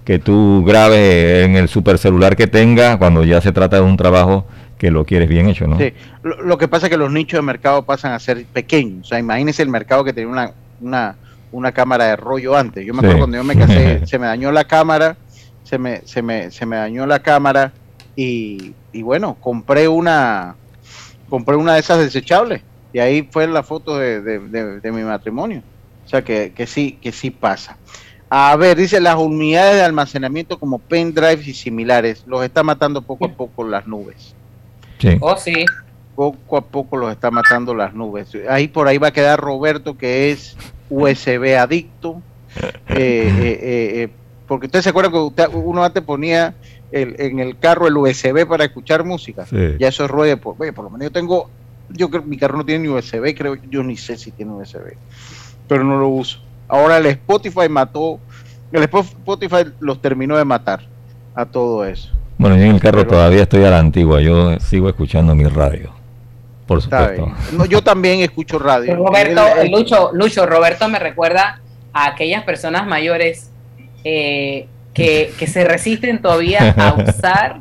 que 0.05 0.19
tú 0.21 0.63
grabes 0.67 1.45
en 1.45 1.57
el 1.57 1.69
super 1.69 1.99
celular 1.99 2.37
que 2.37 2.47
tengas 2.47 2.97
cuando 2.99 3.25
ya 3.25 3.41
se 3.41 3.51
trata 3.53 3.77
de 3.77 3.83
un 3.83 3.97
trabajo 3.97 4.47
que 4.79 4.91
lo 4.91 5.05
quieres 5.05 5.29
bien 5.29 5.49
hecho, 5.49 5.67
¿no? 5.67 5.77
Sí, 5.79 5.93
lo, 6.23 6.41
lo 6.43 6.59
que 6.59 6.69
pasa 6.69 6.87
es 6.87 6.91
que 6.91 6.97
los 6.97 7.11
nichos 7.11 7.39
de 7.39 7.43
mercado 7.43 7.83
pasan 7.83 8.13
a 8.13 8.19
ser 8.21 8.45
pequeños. 8.47 9.07
O 9.07 9.09
sea, 9.09 9.19
imagínense 9.19 9.63
el 9.63 9.69
mercado 9.71 10.05
que 10.05 10.13
tenía 10.13 10.31
una, 10.31 10.51
una, 10.81 11.17
una 11.51 11.73
cámara 11.73 12.05
de 12.05 12.17
rollo 12.17 12.55
antes. 12.57 12.85
Yo 12.87 12.93
me 12.95 13.01
acuerdo 13.01 13.19
cuando 13.19 13.37
yo 13.39 13.45
me 13.45 13.57
casé, 13.57 14.01
se 14.07 14.19
me 14.19 14.27
dañó 14.27 14.53
la 14.53 14.65
cámara, 14.65 15.17
se 15.67 15.79
me, 15.79 16.01
se 16.07 16.23
me, 16.23 16.51
se 16.51 16.65
me 16.65 16.77
dañó 16.77 17.07
la 17.07 17.19
cámara 17.19 17.73
y, 18.15 18.73
y 18.93 19.03
bueno, 19.03 19.37
compré 19.41 19.89
una, 19.89 20.57
compré 21.29 21.57
una 21.57 21.75
de 21.75 21.81
esas 21.81 21.99
desechables 21.99 22.63
y 22.93 23.01
ahí 23.01 23.29
fue 23.33 23.47
la 23.49 23.63
foto 23.63 23.99
de, 23.99 24.21
de- 24.23 24.39
de- 24.39 24.81
de 24.81 24.93
mi 24.93 25.03
matrimonio. 25.03 25.63
O 26.05 26.09
sea 26.09 26.23
que, 26.23 26.53
que 26.55 26.67
sí, 26.69 26.99
que 27.03 27.11
sí 27.11 27.31
pasa. 27.31 27.77
A 28.31 28.55
ver, 28.57 28.77
dice 28.77 29.01
las 29.01 29.17
unidades 29.17 29.75
de 29.77 29.83
almacenamiento 29.83 30.59
como 30.59 30.79
pendrives 30.79 31.47
y 31.49 31.55
similares, 31.55 32.23
los 32.27 32.45
está 32.45 32.63
matando 32.63 33.03
poco 33.03 33.27
a 33.27 33.33
poco 33.33 33.65
las 33.65 33.87
nubes 33.87 34.35
Sí. 35.01 35.17
Oh, 35.21 35.37
sí. 35.37 35.65
poco 36.15 36.57
a 36.57 36.61
poco 36.63 36.97
los 36.97 37.11
está 37.13 37.31
matando 37.31 37.75
las 37.75 37.93
nubes. 37.93 38.31
Ahí 38.49 38.69
por 38.69 38.87
ahí 38.89 38.99
va 38.99 39.09
a 39.09 39.13
quedar 39.13 39.39
Roberto, 39.41 39.97
que 39.99 40.31
es 40.31 40.57
USB 40.89 41.57
adicto. 41.59 42.23
Eh, 42.89 43.29
eh, 43.29 43.59
eh, 43.63 44.03
eh, 44.05 44.09
porque 44.47 44.67
usted 44.67 44.83
se 44.83 44.91
acuerda 44.91 45.11
que 45.11 45.19
usted- 45.19 45.49
uno 45.53 45.85
antes 45.85 46.03
ponía 46.03 46.55
el- 46.93 47.17
en 47.19 47.39
el 47.41 47.59
carro 47.59 47.87
el 47.89 47.97
USB 47.97 48.47
para 48.47 48.65
escuchar 48.65 49.05
música. 49.05 49.45
Sí. 49.47 49.75
Ya 49.79 49.89
eso 49.89 50.05
es 50.05 50.11
ruede. 50.11 50.37
Por, 50.37 50.55
oye, 50.59 50.73
por 50.73 50.85
lo 50.85 50.91
menos 50.91 51.07
yo 51.07 51.13
tengo, 51.13 51.51
yo 51.91 52.09
creo 52.11 52.23
que 52.23 52.29
mi 52.29 52.37
carro 52.39 52.57
no 52.59 52.65
tiene 52.65 52.85
ni 52.87 52.89
USB, 52.89 53.35
creo, 53.35 53.57
yo 53.71 53.83
ni 53.83 53.97
sé 53.97 54.17
si 54.17 54.31
tiene 54.31 54.53
USB, 54.53 54.97
pero 55.69 55.85
no 55.85 55.99
lo 55.99 56.09
uso. 56.09 56.41
Ahora 56.69 56.99
el 56.99 57.07
Spotify 57.07 57.69
mató, 57.69 58.19
el 58.73 58.83
Spotify 58.83 59.65
los 59.81 60.01
terminó 60.03 60.37
de 60.37 60.45
matar 60.45 60.81
a 61.35 61.45
todo 61.47 61.85
eso. 61.85 62.11
Bueno, 62.39 62.57
yo 62.57 62.65
en 62.65 62.73
el 62.75 62.81
carro 62.81 62.99
Pero- 62.99 63.11
todavía 63.11 63.43
estoy 63.43 63.65
a 63.65 63.71
la 63.71 63.79
antigua, 63.79 64.21
yo 64.21 64.59
sigo 64.61 64.89
escuchando 64.89 65.35
mi 65.35 65.45
radio, 65.45 65.91
por 66.67 66.83
supuesto. 66.83 67.33
No, 67.53 67.65
yo 67.65 67.83
también 67.83 68.21
escucho 68.21 68.59
radio. 68.59 68.97
Roberto, 68.97 69.43
Lucho, 69.71 70.11
Lucho, 70.13 70.45
Roberto 70.47 70.89
me 70.89 70.99
recuerda 70.99 71.61
a 71.93 72.09
aquellas 72.09 72.45
personas 72.45 72.87
mayores 72.87 73.51
eh, 74.09 74.69
que, 74.95 75.33
que 75.37 75.47
se 75.49 75.65
resisten 75.65 76.23
todavía 76.23 76.75
a 76.79 76.95
usar 77.09 77.61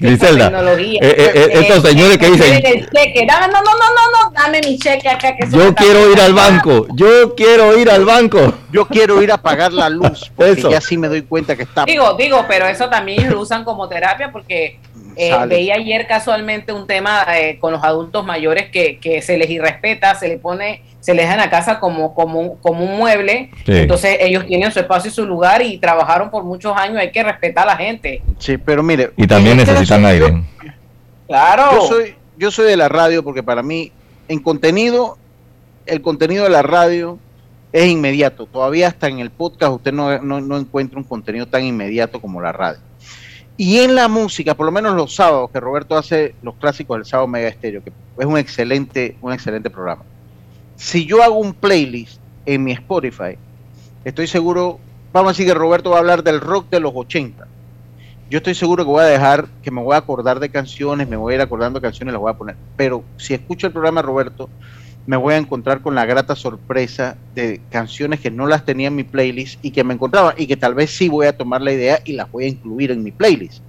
Griselda, 0.00 0.46
Tecnología. 0.46 1.00
eh, 1.02 1.14
eh, 1.18 1.32
eh, 1.34 1.50
estos 1.60 1.82
señores 1.82 2.16
que 2.18 2.30
dicen, 2.30 2.62
cheque. 2.62 3.26
Dame, 3.26 3.46
no, 3.48 3.60
no, 3.60 3.72
no, 3.72 3.88
no, 3.94 4.24
no, 4.24 4.30
dame 4.34 4.60
mi 4.64 4.78
cheque 4.78 5.08
acá. 5.08 5.36
Que 5.36 5.48
yo 5.50 5.74
quiero 5.74 6.10
ir 6.10 6.20
al 6.20 6.32
costando". 6.32 6.34
banco, 6.34 6.86
yo 6.94 7.34
quiero 7.34 7.78
ir 7.78 7.90
al 7.90 8.04
banco. 8.04 8.54
Yo 8.72 8.86
quiero 8.86 9.22
ir 9.22 9.30
a 9.30 9.36
pagar 9.36 9.72
la 9.72 9.88
luz, 9.90 10.30
porque 10.34 10.52
Eso. 10.52 10.70
ya 10.70 10.80
sí 10.80 10.96
me 10.96 11.08
doy 11.08 11.22
cuenta 11.22 11.54
que 11.56 11.62
está. 11.64 11.84
Digo, 11.84 12.14
digo, 12.14 12.44
pero 12.48 12.66
eso 12.66 12.88
también 12.88 13.30
lo 13.30 13.40
usan 13.40 13.64
como 13.64 13.86
terapia 13.88 14.32
porque 14.32 14.78
eh, 15.18 15.36
veía 15.48 15.74
ayer 15.74 16.06
casualmente 16.06 16.72
un 16.72 16.86
tema 16.86 17.26
eh, 17.36 17.58
con 17.58 17.72
los 17.72 17.82
adultos 17.84 18.24
mayores 18.24 18.70
que, 18.70 18.98
que 18.98 19.20
se 19.20 19.36
les 19.36 19.50
irrespeta, 19.50 20.14
se 20.14 20.28
les 20.28 20.38
pone, 20.40 20.82
se 21.00 21.12
les 21.14 21.24
deja 21.24 21.34
en 21.34 21.40
la 21.40 21.50
casa 21.50 21.80
como, 21.80 22.14
como, 22.14 22.40
un- 22.40 22.56
como 22.58 22.84
un 22.84 22.96
mueble, 22.98 23.50
Sí. 23.66 23.72
entonces 23.72 24.16
ellos 24.20 24.46
tienen 24.46 24.70
su 24.72 24.78
espacio 24.80 25.10
y 25.10 25.14
su 25.14 25.26
lugar 25.26 25.60
y 25.62 25.78
trabajaron 25.78 26.30
por 26.30 26.44
muchos 26.44 26.76
años, 26.76 26.98
hay 26.98 27.10
que 27.10 27.22
respetar 27.22 27.64
a 27.64 27.72
la 27.72 27.76
gente. 27.76 28.22
Sí, 28.38 28.56
pero 28.56 28.82
mire. 28.82 29.10
Y 29.16 29.26
también 29.26 29.56
necesitan 29.56 30.04
aire. 30.06 30.42
Claro. 31.26 31.64
Yo 31.72 31.80
soy, 31.88 32.14
yo 32.36 32.50
soy 32.50 32.66
de 32.66 32.76
la 32.76 32.88
radio 32.88 33.22
porque 33.22 33.42
para 33.42 33.62
mí, 33.62 33.92
en 34.28 34.38
contenido, 34.40 35.18
el 35.86 36.00
contenido 36.02 36.44
de 36.44 36.50
la 36.50 36.62
radio 36.62 37.18
es 37.72 37.86
inmediato. 37.86 38.46
Todavía 38.46 38.88
hasta 38.88 39.08
en 39.08 39.18
el 39.18 39.30
podcast 39.30 39.72
usted 39.72 39.92
no, 39.92 40.18
no, 40.20 40.40
no 40.40 40.56
encuentra 40.58 40.98
un 40.98 41.04
contenido 41.04 41.46
tan 41.46 41.64
inmediato 41.64 42.20
como 42.20 42.40
la 42.40 42.52
radio. 42.52 42.80
Y 43.58 43.80
en 43.80 43.94
la 43.94 44.08
música, 44.08 44.54
por 44.54 44.64
lo 44.64 44.72
menos 44.72 44.96
los 44.96 45.14
sábados, 45.14 45.50
que 45.50 45.60
Roberto 45.60 45.98
hace 45.98 46.34
los 46.42 46.54
clásicos 46.54 46.96
del 46.96 47.04
sábado 47.04 47.28
Mega 47.28 47.48
Estéreo, 47.48 47.84
que 47.84 47.92
es 48.18 48.24
un 48.24 48.38
excelente, 48.38 49.16
un 49.20 49.34
excelente 49.34 49.68
programa. 49.68 50.02
Si 50.76 51.04
yo 51.04 51.22
hago 51.22 51.36
un 51.38 51.52
playlist 51.52 52.18
en 52.46 52.64
mi 52.64 52.72
Spotify, 52.72 53.36
estoy 54.04 54.26
seguro, 54.26 54.78
vamos 55.12 55.28
a 55.28 55.32
decir 55.32 55.46
que 55.46 55.54
Roberto 55.54 55.90
va 55.90 55.96
a 55.96 55.98
hablar 55.98 56.22
del 56.22 56.40
rock 56.40 56.70
de 56.70 56.80
los 56.80 56.92
80 56.94 57.46
yo 58.30 58.38
estoy 58.38 58.54
seguro 58.54 58.84
que 58.84 58.90
voy 58.90 59.02
a 59.02 59.06
dejar, 59.06 59.46
que 59.62 59.70
me 59.70 59.80
voy 59.80 59.94
a 59.94 59.98
acordar 59.98 60.38
de 60.38 60.50
canciones, 60.50 61.08
me 61.08 61.16
voy 61.16 61.32
a 61.32 61.36
ir 61.36 61.42
acordando 61.42 61.80
de 61.80 61.86
canciones 61.86 62.12
las 62.12 62.20
voy 62.20 62.30
a 62.30 62.36
poner. 62.36 62.56
Pero 62.76 63.02
si 63.16 63.32
escucho 63.32 63.66
el 63.66 63.72
programa 63.72 64.02
de 64.02 64.06
Roberto, 64.06 64.50
me 65.08 65.16
voy 65.16 65.32
a 65.32 65.38
encontrar 65.38 65.80
con 65.80 65.94
la 65.94 66.04
grata 66.04 66.36
sorpresa 66.36 67.16
de 67.34 67.62
canciones 67.70 68.20
que 68.20 68.30
no 68.30 68.46
las 68.46 68.66
tenía 68.66 68.88
en 68.88 68.94
mi 68.94 69.04
playlist 69.04 69.58
y 69.64 69.70
que 69.70 69.82
me 69.82 69.94
encontraba 69.94 70.34
y 70.36 70.46
que 70.46 70.58
tal 70.58 70.74
vez 70.74 70.90
sí 70.90 71.08
voy 71.08 71.26
a 71.26 71.34
tomar 71.34 71.62
la 71.62 71.72
idea 71.72 72.00
y 72.04 72.12
las 72.12 72.30
voy 72.30 72.44
a 72.44 72.48
incluir 72.48 72.90
en 72.90 73.02
mi 73.02 73.10
playlist. 73.10 73.62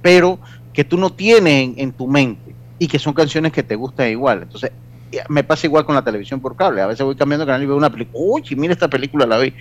Pero 0.00 0.38
que 0.72 0.82
tú 0.82 0.96
no 0.96 1.10
tienes 1.10 1.52
en, 1.52 1.74
en 1.76 1.92
tu 1.92 2.06
mente 2.06 2.54
y 2.78 2.88
que 2.88 2.98
son 2.98 3.12
canciones 3.12 3.52
que 3.52 3.62
te 3.62 3.76
gustan 3.76 4.08
igual. 4.08 4.44
Entonces, 4.44 4.72
ya, 5.12 5.26
me 5.28 5.44
pasa 5.44 5.66
igual 5.66 5.84
con 5.84 5.94
la 5.94 6.02
televisión 6.02 6.40
por 6.40 6.56
cable. 6.56 6.80
A 6.80 6.86
veces 6.86 7.04
voy 7.04 7.14
cambiando 7.14 7.44
canal 7.44 7.62
y 7.62 7.66
veo 7.66 7.76
una 7.76 7.90
película. 7.90 8.18
Uy, 8.18 8.42
mira 8.56 8.72
esta 8.72 8.88
película, 8.88 9.26
la 9.26 9.36
vi. 9.36 9.52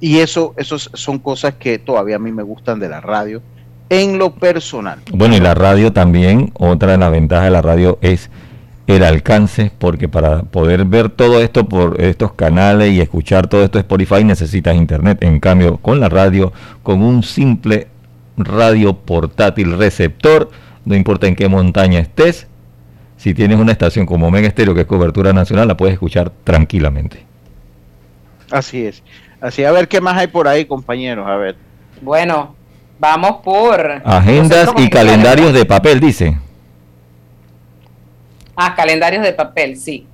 Y 0.00 0.18
eso, 0.18 0.52
esos 0.58 0.90
son 0.92 1.18
cosas 1.18 1.54
que 1.54 1.78
todavía 1.78 2.16
a 2.16 2.18
mí 2.18 2.30
me 2.30 2.42
gustan 2.42 2.78
de 2.78 2.90
la 2.90 3.00
radio 3.00 3.40
en 3.88 4.18
lo 4.18 4.34
personal. 4.34 5.00
Bueno, 5.12 5.34
y 5.34 5.40
la 5.40 5.54
radio 5.54 5.94
también, 5.94 6.52
otra 6.52 6.92
de 6.92 6.98
las 6.98 7.10
ventajas 7.10 7.46
de 7.46 7.52
la 7.52 7.62
radio 7.62 7.98
es 8.02 8.28
el 8.88 9.04
alcance, 9.04 9.70
porque 9.78 10.08
para 10.08 10.42
poder 10.42 10.86
ver 10.86 11.10
todo 11.10 11.42
esto 11.42 11.68
por 11.68 12.00
estos 12.00 12.32
canales 12.32 12.90
y 12.90 13.02
escuchar 13.02 13.46
todo 13.46 13.62
esto 13.62 13.76
de 13.76 13.82
Spotify 13.82 14.24
necesitas 14.24 14.74
internet. 14.74 15.18
En 15.20 15.40
cambio, 15.40 15.76
con 15.76 16.00
la 16.00 16.08
radio, 16.08 16.54
con 16.82 17.02
un 17.02 17.22
simple 17.22 17.88
radio 18.38 18.94
portátil 18.94 19.76
receptor, 19.76 20.50
no 20.86 20.96
importa 20.96 21.26
en 21.26 21.36
qué 21.36 21.48
montaña 21.48 22.00
estés, 22.00 22.46
si 23.18 23.34
tienes 23.34 23.58
una 23.58 23.72
estación 23.72 24.06
como 24.06 24.30
Mega 24.30 24.48
Estéreo, 24.48 24.74
que 24.74 24.80
es 24.82 24.86
cobertura 24.86 25.34
nacional, 25.34 25.68
la 25.68 25.76
puedes 25.76 25.92
escuchar 25.92 26.32
tranquilamente. 26.42 27.26
Así 28.50 28.86
es. 28.86 29.02
Así, 29.42 29.64
a 29.64 29.70
ver 29.70 29.88
qué 29.88 30.00
más 30.00 30.16
hay 30.16 30.28
por 30.28 30.48
ahí, 30.48 30.64
compañeros. 30.64 31.26
A 31.28 31.36
ver. 31.36 31.56
Bueno, 32.00 32.54
vamos 32.98 33.42
por... 33.44 34.00
Agendas 34.02 34.70
y 34.78 34.88
calendarios 34.88 35.52
de 35.52 35.66
papel, 35.66 36.00
dice. 36.00 36.38
Ah, 38.60 38.74
calendarios 38.74 39.22
de 39.22 39.32
papel, 39.32 39.76
sí. 39.76 40.04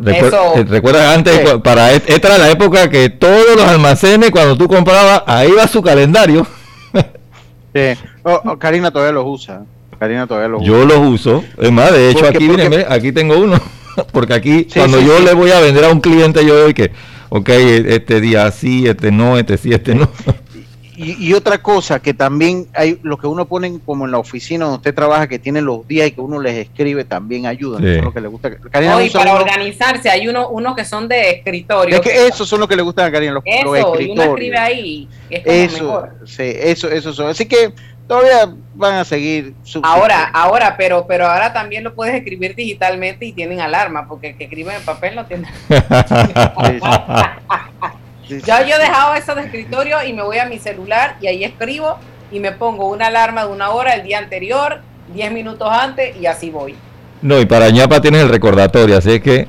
Recuer- 0.00 0.28
Eso- 0.28 0.52
eh, 0.56 0.64
¿Recuerdas 0.64 1.14
antes? 1.16 1.36
Sí. 1.50 1.58
Para 1.62 1.92
et- 1.92 2.08
esta 2.08 2.28
era 2.28 2.38
la 2.38 2.50
época 2.50 2.88
que 2.88 3.10
todos 3.10 3.54
los 3.56 3.64
almacenes, 3.66 4.30
cuando 4.30 4.56
tú 4.56 4.66
comprabas, 4.66 5.22
ahí 5.26 5.50
va 5.52 5.68
su 5.68 5.82
calendario. 5.82 6.46
Sí. 7.74 7.80
Oh, 8.22 8.38
oh, 8.44 8.58
Karina 8.58 8.90
todavía 8.90 9.12
los 9.12 9.24
usa. 9.26 9.62
Karina 9.98 10.26
todavía 10.26 10.48
los 10.48 10.62
Yo 10.62 10.84
los 10.84 10.98
uso. 10.98 11.42
Es 11.58 11.70
más, 11.72 11.90
de 11.92 12.10
hecho, 12.10 12.20
Porque- 12.20 12.36
aquí, 12.36 12.48
porque- 12.48 12.86
aquí 12.88 13.12
tengo 13.12 13.38
uno. 13.38 13.58
Porque 14.12 14.34
aquí, 14.34 14.66
Sí, 14.70 14.78
cuando 14.78 14.98
sí, 15.00 15.06
yo 15.06 15.18
sí. 15.18 15.24
le 15.24 15.32
voy 15.34 15.50
a 15.50 15.60
vender 15.60 15.84
a 15.84 15.88
un 15.90 16.00
cliente, 16.00 16.44
yo 16.46 16.54
doy 16.58 16.72
que, 16.74 16.92
ok, 17.30 17.48
este 17.50 18.20
día 18.20 18.50
sí, 18.50 18.86
este 18.86 19.10
no, 19.10 19.38
este 19.38 19.56
sí, 19.58 19.72
este 19.72 19.94
no. 19.94 20.08
Y, 21.02 21.28
y 21.28 21.34
otra 21.34 21.58
cosa 21.58 22.00
que 22.00 22.14
también 22.14 22.66
hay, 22.74 22.98
lo 23.02 23.18
que 23.18 23.26
uno 23.26 23.46
pone 23.46 23.78
como 23.84 24.04
en 24.06 24.12
la 24.12 24.18
oficina 24.18 24.64
donde 24.64 24.76
usted 24.78 24.94
trabaja, 24.94 25.26
que 25.26 25.38
tiene 25.38 25.60
los 25.60 25.86
días 25.88 26.08
y 26.08 26.12
que 26.12 26.20
uno 26.20 26.40
les 26.40 26.54
escribe, 26.56 27.04
también 27.04 27.46
ayuda. 27.46 27.78
Sí. 27.78 27.86
Eso 27.86 27.98
es 27.98 28.04
lo 28.04 28.12
que 28.14 28.20
le 28.20 28.28
gusta. 28.28 28.50
Karina 28.70 28.96
Hoy 28.96 29.10
para 29.10 29.32
uno- 29.32 29.40
organizarse 29.40 30.08
hay 30.10 30.28
uno, 30.28 30.48
unos 30.48 30.76
que 30.76 30.84
son 30.84 31.08
de 31.08 31.30
escritorio. 31.30 31.96
es 31.96 32.00
que 32.00 32.26
esos 32.26 32.48
son 32.48 32.60
los 32.60 32.68
que 32.68 32.76
le 32.76 32.82
gustan 32.82 33.06
a 33.06 33.12
Karina, 33.12 33.32
los, 33.32 33.42
los 33.44 33.54
Eso, 33.54 33.66
y 33.66 33.70
uno 34.10 34.22
escritorios. 34.22 34.28
escribe 34.28 34.58
ahí. 34.58 35.08
Es 35.28 35.42
como 35.42 35.56
Eso, 35.56 35.84
mejor. 35.84 36.14
sí, 36.26 36.52
eso, 36.56 36.88
eso 36.90 37.12
son. 37.12 37.28
Así 37.28 37.46
que 37.46 37.72
todavía 38.06 38.54
van 38.74 38.94
a 38.94 39.04
seguir. 39.04 39.54
Ahora, 39.82 40.30
ahora, 40.32 40.76
pero, 40.76 41.06
pero 41.06 41.26
ahora 41.26 41.52
también 41.52 41.84
lo 41.84 41.94
puedes 41.94 42.14
escribir 42.14 42.54
digitalmente 42.54 43.24
y 43.26 43.32
tienen 43.32 43.60
alarma, 43.60 44.06
porque 44.08 44.30
el 44.30 44.36
que 44.36 44.44
escribe 44.44 44.74
en 44.74 44.82
papel 44.82 45.16
no 45.16 45.26
tiene. 45.26 45.48
Ya 48.40 48.66
yo 48.66 48.76
he 48.76 48.78
dejado 48.78 49.14
eso 49.14 49.34
de 49.34 49.42
escritorio 49.42 49.96
y 50.06 50.12
me 50.12 50.22
voy 50.22 50.38
a 50.38 50.46
mi 50.46 50.58
celular 50.58 51.16
y 51.20 51.26
ahí 51.26 51.44
escribo 51.44 51.98
y 52.30 52.40
me 52.40 52.52
pongo 52.52 52.88
una 52.88 53.06
alarma 53.08 53.44
de 53.44 53.52
una 53.52 53.70
hora 53.70 53.94
el 53.94 54.02
día 54.04 54.18
anterior, 54.18 54.80
10 55.14 55.32
minutos 55.32 55.68
antes 55.70 56.16
y 56.16 56.26
así 56.26 56.50
voy. 56.50 56.74
No, 57.20 57.38
y 57.40 57.46
para 57.46 57.70
ñapa 57.70 58.00
tienes 58.00 58.22
el 58.22 58.28
recordatorio, 58.28 58.96
así 58.98 59.12
es 59.12 59.20
que 59.22 59.46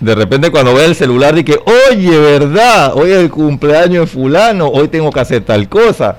de 0.00 0.14
repente 0.14 0.50
cuando 0.50 0.74
ve 0.74 0.84
el 0.84 0.94
celular 0.94 1.38
y 1.38 1.44
que, 1.44 1.58
oye, 1.90 2.18
¿verdad? 2.18 2.92
Hoy 2.94 3.12
es 3.12 3.18
el 3.18 3.30
cumpleaños 3.30 4.00
de 4.00 4.06
fulano, 4.06 4.68
hoy 4.68 4.88
tengo 4.88 5.10
que 5.10 5.20
hacer 5.20 5.42
tal 5.44 5.68
cosa. 5.68 6.16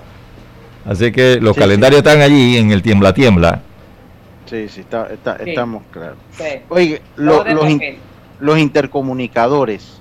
Así 0.88 1.12
que 1.12 1.40
los 1.42 1.56
Sí, 1.56 1.60
calendarios 1.62 2.00
están 2.00 2.22
allí 2.22 2.58
en 2.58 2.72
el 2.72 2.82
tiembla 2.82 3.14
tiembla. 3.14 3.62
Sí, 4.50 4.68
sí, 4.70 4.82
está, 4.82 5.08
está- 5.12 5.38
Sí. 5.44 5.50
estamos 5.50 5.84
claros. 5.92 6.18
Sí. 6.38 6.44
Oye, 6.70 7.02
lo- 7.16 7.44
los, 7.44 7.70
in- 7.70 7.98
los 8.40 8.58
intercomunicadores. 8.60 10.00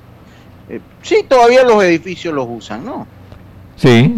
Eh, 0.68 0.80
sí, 1.02 1.24
todavía 1.28 1.62
los 1.64 1.82
edificios 1.82 2.34
los 2.34 2.46
usan, 2.48 2.84
¿no? 2.84 3.06
Sí, 3.76 4.14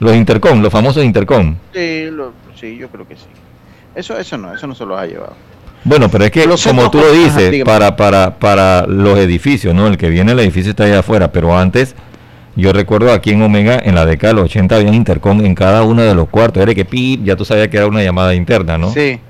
los 0.00 0.14
intercom, 0.14 0.60
los 0.60 0.72
famosos 0.72 1.04
intercom. 1.04 1.54
Sí, 1.72 2.06
lo- 2.10 2.32
sí, 2.58 2.76
yo 2.76 2.88
creo 2.88 3.06
que 3.06 3.16
sí. 3.16 3.26
Eso, 3.94 4.18
eso 4.18 4.36
no, 4.38 4.54
eso 4.54 4.66
no 4.66 4.74
se 4.74 4.84
los 4.84 4.98
ha 4.98 5.06
llevado. 5.06 5.34
Bueno, 5.84 6.08
pero 6.10 6.24
es 6.24 6.30
que 6.30 6.46
Los 6.46 6.64
como 6.66 6.90
tú 6.90 6.98
lo 6.98 7.04
ajá, 7.04 7.12
dices, 7.38 7.64
para, 7.64 7.96
para, 7.96 8.38
para 8.38 8.86
los 8.86 9.18
edificios, 9.18 9.74
¿no? 9.74 9.86
El 9.86 9.96
que 9.96 10.10
viene 10.10 10.32
el 10.32 10.40
edificio 10.40 10.70
está 10.70 10.84
allá 10.84 10.98
afuera, 11.00 11.30
pero 11.32 11.56
antes, 11.56 11.94
yo 12.56 12.72
recuerdo 12.72 13.12
aquí 13.12 13.30
en 13.30 13.42
Omega, 13.42 13.80
en 13.82 13.94
la 13.94 14.04
década 14.04 14.32
de 14.34 14.40
los 14.40 14.50
80 14.50 14.76
había 14.76 14.92
intercom 14.92 15.44
en 15.44 15.54
cada 15.54 15.84
uno 15.84 16.02
de 16.02 16.14
los 16.14 16.28
cuartos. 16.28 16.62
Era 16.62 16.74
que 16.74 16.84
pip, 16.84 17.24
ya 17.24 17.36
tú 17.36 17.44
sabías 17.44 17.68
que 17.68 17.76
era 17.76 17.86
una 17.86 18.02
llamada 18.02 18.34
interna, 18.34 18.76
¿no? 18.76 18.92
Sí, 18.92 19.20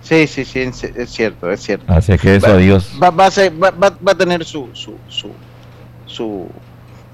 sí, 0.00 0.26
sí, 0.28 0.44
sí, 0.44 0.60
es 0.60 0.84
es 0.84 1.10
cierto, 1.10 1.50
es 1.50 1.60
cierto. 1.60 1.92
Así 1.92 2.16
que 2.16 2.36
eso, 2.36 2.46
Va- 2.46 2.54
adiós. 2.54 2.90
Va, 3.02 3.10
va 3.10 3.26
a, 3.26 3.30
ser- 3.30 3.52
va, 3.62 3.70
va- 3.72 3.98
va 4.06 4.12
a 4.12 4.16
tener 4.16 4.44
su, 4.44 4.68
su, 4.72 4.94
su, 5.08 5.30
su, 6.08 6.48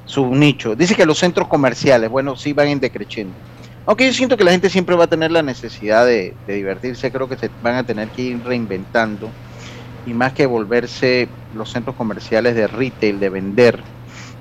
su 0.07 0.35
nicho. 0.35 0.75
Dice 0.75 0.95
que 0.95 1.05
los 1.05 1.19
centros 1.19 1.49
comerciales, 1.49 2.09
bueno, 2.09 2.37
sí 2.37 2.53
van 2.53 2.69
en 2.69 2.81
decreciendo. 2.81 3.35
Aunque 3.87 4.07
yo 4.07 4.15
siento 4.15 4.39
que 4.39 4.45
la 4.45 4.53
gente 4.53 4.71
siempre 4.71 4.97
va 4.97 5.05
a 5.05 5.09
tener 5.09 5.31
la 5.31 5.43
necesidad 5.43 6.07
de, 6.07 6.35
de 6.47 6.55
divertirse, 6.55 7.13
creo 7.13 7.29
que 7.29 7.37
se 7.37 7.51
van 7.63 7.75
a 7.75 7.83
tener 7.85 8.09
que 8.09 8.23
ir 8.23 8.43
reinventando 8.43 9.29
y 10.07 10.15
más 10.15 10.33
que 10.33 10.47
volverse 10.47 11.29
los 11.55 11.71
centros 11.71 11.95
comerciales 11.95 12.55
de 12.55 12.67
retail, 12.67 13.21
de 13.21 13.29
vender, 13.29 13.83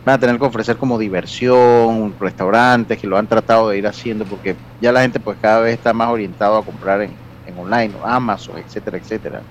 van 0.06 0.16
a 0.16 0.20
tener 0.20 0.38
que 0.38 0.46
ofrecer 0.46 0.78
como 0.78 0.98
diversión, 0.98 2.16
restaurantes 2.20 2.98
que 2.98 3.08
lo 3.08 3.18
han 3.18 3.28
tratado 3.28 3.70
de 3.70 3.78
ir 3.78 3.88
haciendo 3.88 4.26
porque 4.26 4.56
ya 4.80 4.92
la 4.92 5.02
gente 5.02 5.20
pues 5.20 5.38
cada 5.42 5.62
vez 5.62 5.76
está 5.76 5.94
más 5.94 6.10
orientado 6.10 6.58
a 6.58 6.66
comprar 6.66 7.02
en, 7.02 7.12
en 7.46 7.58
online, 7.58 7.94
Amazon, 8.04 8.58
etcétera, 8.58 8.98
etcétera. 8.98 9.42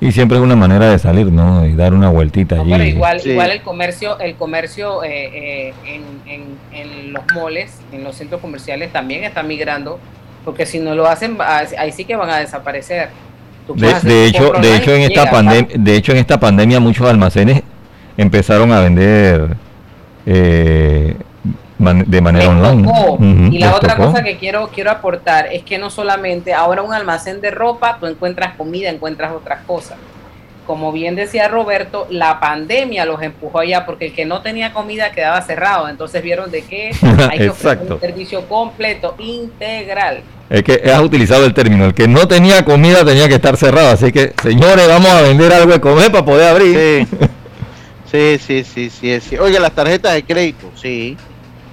Y 0.00 0.12
siempre 0.12 0.38
es 0.38 0.42
una 0.44 0.54
manera 0.54 0.90
de 0.90 0.98
salir, 0.98 1.26
¿no? 1.32 1.66
Y 1.66 1.74
dar 1.74 1.92
una 1.92 2.08
vueltita 2.08 2.60
allí. 2.60 2.70
Pero 2.70 2.84
igual, 2.84 3.20
Sí. 3.20 3.30
igual 3.30 3.50
el 3.50 3.62
comercio, 3.62 4.18
el 4.20 4.36
comercio 4.36 5.02
eh, 5.02 5.70
eh, 5.70 5.74
en, 5.86 6.02
en- 6.32 6.58
en 6.72 7.12
los 7.12 7.22
moles, 7.34 7.80
en 7.92 8.04
los 8.04 8.14
centros 8.14 8.40
comerciales 8.40 8.92
también 8.92 9.24
está 9.24 9.42
migrando, 9.42 9.98
porque 10.44 10.66
si 10.66 10.78
no 10.78 10.94
lo 10.94 11.08
hacen, 11.08 11.36
ah, 11.40 11.62
ahí 11.78 11.90
sí 11.90 12.04
que 12.04 12.14
van 12.14 12.30
a 12.30 12.36
desaparecer. 12.38 13.08
De, 13.74 13.92
de 14.02 14.24
hecho, 14.26 14.52
de 14.52 14.76
hecho 14.76 14.94
en 14.94 15.02
esta 15.02 15.30
pandemia, 15.30 15.68
de 15.76 15.96
hecho 15.96 16.12
en 16.12 16.18
esta 16.18 16.38
pandemia 16.40 16.80
muchos 16.80 17.06
almacenes 17.08 17.62
empezaron 18.16 18.72
a 18.72 18.80
vender 18.80 19.56
eh, 20.24 21.14
man- 21.78 22.04
de 22.06 22.20
manera 22.20 22.44
Les 22.46 22.54
online. 22.64 22.82
tocó. 22.88 23.18
Y 23.52 23.58
la 23.58 23.74
otra 23.74 23.96
tocó. 23.96 24.10
cosa 24.10 24.22
que 24.24 24.36
quiero, 24.36 24.68
quiero 24.68 24.90
aportar 24.90 25.48
es 25.52 25.62
que 25.62 25.78
no 25.78 25.90
solamente 25.90 26.52
ahora 26.54 26.82
un 26.82 26.92
almacén 26.92 27.40
de 27.40 27.50
ropa, 27.50 27.96
tú 28.00 28.06
encuentras 28.06 28.54
comida, 28.56 28.90
encuentras 28.90 29.32
otras 29.32 29.64
cosas. 29.66 29.96
como 30.66 30.92
bien 30.92 31.14
decía 31.16 31.48
Roberto, 31.48 32.06
la 32.10 32.40
pandemia 32.40 33.06
los 33.06 33.22
empujó 33.22 33.60
allá 33.60 33.86
porque 33.86 34.08
el 34.08 34.12
que 34.12 34.26
no 34.26 34.42
tenía 34.42 34.74
comida 34.74 35.12
quedaba 35.12 35.40
cerrado. 35.40 35.88
Entonces 35.88 36.22
vieron 36.22 36.50
de 36.50 36.60
qué 36.62 36.90
hay 37.30 37.38
que 37.38 37.48
ofrecer 37.48 37.72
Exacto. 37.78 37.94
un 37.94 38.00
servicio 38.02 38.46
completo, 38.46 39.14
integral. 39.18 40.20
Es 40.50 40.62
que 40.62 40.82
has 40.92 41.00
utilizado 41.00 41.46
el 41.46 41.54
término. 41.54 41.86
El 41.86 41.94
que 41.94 42.06
no 42.06 42.28
tenía 42.28 42.66
comida 42.66 43.02
tenía 43.02 43.28
que 43.28 43.36
estar 43.36 43.56
cerrado. 43.56 43.92
Así 43.92 44.12
que, 44.12 44.34
señores, 44.42 44.86
vamos 44.88 45.08
a 45.10 45.22
vender 45.22 45.52
algo 45.54 45.72
de 45.72 45.80
comer 45.80 46.12
para 46.12 46.24
poder 46.26 46.48
abrir. 46.50 47.06
Sí, 48.10 48.38
sí, 48.46 48.62
sí, 48.64 48.90
sí, 48.90 49.20
sí. 49.20 49.38
Oiga, 49.38 49.60
las 49.60 49.72
tarjetas 49.72 50.12
de 50.12 50.22
crédito, 50.22 50.70
sí. 50.74 51.16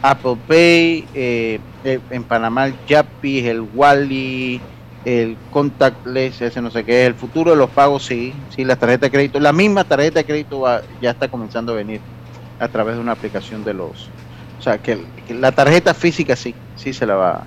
Apple 0.09 0.37
Pay, 0.47 1.05
eh, 1.13 1.59
eh, 1.83 1.99
en 2.09 2.23
Panamá 2.23 2.65
el 2.67 2.75
Yapi, 2.87 3.47
el 3.47 3.61
Wally, 3.73 4.61
el 5.05 5.37
Contactless, 5.51 6.41
ese 6.41 6.61
no 6.61 6.71
sé 6.71 6.83
qué, 6.83 7.05
el 7.05 7.15
futuro 7.15 7.51
de 7.51 7.57
los 7.57 7.69
pagos, 7.69 8.05
sí, 8.05 8.33
sí, 8.55 8.63
las 8.65 8.77
tarjetas 8.79 9.01
de 9.01 9.11
crédito, 9.11 9.39
la 9.39 9.53
misma 9.53 9.83
tarjeta 9.83 10.19
de 10.19 10.25
crédito 10.25 10.61
va- 10.61 10.81
ya 11.01 11.11
está 11.11 11.27
comenzando 11.27 11.73
a 11.73 11.75
venir 11.75 12.01
a 12.59 12.67
través 12.67 12.95
de 12.95 13.01
una 13.01 13.11
aplicación 13.11 13.63
de 13.63 13.73
los, 13.73 14.09
o 14.59 14.61
sea, 14.63 14.77
que, 14.79 15.03
que 15.27 15.33
la 15.33 15.51
tarjeta 15.51 15.93
física 15.93 16.35
sí, 16.35 16.55
sí 16.75 16.91
se 16.93 17.05
la 17.05 17.15
va, 17.15 17.43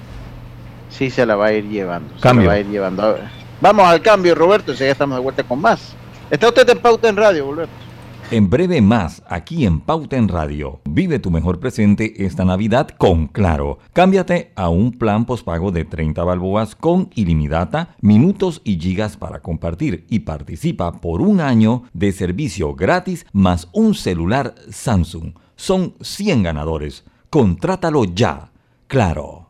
sí 0.91 1.11
se 1.11 1.27
la 1.27 1.35
va 1.37 1.47
a 1.47 1.53
ir 1.53 1.65
llevando, 1.69 2.15
se 2.17 2.21
Cambio. 2.21 2.45
la 2.47 2.49
va 2.53 2.57
a 2.57 2.61
ir 2.61 2.67
llevando. 2.67 3.03
A 3.03 3.13
ver, 3.13 3.39
Vamos 3.61 3.87
al 3.87 4.01
cambio, 4.03 4.37
Roberto, 4.37 4.73
ya 4.73 4.87
estamos 4.87 5.17
de 5.19 5.23
vuelta 5.23 5.43
con 5.43 5.61
más. 5.61 5.93
Está 6.31 6.47
usted 6.47 6.69
en 6.69 6.79
pauta 6.79 7.09
en 7.09 7.17
radio, 7.17 7.51
Roberto. 7.51 7.73
En 8.31 8.51
breve 8.51 8.83
más, 8.83 9.23
aquí 9.27 9.65
en 9.65 9.81
Pauta 9.81 10.19
en 10.19 10.29
Radio. 10.29 10.81
Vive 10.85 11.19
tu 11.19 11.31
mejor 11.31 11.61
presente 11.61 12.27
esta 12.27 12.45
Navidad 12.45 12.91
con 12.91 13.27
Claro. 13.27 13.79
Cámbiate 13.95 14.53
a 14.55 14.69
un 14.69 14.93
plan 14.93 15.25
postpago 15.25 15.71
de 15.71 15.87
30 15.87 16.25
balboas 16.25 16.75
con 16.75 17.09
ilimitada, 17.15 17.97
minutos 18.03 18.61
y 18.65 18.79
gigas 18.79 19.17
para 19.17 19.41
compartir 19.41 20.05
y 20.11 20.21
participa 20.21 20.93
por 20.93 21.23
un 21.23 21.41
año 21.41 21.85
de 21.95 22.13
servicio 22.13 22.75
gratis 22.75 23.25
más 23.33 23.71
un 23.73 23.95
celular 23.95 24.55
Samsung. 24.69 25.33
Son 25.57 25.95
100 26.03 26.43
ganadores. 26.43 27.07
Contrátalo 27.31 28.05
ya. 28.05 28.51
Claro. 28.89 29.49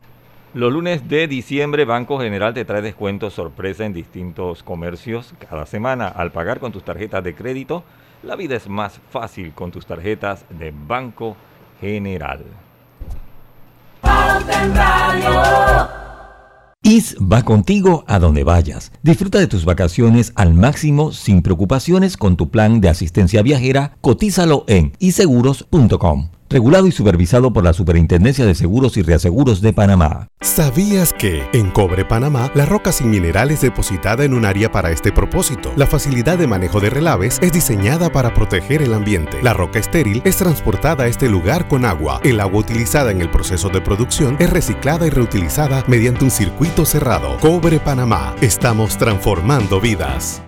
Los 0.55 0.73
lunes 0.73 1.09
de 1.09 1.27
diciembre, 1.27 1.85
Banco 1.85 2.21
General 2.21 2.55
te 2.55 2.65
trae 2.65 2.81
descuentos 2.81 3.35
sorpresa 3.35 3.85
en 3.85 3.93
distintos 3.93 4.63
comercios 4.63 5.35
cada 5.51 5.67
semana. 5.67 6.07
Al 6.07 6.31
pagar 6.31 6.61
con 6.61 6.71
tus 6.71 6.85
tarjetas 6.85 7.25
de 7.25 7.35
crédito, 7.35 7.83
la 8.23 8.37
vida 8.37 8.57
es 8.57 8.69
más 8.69 9.01
fácil 9.11 9.53
con 9.53 9.71
tus 9.71 9.87
tarjetas 9.87 10.45
de 10.51 10.73
Banco 10.73 11.37
General. 11.81 12.45
Pauta 14.01 14.65
en 14.65 14.75
Radio. 14.75 15.89
IS 16.83 17.17
va 17.21 17.43
contigo 17.43 18.05
a 18.07 18.19
donde 18.19 18.45
vayas. 18.45 18.93
Disfruta 19.03 19.39
de 19.39 19.47
tus 19.47 19.65
vacaciones 19.65 20.33
al 20.37 20.55
máximo 20.55 21.13
sin 21.13 21.43
preocupaciones 21.43 22.17
con 22.17 22.37
tu 22.37 22.51
plan 22.51 22.81
de 22.81 22.89
asistencia 22.89 23.43
viajera. 23.43 23.97
Cotízalo 24.01 24.65
en 24.69 24.93
iseguros.com. 24.99 26.31
Regulado 26.51 26.87
y 26.87 26.93
supervisado 26.93 27.53
por 27.53 27.63
la 27.63 27.75
Superintendencia 27.75 28.47
de 28.47 28.55
Seguros 28.55 28.97
y 28.97 29.03
Reaseguros 29.03 29.61
de 29.61 29.75
Panamá. 29.75 30.29
¿Sabías 30.41 31.13
que 31.13 31.47
en 31.53 31.71
Cobre 31.71 32.07
Panamá 32.07 32.51
la 32.55 32.65
roca 32.65 32.91
sin 32.91 33.11
mineral 33.11 33.51
es 33.51 33.61
depositada 33.61 34.25
en 34.25 34.33
un 34.33 34.47
área 34.47 34.73
para 34.73 34.91
este 34.91 35.13
propósito? 35.13 35.71
La 35.77 35.87
facilidad 35.87 36.39
de 36.39 36.47
manejo 36.47 36.81
de 36.81 36.89
relaves 36.89 37.39
es 37.43 37.53
diseñada 37.53 38.11
para 38.11 38.33
proteger 38.33 38.81
el 38.81 38.95
ambiente. 38.95 39.43
La 39.43 39.53
roca 39.53 39.79
estéril 39.79 40.23
es 40.25 40.39
transportada 40.39 41.05
a 41.05 41.09
este 41.09 41.29
lugar 41.29 41.69
con 41.69 41.85
agua. 41.85 42.21
El 42.25 42.41
agua 42.41 42.61
utilizada 42.61 43.11
en 43.11 43.21
el 43.21 43.31
proceso 43.31 43.69
de 43.69 43.83
producción 43.83 44.37
es 44.39 44.49
reciclada 44.49 45.07
y 45.07 45.11
reutilizada 45.11 45.85
mediante 45.87 46.25
un 46.25 46.31
circuito 46.31 46.87
cerrado. 46.87 47.37
Cobre 47.41 47.79
Panamá. 47.79 48.35
Estamos 48.41 48.97
transformando 48.97 49.81
vidas. 49.81 50.48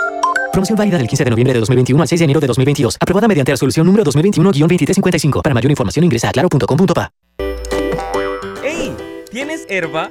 Promoción 0.51 0.77
válida 0.77 0.97
del 0.97 1.07
15 1.07 1.23
de 1.23 1.29
noviembre 1.29 1.53
de 1.53 1.59
2021 1.61 2.01
al 2.01 2.07
6 2.07 2.19
de 2.19 2.25
enero 2.25 2.39
de 2.41 2.47
2022. 2.47 2.97
Aprobada 2.99 3.27
mediante 3.27 3.51
resolución 3.51 3.85
número 3.85 4.03
2021-2355. 4.03 5.41
Para 5.41 5.53
mayor 5.53 5.71
información 5.71 6.03
ingresa 6.03 6.29
a 6.29 6.31
claro.com.pa. 6.31 7.11
¡Ey! 8.63 8.93
¿Tienes 9.31 9.65
herba? 9.69 10.09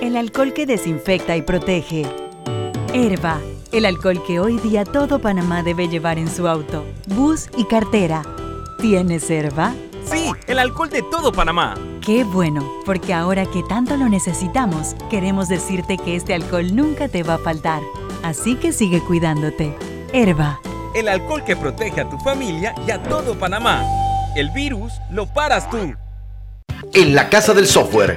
El 0.00 0.16
alcohol 0.16 0.54
que 0.54 0.64
desinfecta 0.66 1.36
y 1.36 1.42
protege. 1.42 2.06
Herba, 2.94 3.40
el 3.72 3.84
alcohol 3.84 4.22
que 4.26 4.40
hoy 4.40 4.58
día 4.58 4.84
todo 4.84 5.18
Panamá 5.18 5.62
debe 5.62 5.88
llevar 5.88 6.18
en 6.18 6.30
su 6.30 6.48
auto, 6.48 6.86
bus 7.08 7.48
y 7.58 7.64
cartera. 7.64 8.22
¿Tienes 8.80 9.28
herba? 9.30 9.74
Sí, 10.10 10.30
el 10.46 10.58
alcohol 10.58 10.88
de 10.88 11.02
todo 11.02 11.32
Panamá. 11.32 11.74
Qué 12.00 12.24
bueno, 12.24 12.66
porque 12.86 13.12
ahora 13.12 13.44
que 13.44 13.62
tanto 13.64 13.96
lo 13.96 14.08
necesitamos, 14.08 14.94
queremos 15.10 15.48
decirte 15.48 15.98
que 15.98 16.16
este 16.16 16.32
alcohol 16.32 16.74
nunca 16.74 17.08
te 17.08 17.22
va 17.22 17.34
a 17.34 17.38
faltar. 17.38 17.82
Así 18.26 18.56
que 18.56 18.72
sigue 18.72 19.00
cuidándote. 19.00 19.72
Herba. 20.12 20.58
El 20.96 21.06
alcohol 21.06 21.44
que 21.44 21.54
protege 21.54 22.00
a 22.00 22.10
tu 22.10 22.18
familia 22.18 22.74
y 22.84 22.90
a 22.90 23.00
todo 23.00 23.38
Panamá. 23.38 23.84
El 24.34 24.50
virus 24.50 24.92
lo 25.12 25.32
paras 25.32 25.70
tú. 25.70 25.94
En 26.92 27.14
la 27.14 27.28
Casa 27.28 27.54
del 27.54 27.68
Software 27.68 28.16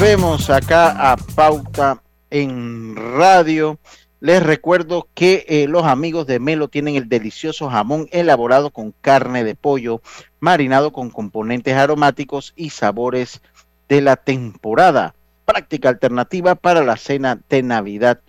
Volvemos 0.00 0.48
acá 0.48 1.12
a 1.12 1.16
Pauta 1.18 2.02
en 2.30 2.96
Radio. 2.96 3.78
Les 4.20 4.42
recuerdo 4.42 5.06
que 5.12 5.44
eh, 5.46 5.66
los 5.68 5.84
amigos 5.84 6.26
de 6.26 6.40
Melo 6.40 6.68
tienen 6.68 6.94
el 6.96 7.06
delicioso 7.06 7.68
jamón 7.68 8.08
elaborado 8.10 8.70
con 8.70 8.94
carne 9.02 9.44
de 9.44 9.54
pollo, 9.54 10.00
marinado 10.40 10.90
con 10.94 11.10
componentes 11.10 11.76
aromáticos 11.76 12.54
y 12.56 12.70
sabores 12.70 13.42
de 13.90 14.00
la 14.00 14.16
temporada. 14.16 15.14
Práctica 15.44 15.90
alternativa 15.90 16.54
para 16.54 16.82
la 16.82 16.96
cena 16.96 17.38
de 17.50 17.62
Navidad 17.62 18.20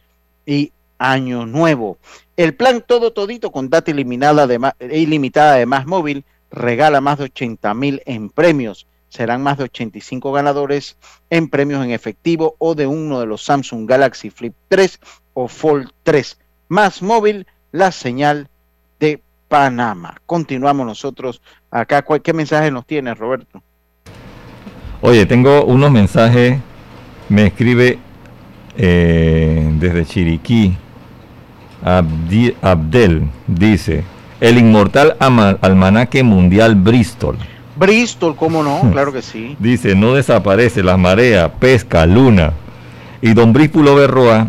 y 0.46 0.74
Año 0.98 1.46
Nuevo. 1.46 1.98
El 2.36 2.54
plan 2.54 2.84
todo 2.86 3.14
todito 3.14 3.50
con 3.50 3.70
data 3.70 3.92
eliminada 3.92 4.46
de 4.46 4.60
ma- 4.60 4.76
e 4.78 5.00
ilimitada 5.00 5.56
de 5.56 5.66
más 5.66 5.88
móvil 5.88 6.26
regala 6.52 7.00
más 7.00 7.18
de 7.20 7.24
80 7.26 7.74
mil 7.76 8.02
en 8.06 8.30
premios. 8.30 8.88
Serán 9.12 9.44
más 9.44 9.58
de 9.58 9.66
85 9.66 10.32
ganadores 10.32 10.96
en 11.30 11.50
premios 11.50 11.84
en 11.84 11.92
efectivo 11.92 12.56
o 12.60 12.76
de 12.76 12.88
uno 12.88 13.20
de 13.20 13.26
los 13.26 13.44
Samsung 13.44 13.86
Galaxy 13.86 14.30
Flip 14.30 14.54
3 14.70 15.00
o 15.34 15.50
Fold 15.50 15.90
3. 16.04 16.40
Más 16.70 17.02
móvil, 17.02 17.46
la 17.74 17.92
señal 17.92 18.48
de 19.02 19.22
Panamá. 19.50 20.16
Continuamos 20.26 20.86
nosotros 20.86 21.42
acá. 21.70 22.04
¿Cuál- 22.04 22.22
¿Qué 22.22 22.32
mensaje 22.32 22.72
nos 22.72 22.86
tienes, 22.86 23.18
Roberto? 23.18 23.62
Oye, 25.02 25.26
tengo 25.26 25.66
unos 25.66 25.92
mensajes. 25.92 26.58
Me 27.28 27.48
escribe 27.48 28.00
eh, 28.78 29.70
desde 29.78 30.06
Chiriquí. 30.06 30.78
Abdel 31.84 33.28
dice: 33.48 34.06
El 34.40 34.58
inmortal 34.58 35.18
almanaque 35.20 36.24
mundial 36.24 36.76
Bristol. 36.76 37.38
Bristol, 37.82 38.36
¿cómo 38.36 38.64
no? 38.64 38.82
Claro 38.92 39.12
que 39.12 39.22
sí. 39.22 39.56
Dice: 39.60 39.96
No 39.96 40.14
desaparece 40.14 40.84
la 40.84 40.98
marea, 40.98 41.52
pesca, 41.52 42.06
luna. 42.06 42.54
Y 43.22 43.34
don 43.34 43.52
Bríspulo 43.54 43.96
Berroa 43.96 44.48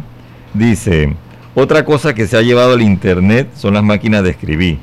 dice: 0.54 1.14
Otra 1.54 1.84
cosa 1.84 2.14
que 2.14 2.26
se 2.26 2.36
ha 2.36 2.42
llevado 2.42 2.74
al 2.74 2.82
internet 2.82 3.48
son 3.54 3.74
las 3.74 3.82
máquinas 3.82 4.22
de 4.22 4.30
escribir. 4.30 4.78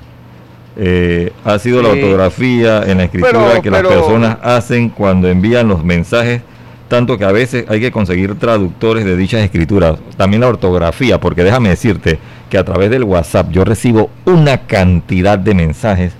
Eh, 0.78 1.32
ha 1.44 1.60
sido 1.60 1.82
la 1.82 1.90
ortografía 1.90 2.84
en 2.86 2.98
la 3.00 3.04
escritura 3.06 3.32
Pero- 3.34 3.62
que 3.62 3.72
pero- 3.72 3.90
las 3.90 3.98
personas 4.00 4.38
hacen 4.42 4.90
cuando 4.90 5.28
envían 5.28 5.68
los 5.68 5.84
mensajes 5.84 6.42
tanto 6.90 7.18
que 7.20 7.24
a 7.26 7.32
veces 7.32 7.66
hay 7.70 7.80
que 7.80 7.92
conseguir 7.92 8.34
traductores 8.40 9.06
de 9.06 9.16
dichas 9.16 9.42
escrituras, 9.42 10.00
también 10.18 10.42
la 10.42 10.48
ortografía, 10.48 11.20
porque 11.20 11.44
déjame 11.44 11.70
decirte 11.70 12.18
que 12.50 12.58
a 12.58 12.66
través 12.66 12.90
del 12.90 13.04
WhatsApp 13.04 13.52
yo 13.52 13.64
recibo 13.64 14.10
una 14.26 14.62
cantidad 14.62 15.38
de 15.38 15.54
mensajes 15.54 16.14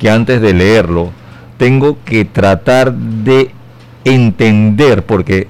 que 0.00 0.10
antes 0.10 0.40
de 0.40 0.52
leerlo 0.52 1.12
tengo 1.60 1.98
que 2.06 2.24
tratar 2.24 2.90
de 2.90 3.50
entender, 4.04 5.04
porque 5.04 5.46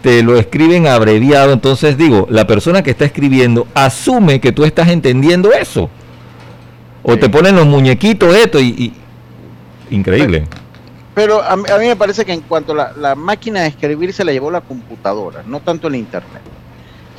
te 0.00 0.22
lo 0.22 0.36
escriben 0.36 0.86
abreviado, 0.86 1.52
entonces 1.52 1.98
digo, 1.98 2.28
la 2.30 2.46
persona 2.46 2.84
que 2.84 2.92
está 2.92 3.04
escribiendo 3.04 3.66
asume 3.74 4.40
que 4.40 4.52
tú 4.52 4.64
estás 4.64 4.86
entendiendo 4.86 5.52
eso. 5.52 5.90
O 7.02 7.16
te 7.16 7.28
ponen 7.28 7.56
los 7.56 7.66
muñequitos 7.66 8.32
esto 8.36 8.60
y, 8.60 8.68
y 9.90 9.96
increíble. 9.96 10.46
Pero 11.16 11.42
a, 11.42 11.56
mí 11.56 11.64
a 11.68 11.78
mí 11.78 11.88
me 11.88 11.96
parece 11.96 12.24
que 12.24 12.32
en 12.32 12.42
cuanto 12.42 12.70
a 12.70 12.76
la, 12.76 12.92
la 12.92 13.14
máquina 13.16 13.62
de 13.62 13.66
escribir 13.66 14.12
se 14.12 14.24
la 14.24 14.30
llevó 14.30 14.52
la 14.52 14.60
computadora, 14.60 15.42
no 15.44 15.58
tanto 15.58 15.88
el 15.88 15.96
internet. 15.96 16.42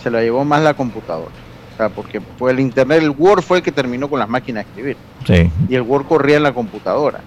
Se 0.02 0.10
la 0.10 0.22
llevó 0.22 0.46
más 0.46 0.62
la 0.62 0.74
computadora. 0.74 1.34
O 1.74 1.76
sea, 1.76 1.90
porque 1.90 2.22
fue 2.38 2.52
el 2.52 2.62
internet, 2.62 3.04
el 3.04 3.10
Word 3.10 3.42
fue 3.42 3.58
el 3.58 3.64
que 3.64 3.74
terminó 3.74 4.10
con 4.10 4.20
las 4.20 4.30
máquinas 4.30 4.64
de 4.64 4.70
escribir. 4.70 4.98
Sí. 5.28 5.52
Y 5.68 5.76
el 5.76 5.82
Word 5.82 6.06
corría 6.06 6.38
en 6.38 6.44
la 6.44 6.54
computadora. 6.54 7.20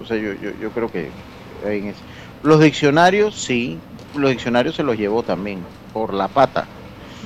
Entonces 0.00 0.22
yo, 0.22 0.32
yo, 0.50 0.56
yo 0.60 0.70
creo 0.70 0.90
que 0.90 1.10
en 1.64 1.88
ese- 1.88 1.98
los 2.42 2.60
diccionarios 2.60 3.34
sí, 3.34 3.78
los 4.16 4.30
diccionarios 4.30 4.74
se 4.74 4.82
los 4.82 4.96
llevó 4.96 5.22
también 5.22 5.58
por 5.92 6.14
la 6.14 6.28
pata. 6.28 6.66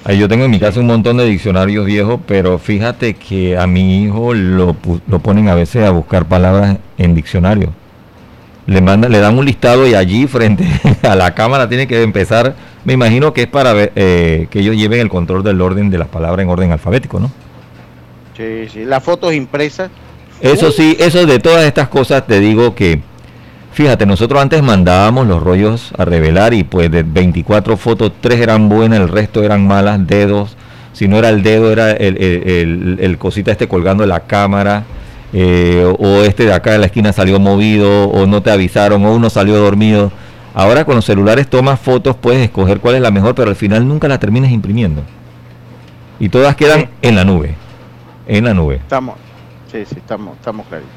Ahí 0.04 0.18
yo 0.18 0.28
tengo 0.28 0.44
en 0.44 0.50
mi 0.50 0.58
casa 0.60 0.80
un 0.80 0.86
montón 0.86 1.16
de 1.16 1.24
diccionarios 1.24 1.86
viejos, 1.86 2.20
pero 2.26 2.58
fíjate 2.58 3.14
que 3.14 3.56
a 3.56 3.66
mi 3.66 4.02
hijo 4.04 4.34
lo, 4.34 4.76
lo 5.06 5.18
ponen 5.20 5.48
a 5.48 5.54
veces 5.54 5.84
a 5.84 5.90
buscar 5.90 6.26
palabras 6.26 6.76
en 6.98 7.14
diccionario. 7.14 7.70
Le 8.66 8.80
mandan, 8.80 9.12
le 9.12 9.18
dan 9.18 9.38
un 9.38 9.44
listado 9.44 9.86
y 9.86 9.94
allí 9.94 10.26
frente 10.26 10.66
a 11.02 11.14
la 11.14 11.34
cámara 11.34 11.68
tiene 11.68 11.86
que 11.86 12.02
empezar. 12.02 12.54
Me 12.84 12.92
imagino 12.94 13.32
que 13.32 13.42
es 13.42 13.46
para 13.48 13.72
eh, 13.94 14.46
que 14.50 14.60
ellos 14.60 14.76
lleven 14.76 15.00
el 15.00 15.08
control 15.08 15.42
del 15.42 15.60
orden 15.60 15.90
de 15.90 15.98
las 15.98 16.08
palabras 16.08 16.44
en 16.44 16.50
orden 16.50 16.72
alfabético, 16.72 17.20
¿no? 17.20 17.30
Sí, 18.36 18.68
sí. 18.70 18.84
Las 18.84 19.02
fotos 19.02 19.32
impresas. 19.32 19.90
Eso 20.52 20.70
sí, 20.70 20.96
eso 21.00 21.24
de 21.26 21.38
todas 21.38 21.64
estas 21.64 21.88
cosas 21.88 22.26
te 22.26 22.38
digo 22.40 22.74
que, 22.74 23.00
fíjate, 23.72 24.04
nosotros 24.06 24.40
antes 24.42 24.62
mandábamos 24.62 25.26
los 25.26 25.42
rollos 25.42 25.92
a 25.96 26.04
revelar 26.04 26.52
y 26.54 26.64
pues 26.64 26.90
de 26.90 27.02
24 27.02 27.76
fotos, 27.76 28.12
3 28.20 28.40
eran 28.40 28.68
buenas, 28.68 29.00
el 29.00 29.08
resto 29.08 29.42
eran 29.42 29.66
malas, 29.66 30.06
dedos, 30.06 30.56
si 30.92 31.08
no 31.08 31.16
era 31.18 31.30
el 31.30 31.42
dedo 31.42 31.72
era 31.72 31.90
el, 31.92 32.16
el- 32.22 32.42
el- 32.48 32.98
el 33.00 33.18
cosita 33.18 33.50
este 33.52 33.66
colgando 33.68 34.02
de 34.02 34.08
la 34.08 34.20
cámara, 34.20 34.84
eh, 35.32 35.84
o 35.98 36.22
este 36.22 36.44
de 36.44 36.52
acá 36.52 36.72
de 36.72 36.78
la 36.78 36.86
esquina 36.86 37.12
salió 37.12 37.40
movido, 37.40 38.04
o 38.04 38.26
no 38.26 38.42
te 38.42 38.50
avisaron, 38.50 39.04
o 39.04 39.12
uno 39.14 39.30
salió 39.30 39.56
dormido. 39.56 40.12
Ahora 40.54 40.84
con 40.84 40.94
los 40.94 41.04
celulares 41.04 41.48
tomas 41.48 41.80
fotos, 41.80 42.14
puedes 42.14 42.40
escoger 42.44 42.78
cuál 42.78 42.94
es 42.94 43.00
la 43.00 43.10
mejor, 43.10 43.34
pero 43.34 43.50
al 43.50 43.56
final 43.56 43.88
nunca 43.88 44.06
la 44.06 44.20
terminas 44.20 44.52
imprimiendo. 44.52 45.02
Y 46.20 46.28
todas 46.28 46.54
quedan 46.54 46.90
en 47.02 47.16
la 47.16 47.24
nube, 47.24 47.54
en 48.28 48.44
la 48.44 48.54
nube. 48.54 48.76
Estamos, 48.76 49.16
sí, 49.74 49.84
sí, 49.86 49.96
estamos, 49.98 50.36
estamos 50.36 50.66
claritos. 50.66 50.92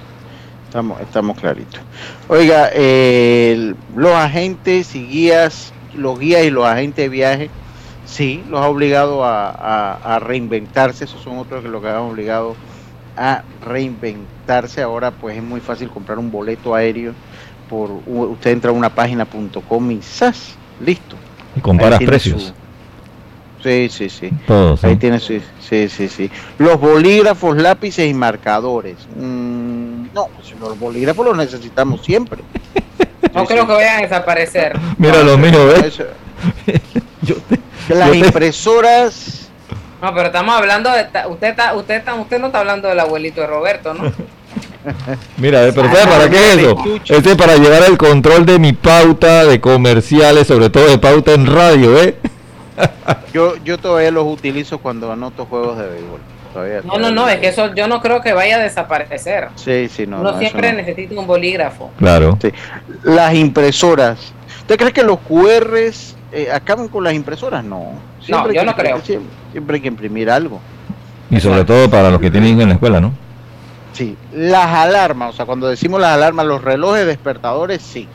Estamos, 0.65 1.01
estamos 1.01 1.39
claritos. 1.39 1.82
Oiga, 2.28 2.69
eh, 2.73 3.73
los 3.95 4.11
agentes 4.11 4.93
y 4.95 5.07
guías, 5.07 5.73
los 5.95 6.19
guías 6.19 6.43
y 6.43 6.51
los 6.51 6.65
agentes 6.65 7.05
de 7.05 7.09
viaje, 7.09 7.49
sí, 8.05 8.43
los 8.49 8.59
ha 8.61 8.67
obligado 8.67 9.23
a, 9.23 9.49
a- 9.49 10.15
a 10.15 10.19
reinventarse. 10.19 11.05
Esos 11.05 11.21
son 11.23 11.38
otros 11.39 11.63
que 11.63 11.69
los 11.69 11.82
que 11.82 11.88
han 11.89 11.95
obligado 11.97 12.55
a 13.15 13.41
reinventarse. 13.65 14.82
Ahora, 14.84 15.09
pues 15.11 15.38
es 15.38 15.43
muy 15.43 15.59
fácil 15.61 15.89
comprar 15.89 16.19
un 16.19 16.30
boleto 16.32 16.75
aéreo. 16.75 17.13
Por 17.69 17.89
usted 18.05 18.51
entra 18.51 18.69
a 18.69 18.73
una 18.73 18.89
página.com 18.93 19.91
y 19.91 20.01
¡zas! 20.01 20.55
listo. 20.80 21.15
Y 21.55 21.59
comparas 21.61 21.99
precios. 22.03 22.43
su- 22.43 22.66
Sí, 23.64 23.89
sí, 23.89 24.10
sí. 24.10 24.30
Todos, 24.45 24.84
Ahí 24.84 24.93
¿no? 24.93 24.99
tiene 24.99 25.20
su, 25.20 25.39
sí, 25.60 25.89
sí, 25.89 26.08
sí. 26.08 26.30
Los 26.60 26.80
bolígrafos, 26.80 27.58
lápices 27.58 28.08
y 28.10 28.14
marcadores. 28.14 28.95
Mm, 29.16 30.08
no, 30.14 30.28
los 30.60 30.80
bolígrafos 30.80 31.26
los 31.26 31.38
necesitamos 31.38 32.03
siempre. 32.05 32.41
No 33.34 33.45
creo 33.45 33.68
que 33.68 33.74
vayan 33.74 33.97
a 33.99 34.01
desaparecer. 34.01 34.80
Mira 34.97 35.22
los 35.22 35.38
míos, 35.38 35.58
¿ves? 35.68 35.84
Eso- 35.86 36.05
Las 37.89 38.16
impresoras. 38.16 39.49
No, 40.01 40.14
pero 40.14 40.28
estamos 40.28 40.55
hablando 40.55 40.91
de. 40.91 41.03
ta- 41.05 41.28
Usted, 41.28 41.47
está, 41.49 41.74
usted, 41.76 41.95
está, 41.95 42.16
usted 42.16 42.39
no 42.39 42.47
está 42.47 42.60
hablando 42.60 42.88
del 42.88 42.99
abuelito 42.99 43.41
de 43.41 43.47
Roberto, 43.47 43.93
¿no? 43.93 44.03
Mira, 45.38 45.62
pero 45.76 45.88
¿sabes 45.89 46.08
para 46.08 46.30
qué 46.30 46.38
es 46.38 46.58
eso? 46.58 46.84
Este 47.10 47.32
es 47.32 47.36
para 47.36 47.55
llevar 47.58 47.84
el 47.89 47.97
control 47.97 48.45
de 48.45 48.60
mi 48.60 48.74
pauta 48.74 49.45
de 49.45 49.60
comerciales, 49.60 50.47
sobre 50.47 50.70
todo 50.70 50.88
de 50.88 50.97
pauta 50.97 51.34
en 51.34 51.45
radio, 51.47 51.97
¿eh? 52.01 52.16
Yo, 53.34 53.55
yo 53.57 53.78
todavía 53.78 54.11
los 54.11 54.25
utilizo 54.25 54.80
cuando 54.80 55.11
anoto 55.11 55.45
juegos 55.45 55.78
de 55.78 55.88
béisbol. 55.88 56.19
Todavía, 56.53 56.82
No, 56.84 56.97
no, 56.97 57.11
no, 57.11 57.28
es 57.30 57.39
que 57.39 57.49
eso 57.49 57.73
yo 57.75 57.88
no 57.88 58.01
creo 58.01 58.21
que 58.21 58.34
vaya 58.34 58.55
a 58.55 58.59
desaparecer. 58.59 59.49
Sí, 59.55 59.89
sí, 59.89 60.07
no. 60.07 60.21
Uno 60.21 60.32
no, 60.32 60.39
siempre 60.39 60.71
no. 60.71 60.78
necesita 60.78 61.19
un 61.19 61.28
bolígrafo. 61.28 61.91
Claro. 61.97 62.38
Sí. 62.41 62.49
Las 63.03 63.34
impresoras. 63.36 64.34
¿Usted 64.61 64.78
cree 64.78 64.93
que 64.93 65.03
los 65.03 65.19
QRs 65.19 66.15
eh, 66.32 66.49
acaban 66.51 66.88
con 66.88 67.03
las 67.03 67.13
impresoras? 67.13 67.63
No. 67.63 67.91
No, 68.30 68.38
hay 68.45 68.53
yo 68.55 68.61
que 68.61 68.65
no 68.65 68.71
imprimir- 68.71 68.75
creo. 68.75 69.01
Siempre, 69.01 69.30
siempre 69.51 69.75
hay 69.75 69.82
que 69.82 69.88
imprimir 69.88 70.30
algo. 70.32 70.59
Y 71.30 71.39
sobre 71.39 71.63
todo 71.65 71.89
para 71.89 72.09
los 72.09 72.19
que 72.21 72.32
tienen 72.32 72.49
hijos 72.51 72.63
en 72.63 72.69
la 72.69 72.73
escuela, 72.75 72.99
¿no? 73.01 73.11
Sí. 73.93 74.15
Las 74.34 74.67
alarmas, 74.67 75.32
o 75.34 75.34
sea, 75.36 75.45
cuando 75.45 75.67
decimos 75.67 75.99
las 75.99 76.11
alarmas, 76.13 76.45
los 76.45 76.63
relojes 76.63 77.05
despertadores, 77.05 77.82
sí. 77.82 78.07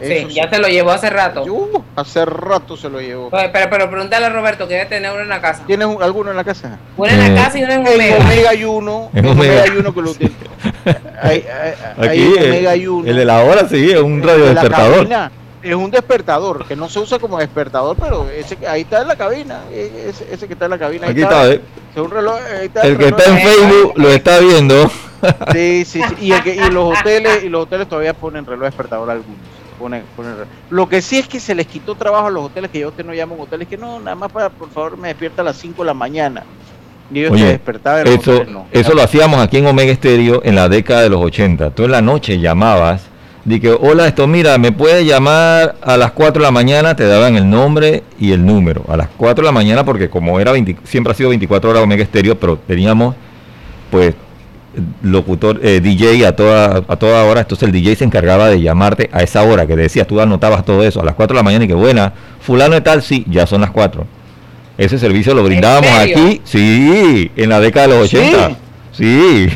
Sí, 0.00 0.12
Eso 0.12 0.28
ya 0.28 0.48
se 0.48 0.58
lo 0.58 0.68
llevó 0.68 0.90
hace 0.92 1.10
rato. 1.10 1.42
Uh, 1.44 1.82
hace 1.96 2.24
rato 2.24 2.76
se 2.76 2.88
lo 2.88 3.00
llevó. 3.00 3.28
Oye, 3.32 3.48
pero, 3.52 3.68
pero 3.70 3.90
pregúntale 3.90 4.26
a 4.26 4.28
Roberto 4.30 4.68
que 4.68 4.74
debe 4.74 4.86
tener 4.86 5.10
uno 5.12 5.22
en 5.22 5.28
la 5.28 5.40
casa. 5.40 5.62
¿Tienes 5.66 5.86
un- 5.88 6.02
alguno 6.02 6.30
en 6.30 6.36
la 6.36 6.44
casa? 6.44 6.78
Uno 6.96 7.10
en 7.10 7.20
Eh, 7.20 7.28
la 7.30 7.44
casa 7.44 7.58
y 7.58 7.64
uno 7.64 7.72
en 7.72 7.86
En 7.86 7.94
Omega. 7.94 8.16
Omega 8.18 8.50
hay 8.50 8.64
uno. 8.64 9.10
En 9.14 9.26
Omega 9.26 9.40
Omega. 9.40 9.62
hay 9.64 9.70
uno 9.78 9.94
que 9.94 10.00
lo 10.02 10.10
utiliza. 10.10 10.34
Hay- 11.22 11.44
hay- 11.46 11.74
hay 11.96 12.08
Aquí 12.08 12.34
en 12.38 12.44
Omega 12.50 12.70
hay 12.70 12.82
el, 12.82 12.88
uno. 12.88 13.08
el 13.10 13.16
de 13.16 13.24
la 13.24 13.42
hora 13.44 13.68
sí, 13.68 13.90
es 13.90 14.00
un 14.00 14.22
radio 14.22 14.44
de 14.46 14.54
la 14.54 14.60
despertador. 14.62 15.08
es 15.62 15.74
un 15.74 15.90
despertador 15.90 16.66
que 16.66 16.76
no 16.76 16.88
se 16.88 16.98
usa 17.00 17.18
como 17.18 17.38
despertador, 17.38 17.96
pero 18.00 18.28
ese 18.30 18.56
que- 18.56 18.68
ahí 18.68 18.82
está 18.82 19.02
en 19.02 19.08
la 19.08 19.16
cabina, 19.16 19.60
eh, 19.72 20.06
ese, 20.10 20.32
ese 20.32 20.46
que 20.46 20.52
está 20.52 20.66
en 20.66 20.70
la 20.72 20.78
cabina. 20.78 21.06
ahí 21.06 21.12
Aquí 21.12 21.22
está, 21.22 21.48
¿eh? 21.50 21.60
Es 21.94 22.00
un 22.00 22.10
reloj, 22.10 22.36
ahí 22.60 22.66
está 22.66 22.82
El 22.82 22.96
que 22.96 23.04
reloj. 23.06 23.18
está 23.20 23.30
en 23.32 23.38
Facebook 23.40 23.92
lo 23.96 24.08
está 24.10 24.38
viendo. 24.38 24.90
Sí, 25.52 25.84
sí, 25.84 26.00
sí. 26.00 26.14
Y, 26.20 26.30
el 26.32 26.42
que- 26.44 26.54
y 26.54 26.70
los 26.70 26.96
hoteles 26.96 27.42
y 27.42 27.48
los 27.48 27.64
hoteles 27.64 27.88
todavía 27.88 28.14
ponen 28.14 28.46
reloj 28.46 28.66
despertador 28.66 29.10
algunos. 29.10 29.36
Ponen 29.78 30.02
reloj. 30.16 30.46
Lo 30.70 30.88
que 30.88 31.00
sí 31.02 31.18
es 31.18 31.28
que 31.28 31.40
se 31.40 31.54
les 31.54 31.66
quitó 31.66 31.94
trabajo 31.94 32.26
a 32.26 32.30
los 32.30 32.44
hoteles 32.44 32.70
que 32.70 32.80
yo 32.80 32.88
usted 32.88 33.04
no 33.04 33.14
llaman 33.14 33.38
hoteles 33.40 33.68
que 33.68 33.76
no, 33.76 34.00
nada 34.00 34.14
más 34.16 34.32
para 34.32 34.50
por 34.50 34.70
favor 34.70 34.96
me 34.96 35.08
despierta 35.08 35.42
a 35.42 35.44
las 35.44 35.56
5 35.56 35.82
de 35.82 35.86
la 35.86 35.94
mañana. 35.94 36.44
Y 37.10 37.20
se 37.20 37.30
Oye, 37.30 37.60
los 37.64 37.86
eso, 38.06 38.32
hoteles, 38.32 38.48
no. 38.48 38.66
eso 38.70 38.92
lo 38.94 39.02
hacíamos 39.02 39.40
aquí 39.40 39.56
en 39.58 39.66
Omega 39.66 39.90
Estéreo 39.90 40.42
en 40.44 40.54
la 40.54 40.68
década 40.68 41.02
de 41.02 41.08
los 41.08 41.22
80. 41.22 41.70
Tú 41.70 41.84
en 41.84 41.92
la 41.92 42.02
noche 42.02 42.38
llamabas, 42.38 43.02
di 43.44 43.60
que, 43.60 43.70
hola, 43.70 44.06
esto, 44.06 44.26
mira, 44.26 44.58
me 44.58 44.72
puedes 44.72 45.06
llamar 45.06 45.76
a 45.80 45.96
las 45.96 46.12
4 46.12 46.42
de 46.42 46.46
la 46.46 46.50
mañana, 46.50 46.96
te 46.96 47.06
daban 47.06 47.36
el 47.36 47.48
nombre 47.48 48.02
y 48.18 48.32
el 48.32 48.44
número. 48.44 48.84
A 48.88 48.96
las 48.96 49.08
4 49.16 49.42
de 49.42 49.46
la 49.46 49.52
mañana, 49.52 49.84
porque 49.84 50.10
como 50.10 50.38
era 50.38 50.52
20 50.52 50.76
siempre 50.84 51.12
ha 51.12 51.16
sido 51.16 51.30
24 51.30 51.70
horas 51.70 51.82
Omega 51.82 52.02
Estéreo, 52.02 52.38
pero 52.38 52.58
teníamos, 52.58 53.14
pues, 53.90 54.14
locutor, 55.02 55.60
eh, 55.62 55.80
DJ 55.80 56.26
a 56.26 56.34
toda, 56.34 56.82
a 56.86 56.96
toda 56.96 57.24
hora, 57.24 57.40
entonces 57.40 57.66
el 57.66 57.72
DJ 57.72 57.96
se 57.96 58.04
encargaba 58.04 58.48
de 58.48 58.60
llamarte 58.60 59.10
a 59.12 59.22
esa 59.22 59.42
hora 59.42 59.66
que 59.66 59.76
decías, 59.76 60.06
tú 60.06 60.20
anotabas 60.20 60.64
todo 60.64 60.82
eso, 60.84 61.00
a 61.00 61.04
las 61.04 61.14
4 61.14 61.34
de 61.34 61.38
la 61.38 61.42
mañana 61.42 61.64
y 61.64 61.68
que 61.68 61.74
buena, 61.74 62.12
fulano 62.40 62.74
de 62.74 62.80
tal, 62.80 63.02
sí, 63.02 63.24
ya 63.28 63.46
son 63.46 63.60
las 63.60 63.70
4. 63.70 64.06
Ese 64.78 64.98
servicio 64.98 65.34
lo 65.34 65.42
brindábamos 65.42 65.90
aquí, 65.90 66.40
sí, 66.44 67.30
en 67.36 67.48
la 67.48 67.60
década 67.60 67.88
de 67.88 67.98
los 67.98 68.08
¿Sí? 68.08 68.16
80. 68.16 68.56
Sí. 68.92 69.48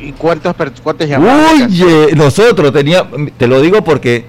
¿Y 0.00 0.12
cuántas, 0.12 0.54
cuántas 0.82 1.08
llamadas? 1.08 1.62
Oye, 1.62 2.14
nosotros 2.14 2.72
teníamos, 2.72 3.30
te 3.36 3.46
lo 3.46 3.60
digo 3.60 3.82
porque 3.82 4.24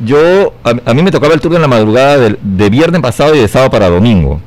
yo, 0.00 0.54
a, 0.62 0.90
a 0.90 0.94
mí 0.94 1.02
me 1.02 1.10
tocaba 1.10 1.34
el 1.34 1.40
turno 1.40 1.56
en 1.56 1.62
la 1.62 1.68
madrugada 1.68 2.16
de, 2.40 2.70
viernes 2.70 3.00
pasado 3.00 3.34
y 3.34 3.40
de 3.40 3.48
sábado 3.48 3.70
para 3.70 3.88
domingo. 3.88 4.40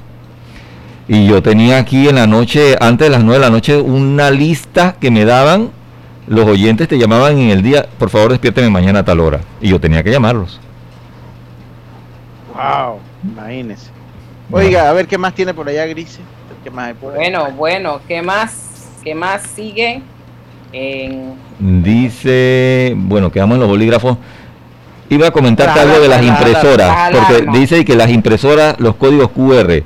Y 1.07 1.27
yo 1.27 1.41
tenía 1.41 1.77
aquí 1.77 2.07
en 2.07 2.15
la 2.15 2.27
noche, 2.27 2.75
antes 2.79 3.07
de 3.07 3.11
las 3.11 3.23
9 3.23 3.39
de 3.39 3.45
la 3.45 3.51
noche, 3.51 3.77
una 3.77 4.31
lista 4.31 4.95
que 4.99 5.11
me 5.11 5.25
daban, 5.25 5.71
los 6.27 6.45
oyentes 6.45 6.87
te 6.87 6.97
llamaban 6.97 7.37
en 7.37 7.49
el 7.49 7.61
día, 7.61 7.87
por 7.97 8.09
favor 8.09 8.31
despiérteme 8.31 8.69
mañana 8.69 8.99
a 8.99 9.05
tal 9.05 9.19
hora. 9.19 9.41
Y 9.59 9.69
yo 9.69 9.79
tenía 9.79 10.03
que 10.03 10.11
llamarlos. 10.11 10.59
Wow, 12.53 12.99
imagínese. 13.23 13.89
Oiga, 14.51 14.89
a 14.89 14.93
ver 14.93 15.07
qué 15.07 15.17
más 15.17 15.33
tiene 15.33 15.53
por 15.53 15.67
allá, 15.67 15.85
Grise. 15.85 16.19
¿Qué 16.63 16.69
más 16.69 16.87
hay 16.87 16.93
por 16.93 17.13
ahí? 17.13 17.19
Bueno, 17.19 17.51
bueno, 17.51 18.01
¿qué 18.07 18.21
más? 18.21 18.99
¿Qué 19.03 19.15
más 19.15 19.41
sigue? 19.55 20.01
En... 20.71 21.33
Dice, 21.59 22.93
bueno, 22.95 23.31
quedamos 23.31 23.55
en 23.55 23.61
los 23.61 23.69
bolígrafos. 23.69 24.17
Iba 25.09 25.27
a 25.27 25.31
comentarte 25.31 25.77
La 25.77 25.81
algo 25.81 26.01
de 26.01 26.07
las 26.07 26.21
la 26.21 26.27
impresoras, 26.27 27.11
porque 27.11 27.59
dice 27.59 27.83
que 27.83 27.95
las 27.95 28.09
impresoras, 28.09 28.79
los 28.79 28.95
códigos 28.95 29.31
QR, 29.31 29.83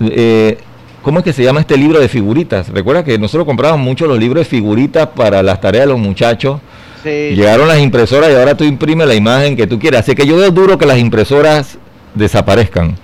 eh, 0.00 0.58
¿cómo 1.02 1.18
es 1.18 1.24
que 1.24 1.32
se 1.32 1.42
llama 1.42 1.60
este 1.60 1.76
libro 1.76 2.00
de 2.00 2.08
figuritas? 2.08 2.68
Recuerda 2.68 3.04
que 3.04 3.18
nosotros 3.18 3.46
comprábamos 3.46 3.84
mucho 3.84 4.06
los 4.06 4.18
libros 4.18 4.44
de 4.44 4.50
figuritas 4.50 5.08
para 5.08 5.42
las 5.42 5.60
tareas 5.60 5.84
de 5.84 5.92
los 5.92 5.98
muchachos, 5.98 6.60
Llegaron 7.04 7.68
las 7.68 7.78
impresoras 7.78 8.30
y 8.30 8.34
ahora 8.34 8.56
tú 8.56 8.64
imprimes 8.64 9.06
la 9.06 9.14
imagen 9.14 9.56
que 9.56 9.66
tú 9.66 9.78
quieras. 9.78 10.00
Así 10.00 10.14
que 10.14 10.26
yo 10.26 10.36
veo 10.36 10.50
duro 10.50 10.78
que 10.78 10.86
las 10.86 10.98
impresoras 10.98 11.78
desaparezcan. 12.14 12.96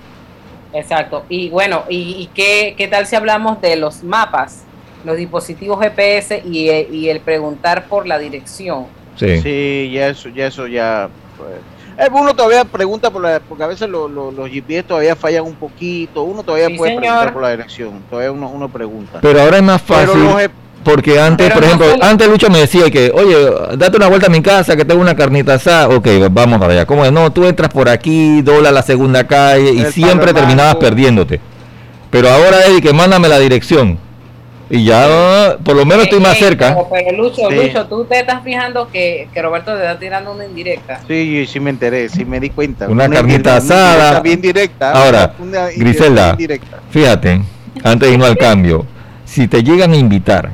Exacto. 0.73 1.23
Y 1.29 1.49
bueno, 1.49 1.83
¿y, 1.89 2.29
qué, 2.35 2.75
qué, 2.77 2.87
tal 2.87 3.07
si 3.07 3.15
hablamos 3.15 3.61
de 3.61 3.77
los 3.77 4.03
mapas, 4.03 4.63
los 5.05 5.15
dispositivos 5.17 5.79
GPS 5.79 6.43
y, 6.45 6.69
y 6.69 7.09
el 7.09 7.21
preguntar 7.21 7.85
por 7.85 8.05
la 8.05 8.19
dirección? 8.19 8.87
Sí, 9.15 9.39
sí 9.41 9.91
ya 9.93 10.09
eso, 10.09 10.29
ya 10.29 10.47
eso 10.47 10.67
ya... 10.67 11.09
Pues, 11.37 11.49
eh, 11.49 11.61
uno 12.11 12.33
todavía 12.35 12.65
pregunta 12.65 13.09
por 13.09 13.21
la, 13.21 13.39
porque 13.39 13.63
a 13.63 13.67
veces 13.67 13.89
los 13.89 14.49
GPS 14.49 14.83
todavía 14.83 15.15
fallan 15.15 15.43
un 15.43 15.55
poquito, 15.55 16.23
uno 16.23 16.43
todavía 16.43 16.75
puede 16.77 16.97
preguntar 16.97 17.33
por 17.33 17.41
la 17.41 17.51
dirección, 17.51 18.01
todavía 18.09 18.31
uno, 18.31 18.49
uno 18.49 18.69
pregunta. 18.69 19.19
Pero 19.21 19.41
ahora 19.41 19.57
es 19.57 19.63
más 19.63 19.81
fácil. 19.81 20.21
Porque 20.83 21.19
antes, 21.19 21.51
por 21.51 21.63
ejemplo, 21.63 21.87
antes 21.99 22.27
Lucho 22.27 22.47
me 22.51 22.59
decía 22.59 22.91
que, 22.91 23.11
oye, 23.11 23.35
date 23.75 23.97
una 23.97 24.07
vuelta 24.07 24.27
a 24.27 24.29
mi 24.29 24.43
casa 24.43 24.75
que 24.75 24.85
tengo 24.85 25.01
una 25.01 25.15
carnita 25.15 25.55
asada. 25.55 25.89
Ok, 25.89 26.07
vamos 26.29 26.59
para 26.59 26.73
allá. 26.73 26.85
¿Cómo 26.85 27.03
es? 27.03 27.11
No, 27.11 27.31
tú 27.31 27.45
entras 27.45 27.71
por 27.71 27.89
aquí, 27.89 28.43
doblas 28.43 28.71
la 28.71 28.83
segunda 28.83 29.25
calle 29.25 29.71
y 29.71 29.83
siempre 29.85 30.31
terminabas 30.31 30.75
perdiéndote. 30.75 31.41
Pero 32.11 32.29
ahora, 32.29 32.67
Eddie, 32.67 32.83
que 32.83 32.93
mándame 32.93 33.27
la 33.27 33.39
dirección. 33.39 33.97
Y 34.69 34.83
ya, 34.83 35.57
por 35.63 35.75
lo 35.75 35.85
menos 35.85 36.05
estoy 36.05 36.19
más 36.19 36.37
cerca. 36.37 36.75
Pero, 36.91 37.17
Lucho, 37.17 37.49
Lucho, 37.49 37.85
tú 37.85 38.05
te 38.05 38.19
estás 38.19 38.43
fijando 38.43 38.89
que, 38.91 39.27
que, 39.31 39.41
Roberto 39.41 39.75
te 39.75 39.81
está 39.81 39.99
tirando 39.99 40.31
una 40.31 40.45
indirecta. 40.45 41.01
Sí, 41.07 41.45
sí 41.45 41.59
me 41.59 41.69
enteré, 41.69 42.09
sí 42.09 42.25
me 42.25 42.39
di 42.39 42.49
cuenta. 42.49 42.87
Una, 42.87 43.07
carnita 43.07 43.57
asada. 43.57 44.19
bien 44.21 44.41
directa. 44.41 44.91
Ahora, 44.91 45.33
Griselda, 45.77 46.35
fíjate, 46.89 47.41
antes 47.83 48.09
de 48.09 48.13
irnos 48.13 48.29
al 48.29 48.37
cambio, 48.37 48.85
si 49.23 49.47
te 49.47 49.63
llegan 49.63 49.91
a 49.93 49.97
invitar 49.97 50.49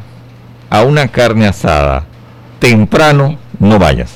a 0.70 0.84
una 0.84 1.08
carne 1.08 1.48
asada 1.48 2.06
temprano, 2.60 3.38
no 3.60 3.80
vayas. 3.80 4.16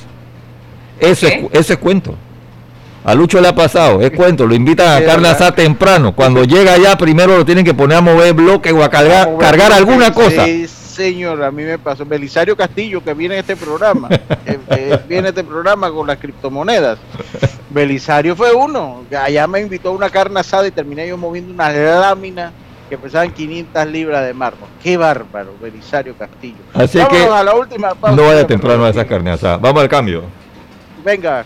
Eso 1.00 1.28
es, 1.28 1.44
ese 1.52 1.74
es 1.74 1.80
cuento. 1.80 2.18
A 3.06 3.14
Lucho 3.14 3.40
le 3.40 3.48
ha 3.48 3.54
pasado, 3.54 4.02
es 4.02 4.10
cuento, 4.12 4.48
lo 4.48 4.56
invitan 4.56 5.02
a 5.02 5.06
carne 5.06 5.28
asada 5.28 5.54
temprano. 5.54 6.16
Cuando 6.16 6.44
llega 6.44 6.74
allá, 6.74 6.98
primero 6.98 7.38
lo 7.38 7.46
tienen 7.46 7.64
que 7.64 7.76
poner 7.76 8.00
a 8.00 8.02
mover 8.02 8.34
bloque 8.34 8.72
o 8.72 8.84
a 8.84 8.90
cargar, 8.90 9.38
cargar 9.38 9.72
alguna 9.72 10.12
cosa. 10.12 10.44
Sí, 10.46 10.68
señor, 10.68 11.44
a 11.44 11.52
mí 11.52 11.62
me 11.62 11.78
pasó. 11.78 12.04
Belisario 12.04 12.58
Castillo, 12.58 13.04
que 13.04 13.14
viene 13.14 13.36
en 13.36 13.42
este 13.42 13.56
programa, 13.56 14.10
eh, 14.46 14.60
eh, 14.70 15.00
viene 15.08 15.30
este 15.30 15.44
programa 15.44 15.92
con 15.92 16.08
las 16.08 16.18
criptomonedas. 16.18 16.98
Belisario 17.70 18.36
fue 18.36 18.52
uno. 18.54 19.04
Allá 19.22 19.46
me 19.46 19.60
invitó 19.60 19.90
a 19.90 19.92
una 19.92 20.10
carne 20.10 20.40
asada 20.40 20.68
y 20.68 20.72
terminé 20.72 21.08
yo 21.08 21.16
moviendo 21.16 21.54
una 21.54 21.70
lámina 21.72 22.54
que 22.90 22.98
pesaban 22.98 23.32
500 23.32 23.86
libras 23.86 24.26
de 24.26 24.34
mármol. 24.34 24.70
Qué 24.82 24.98
bárbaro, 24.98 25.54
Belisario 25.62 26.16
Castillo. 26.18 26.58
Así 26.74 26.98
que 26.98 27.18
a 27.18 27.44
la 27.44 27.54
última 27.54 27.90
no 28.16 28.24
vaya 28.24 28.48
temprano 28.48 28.84
a 28.86 28.90
esa 28.90 29.06
carne 29.06 29.30
asada. 29.30 29.58
Vamos 29.58 29.84
al 29.84 29.90
cambio. 29.90 30.24
Venga. 31.04 31.46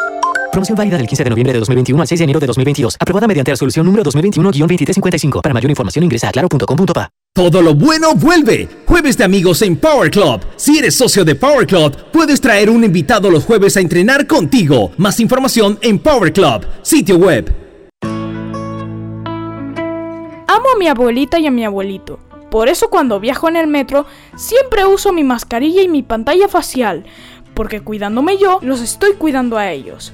Promoción 0.51 0.75
válida 0.75 0.97
del 0.97 1.07
15 1.07 1.23
de 1.23 1.29
noviembre 1.29 1.53
de 1.53 1.59
2021 1.59 2.01
al 2.01 2.07
6 2.07 2.19
de 2.19 2.23
enero 2.25 2.39
de 2.39 2.47
2022. 2.47 2.97
Aprobada 2.99 3.25
mediante 3.27 3.51
resolución 3.51 3.85
número 3.85 4.03
2021-2355. 4.03 5.41
Para 5.41 5.53
mayor 5.53 5.69
información 5.69 6.03
ingresa 6.03 6.27
a 6.27 6.31
claro.com.pa. 6.31 7.09
Todo 7.33 7.61
lo 7.61 7.73
bueno 7.73 8.13
vuelve. 8.13 8.67
Jueves 8.85 9.17
de 9.17 9.23
amigos 9.23 9.61
en 9.61 9.77
Power 9.77 10.11
Club. 10.11 10.41
Si 10.57 10.77
eres 10.77 10.95
socio 10.95 11.23
de 11.23 11.35
Power 11.35 11.65
Club, 11.65 11.95
puedes 12.11 12.41
traer 12.41 12.69
un 12.69 12.83
invitado 12.83 13.31
los 13.31 13.45
jueves 13.45 13.77
a 13.77 13.79
entrenar 13.79 14.27
contigo. 14.27 14.91
Más 14.97 15.21
información 15.21 15.79
en 15.81 15.97
Power 15.99 16.33
Club, 16.33 16.65
sitio 16.81 17.15
web. 17.15 17.55
Amo 20.47 20.69
a 20.75 20.77
mi 20.77 20.89
abuelita 20.89 21.39
y 21.39 21.47
a 21.47 21.51
mi 21.51 21.63
abuelito. 21.63 22.19
Por 22.49 22.67
eso 22.67 22.89
cuando 22.89 23.21
viajo 23.21 23.47
en 23.47 23.55
el 23.55 23.67
metro, 23.67 24.05
siempre 24.35 24.85
uso 24.85 25.13
mi 25.13 25.23
mascarilla 25.23 25.81
y 25.81 25.87
mi 25.87 26.03
pantalla 26.03 26.49
facial. 26.49 27.05
Porque 27.53 27.79
cuidándome 27.79 28.37
yo, 28.37 28.59
los 28.61 28.81
estoy 28.81 29.13
cuidando 29.13 29.57
a 29.57 29.71
ellos. 29.71 30.13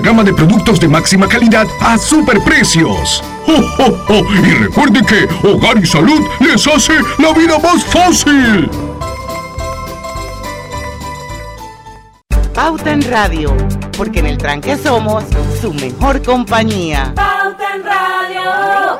gama 0.00 0.22
de 0.24 0.32
productos 0.32 0.80
de 0.80 0.88
máxima 0.88 1.28
calidad 1.28 1.66
a 1.80 1.96
superprecios. 1.98 3.22
¡Oh, 3.46 4.22
Y 4.44 4.50
recuerde 4.52 5.00
que 5.04 5.28
Hogar 5.46 5.78
y 5.78 5.86
Salud 5.86 6.20
les 6.40 6.66
hace 6.66 6.94
la 7.18 7.32
vida 7.32 7.58
más 7.58 7.84
fácil. 7.84 8.70
Pauta 12.54 12.92
en 12.92 13.02
Radio, 13.10 13.54
porque 13.96 14.20
en 14.20 14.26
el 14.26 14.38
tranque 14.38 14.76
somos 14.76 15.24
su 15.60 15.74
mejor 15.74 16.22
compañía. 16.22 17.12
Pauta 17.14 17.74
en 17.74 17.84
Radio. 17.84 18.98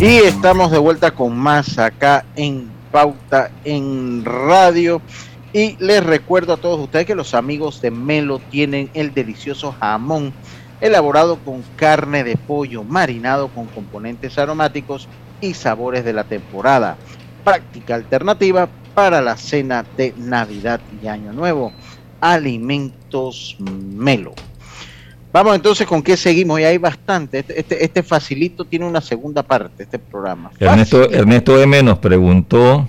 Y 0.00 0.16
estamos 0.26 0.72
de 0.72 0.78
vuelta 0.78 1.12
con 1.12 1.36
más 1.38 1.78
acá 1.78 2.24
en 2.34 2.68
Pauta 2.90 3.50
en 3.64 4.24
Radio. 4.24 5.00
Y 5.52 5.76
les 5.78 6.02
recuerdo 6.04 6.54
a 6.54 6.56
todos 6.56 6.80
ustedes 6.80 7.06
que 7.06 7.14
los 7.14 7.34
amigos 7.34 7.82
de 7.82 7.90
Melo 7.90 8.40
tienen 8.50 8.90
el 8.94 9.12
delicioso 9.12 9.72
jamón 9.78 10.32
elaborado 10.80 11.38
con 11.38 11.62
carne 11.76 12.24
de 12.24 12.36
pollo 12.36 12.82
marinado 12.82 13.48
con 13.48 13.66
componentes 13.66 14.38
aromáticos 14.38 15.08
y 15.40 15.54
sabores 15.54 16.04
de 16.04 16.12
la 16.12 16.24
temporada. 16.24 16.96
Práctica 17.44 17.94
alternativa 17.94 18.68
para 18.94 19.20
la 19.20 19.36
cena 19.36 19.84
de 19.96 20.14
Navidad 20.16 20.80
y 21.02 21.06
Año 21.06 21.32
Nuevo. 21.32 21.72
Alimentos 22.20 23.56
Melo. 23.58 24.34
Vamos 25.32 25.54
entonces 25.54 25.86
con 25.86 26.02
qué 26.02 26.16
seguimos. 26.16 26.60
Y 26.60 26.64
hay 26.64 26.78
bastante. 26.78 27.40
Este, 27.40 27.60
este, 27.60 27.84
este 27.84 28.02
facilito 28.02 28.64
tiene 28.64 28.86
una 28.86 29.00
segunda 29.00 29.42
parte, 29.42 29.82
este 29.84 29.98
programa. 29.98 30.50
Ernesto, 30.58 31.10
Ernesto 31.10 31.60
M 31.60 31.82
nos 31.82 31.98
preguntó 31.98 32.88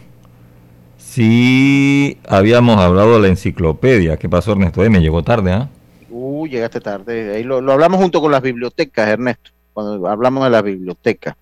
Sí, 1.13 2.17
habíamos 2.27 2.79
hablado 2.79 3.13
de 3.13 3.19
la 3.19 3.27
enciclopedia. 3.27 4.17
¿Qué 4.17 4.27
pasó, 4.27 4.53
Ernesto? 4.53 4.83
Eh, 4.83 4.89
me 4.89 4.99
llegó 4.99 5.21
tarde, 5.21 5.51
¿ah? 5.51 5.69
Uh, 6.09 6.47
llegaste 6.47 6.81
tarde. 6.81 7.35
Ahí 7.35 7.43
lo, 7.43 7.57
hablamos 7.71 8.01
junto 8.01 8.19
con 8.19 8.31
las 8.31 8.41
bibliotecas, 8.41 9.09
Ernesto, 9.09 9.51
cuando 9.73 10.07
hablamos 10.07 10.43
de 10.43 10.49
la 10.49 10.63
biblioteca. 10.63 11.37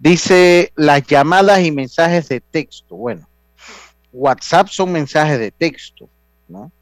Dice 0.00 0.72
las 0.74 1.06
llamadas 1.06 1.62
y 1.62 1.70
mensajes 1.70 2.28
de 2.28 2.40
texto. 2.40 2.96
Bueno, 2.96 3.28
WhatsApp 4.12 4.66
son 4.66 4.90
mensajes 4.90 5.38
de 5.38 5.52
texto, 5.52 6.08
¿no? 6.48 6.72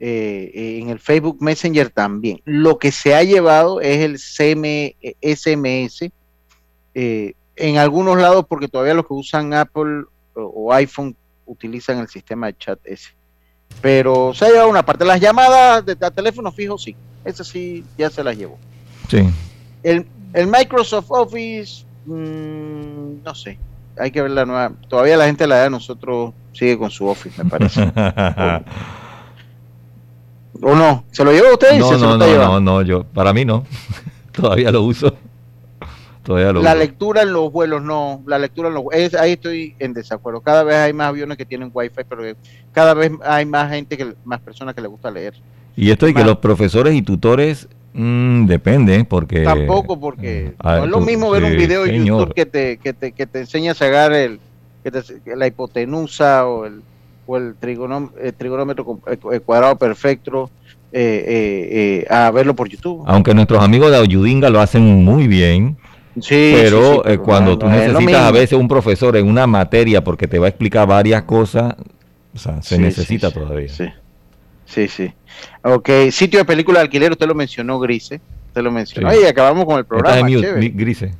Eh, 0.00 0.50
eh, 0.52 0.78
en 0.82 0.88
el 0.88 0.98
Facebook 0.98 1.36
Messenger 1.40 1.88
también. 1.88 2.40
Lo 2.46 2.80
que 2.80 2.90
se 2.90 3.14
ha 3.14 3.22
llevado 3.22 3.80
es 3.80 3.98
el 3.98 4.18
CM, 4.18 4.96
SMS. 5.22 6.10
en 6.94 7.78
algunos 7.78 8.18
lados, 8.18 8.44
porque 8.48 8.66
todavía 8.66 8.94
los 8.94 9.06
que 9.06 9.14
usan 9.14 9.54
Apple 9.54 10.06
o 10.34 10.72
iPhone 10.72 11.14
utilizan 11.50 11.98
el 11.98 12.08
sistema 12.08 12.46
de 12.46 12.56
chat 12.56 12.78
ese. 12.84 13.10
Pero 13.80 14.32
se 14.34 14.44
ha 14.44 14.48
llevado 14.48 14.68
una 14.68 14.84
parte. 14.84 15.04
Las 15.04 15.20
llamadas 15.20 15.84
de, 15.84 15.96
teléfono 15.96 16.52
fijo, 16.52 16.78
sí. 16.78 16.96
Ese 17.24 17.44
sí, 17.44 17.84
ya 17.98 18.08
se 18.10 18.24
las 18.24 18.36
llevó. 18.36 18.58
Sí. 19.08 19.28
El, 19.82 20.06
Microsoft 20.46 21.10
Office, 21.10 21.84
Mm, 22.06 23.22
no 23.22 23.34
sé. 23.34 23.58
Hay 23.98 24.10
que 24.10 24.22
ver 24.22 24.30
la 24.30 24.46
nueva. 24.46 24.72
Todavía 24.88 25.16
la 25.16 25.26
gente 25.26 25.44
de 25.44 25.48
la 25.48 25.56
edad 25.56 25.64
de 25.64 25.70
nosotros 25.70 26.32
sigue 26.52 26.78
con 26.78 26.90
su 26.90 27.06
Office, 27.06 27.42
me 27.42 27.50
parece. 27.50 27.82
¿O 30.62 30.74
no? 30.74 31.04
¿Se 31.10 31.24
lo 31.24 31.32
llevó 31.32 31.52
usted? 31.52 31.78
no, 31.78 31.88
¿Se, 31.90 31.96
se 31.96 32.00
lo 32.00 32.12
no, 32.12 32.18
no, 32.18 32.26
llevando? 32.26 32.60
no, 32.60 32.60
no, 32.60 32.82
yo, 32.82 33.04
para 33.04 33.32
mí 33.32 33.44
no. 33.44 33.64
Todavía 34.32 34.70
lo 34.70 34.82
uso. 34.82 35.14
Todavía 36.22 36.52
lo 36.52 36.62
La 36.62 36.74
lectura 36.74 37.22
en 37.22 37.32
los 37.32 37.50
vuelos 37.50 37.82
no, 37.82 38.22
la 38.26 38.38
lectura 38.38 38.68
en 38.68 38.74
los 38.74 38.84
es, 38.92 39.14
ahí 39.14 39.32
estoy 39.32 39.74
en 39.78 39.94
desacuerdo. 39.94 40.40
Cada 40.40 40.62
vez 40.62 40.76
hay 40.76 40.92
más 40.92 41.08
aviones 41.08 41.38
que 41.38 41.46
tienen 41.46 41.70
wifi, 41.72 42.02
pero 42.08 42.22
cada 42.72 42.92
vez 42.94 43.10
hay 43.24 43.46
más 43.46 43.70
gente 43.70 43.96
que 43.96 44.14
más 44.24 44.40
personas 44.40 44.74
que 44.74 44.80
les 44.82 44.90
gusta 44.90 45.10
leer. 45.10 45.34
Y 45.76 45.90
esto 45.90 46.06
y 46.08 46.12
que 46.14 46.24
los 46.24 46.36
profesores 46.38 46.94
y 46.94 47.00
tutores 47.02 47.68
mm, 47.94 48.44
depende, 48.46 49.02
porque 49.04 49.42
Tampoco 49.44 49.98
porque 49.98 50.52
ah, 50.58 50.76
no 50.78 50.84
es 50.84 50.90
lo 50.90 50.98
tú- 50.98 51.06
mismo 51.06 51.30
ver 51.30 51.44
un 51.44 51.56
video 51.56 51.86
señor. 51.86 52.04
YouTube 52.06 52.34
que 52.34 52.46
te, 52.46 52.76
que 52.76 52.92
te, 52.92 53.12
que 53.12 53.26
te 53.26 53.38
enseña 53.40 53.72
a 53.72 53.74
sacar 53.74 54.12
el, 54.12 54.38
que 54.84 54.90
te- 54.90 55.36
la 55.36 55.46
hipotenusa 55.46 56.46
o 56.46 56.66
el, 56.66 56.82
o 57.26 57.36
el, 57.38 57.58
trigonom- 57.58 58.10
el 58.20 58.34
trigonómetro 58.34 58.98
el 59.32 59.40
cuadrado 59.42 59.76
perfecto 59.76 60.50
eh, 60.92 61.24
eh, 61.26 62.04
eh, 62.10 62.14
a 62.14 62.30
verlo 62.32 62.54
por 62.54 62.68
YouTube. 62.68 63.04
aunque 63.06 63.32
nuestros 63.32 63.62
amigos 63.62 63.90
de 63.90 63.96
Ayudinga 63.98 64.50
lo 64.50 64.60
hacen 64.60 65.04
muy 65.04 65.28
bien. 65.28 65.76
Sí, 66.20 66.52
pero, 66.54 66.80
sí, 66.80 66.86
sí, 66.86 66.96
eh, 66.96 67.00
pero 67.04 67.22
cuando 67.22 67.50
no, 67.52 67.58
tú 67.58 67.66
no 67.66 67.72
necesitas 67.72 68.22
a 68.22 68.30
veces 68.30 68.58
un 68.58 68.68
profesor 68.68 69.16
en 69.16 69.28
una 69.28 69.46
materia 69.46 70.02
porque 70.02 70.26
te 70.26 70.38
va 70.38 70.46
a 70.46 70.48
explicar 70.48 70.86
varias 70.86 71.22
cosas, 71.22 71.74
o 72.34 72.38
sea, 72.38 72.62
se 72.62 72.78
necesita 72.78 73.30
todavía. 73.30 73.68
Sí, 73.68 73.86
sí, 74.66 74.88
sí. 74.88 75.12
Ok, 75.62 75.88
sitio 76.10 76.38
de 76.38 76.44
película 76.44 76.80
de 76.80 76.84
alquiler, 76.84 77.12
usted 77.12 77.26
lo 77.26 77.34
mencionó, 77.34 77.78
Grise. 77.78 78.20
Usted 78.48 78.62
lo 78.62 78.72
mencionó. 78.72 79.08
Ay, 79.08 79.24
acabamos 79.24 79.64
con 79.64 79.78
el 79.78 79.84
programa. 79.84 80.16
Estás 80.16 80.28
en 80.28 80.36
mute, 80.36 80.46
chévere. 80.48 80.68
Grise. 80.70 81.14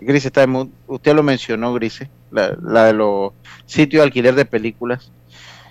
Grise 0.00 0.28
está 0.28 0.42
en 0.42 0.50
mute. 0.50 0.72
Usted 0.86 1.14
lo 1.14 1.22
mencionó, 1.22 1.72
Grise. 1.72 2.10
La, 2.30 2.56
la 2.62 2.86
de 2.86 2.92
los 2.92 3.32
sitios 3.64 4.00
de 4.00 4.04
alquiler 4.04 4.34
de 4.34 4.44
películas. 4.44 5.10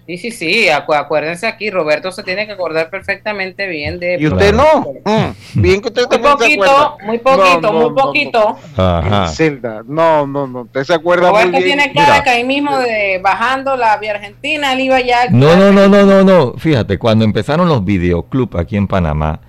Sí, 0.09 0.17
sí, 0.17 0.31
sí, 0.31 0.65
acu- 0.69 0.95
acuérdense 0.97 1.45
aquí, 1.45 1.69
Roberto 1.69 2.11
se 2.11 2.23
tiene 2.23 2.47
que 2.47 2.53
acordar 2.53 2.89
perfectamente 2.89 3.67
bien 3.67 3.99
de... 3.99 4.17
Y 4.19 4.25
usted 4.25 4.55
no. 4.55 4.93
Mm, 5.05 5.61
Bien 5.61 5.79
que 5.81 5.89
usted 5.89 6.07
Muy 6.09 6.17
poquito, 6.17 6.97
muy 7.05 7.17
poquito, 7.19 7.61
No, 7.61 7.61
no, 7.61 7.71
muy 7.73 7.81
no, 7.81 7.89
no. 7.89 7.95
poquito. 7.95 8.57
Ajá. 8.75 9.27
Zelda. 9.27 9.83
No, 9.85 10.25
no, 10.25 10.47
no. 10.47 10.61
Usted 10.61 10.83
se 10.85 10.93
acuerda 10.95 11.29
muy 11.29 11.41
Roberto 11.43 11.63
bien. 11.63 11.77
tiene 11.77 11.93
cara 11.93 12.23
que 12.23 12.29
ahí 12.31 12.43
mismo 12.43 12.75
de 12.79 13.19
bajando 13.21 13.75
la 13.77 13.97
vía 13.97 14.13
argentina, 14.13 14.73
él 14.73 14.79
iba 14.79 14.99
ya... 14.99 15.29
No, 15.29 15.55
no, 15.55 15.71
no, 15.71 15.87
no, 15.87 16.03
no, 16.03 16.23
no. 16.23 16.53
Fíjate, 16.57 16.97
cuando 16.97 17.23
empezaron 17.23 17.69
los 17.69 17.85
videoclubs 17.85 18.55
aquí 18.59 18.77
en 18.77 18.87
Panamá, 18.87 19.41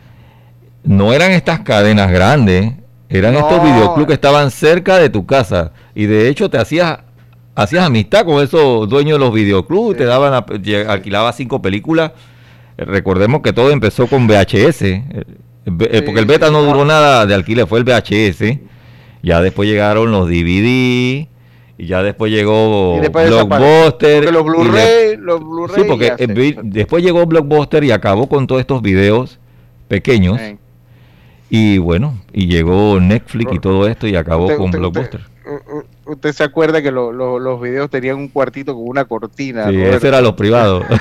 no 0.85 1.15
eran 1.15 1.31
estas 1.33 1.61
cadenas 1.61 2.11
grandes, 2.11 2.73
eran 3.09 3.33
No. 3.33 3.41
estos 3.41 3.63
videoclubs 3.63 4.09
que 4.09 4.13
estaban 4.13 4.51
cerca 4.51 4.99
de 4.99 5.09
tu 5.09 5.25
casa 5.25 5.73
y 5.95 6.05
de 6.05 6.29
hecho 6.29 6.51
te 6.51 6.59
hacías 6.59 6.99
hacías 7.63 7.85
amistad 7.87 8.25
con 8.25 8.43
esos 8.43 8.89
dueños 8.89 9.19
de 9.19 9.25
los 9.25 9.33
videoclubs, 9.35 9.97
te 9.97 10.05
daban 10.05 10.33
a- 10.35 10.93
alquilabas 10.93 11.37
cinco 11.37 11.61
películas. 11.63 12.13
Eh, 12.79 12.85
Recordemos 12.85 13.43
que 13.43 13.53
todo 13.53 13.71
empezó 13.71 14.07
con 14.07 14.27
VHS, 14.27 14.83
eh, 14.83 15.25
eh, 15.67 16.03
porque 16.03 16.21
el 16.21 16.27
beta 16.27 16.51
no 16.51 16.63
duró 16.63 16.85
nada 16.85 17.27
de 17.27 17.35
alquiler, 17.35 17.67
fue 17.67 17.79
el 17.79 17.85
VHS. 17.85 18.59
Ya 19.23 19.43
después 19.43 19.69
llegaron 19.69 20.11
los 20.11 20.27
DVD 20.29 21.29
y 21.77 21.87
ya 21.87 22.03
después 22.03 22.33
llegó 22.33 22.95
Y 22.97 23.01
después 23.01 23.29
desapareció. 23.29 23.69
Blockbuster. 23.69 24.33
Los 24.33 24.45
Blu-ray, 24.45 25.17
los 25.19 25.41
Blu-ray. 25.41 25.83
Sí, 25.83 25.89
porque 25.89 26.57
después 26.65 27.03
llegó 27.05 27.27
Blockbuster 27.27 27.85
y 27.85 27.91
acabó 27.91 28.29
con 28.29 28.47
todos 28.47 28.61
estos 28.63 28.81
videos 28.81 29.39
pequeños. 29.89 30.41
Y 31.51 31.79
bueno, 31.79 32.19
y 32.33 32.47
llegó 32.47 32.99
Netflix 33.01 33.53
y 33.55 33.59
todo 33.59 33.89
esto 33.89 34.07
y 34.07 34.15
acabó 34.17 34.45
Usted- 34.45 34.57
con 34.57 34.67
usted- 34.67 34.79
Blockbuster. 34.79 35.21
Usted 36.05 36.32
se 36.32 36.43
acuerda 36.45 36.82
que 36.82 36.91
lo- 36.91 37.12
lo- 37.12 37.38
los 37.38 37.61
videos 37.61 37.88
tenían 37.91 38.16
un 38.16 38.28
cuartito 38.28 38.74
con 38.74 38.88
una 38.88 39.05
cortina. 39.05 39.66
Sí, 39.68 39.76
Roberto? 39.76 39.97
ese 39.97 40.09
era 40.09 40.20
los 40.20 40.34
privados. 40.34 40.84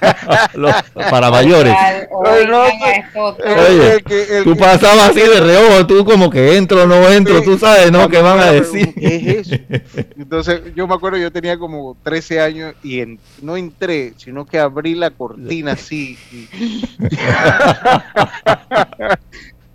Los- 0.54 0.74
para 1.10 1.30
mayores. 1.30 1.74
Ay, 2.26 2.46
no, 2.48 2.62
Oye, 2.62 3.94
el 3.94 4.04
que- 4.04 4.38
el 4.38 4.44
tú 4.44 4.54
que- 4.54 4.60
pasabas 4.60 5.10
así 5.10 5.20
de 5.20 5.40
reojo, 5.40 5.86
tú 5.86 6.04
como 6.04 6.30
que 6.30 6.56
entro 6.56 6.84
o 6.84 6.86
no 6.86 7.08
entro, 7.10 7.42
tú 7.42 7.58
sabes, 7.58 7.90
¿no? 7.90 8.08
¿Qué 8.08 8.20
van 8.22 8.38
a 8.40 8.52
decir? 8.52 8.94
¿Qué 8.94 9.16
es 9.16 9.48
eso? 9.52 9.56
Entonces, 10.18 10.60
yo 10.74 10.86
me 10.86 10.94
acuerdo, 10.94 11.18
yo 11.18 11.30
tenía 11.32 11.58
como 11.58 11.96
13 12.02 12.40
años 12.40 12.74
y 12.82 13.00
en- 13.00 13.18
no 13.42 13.56
entré, 13.56 14.12
sino 14.16 14.46
que 14.46 14.58
abrí 14.58 14.94
la 14.94 15.10
cortina 15.10 15.72
así. 15.72 16.16
y- 16.32 16.48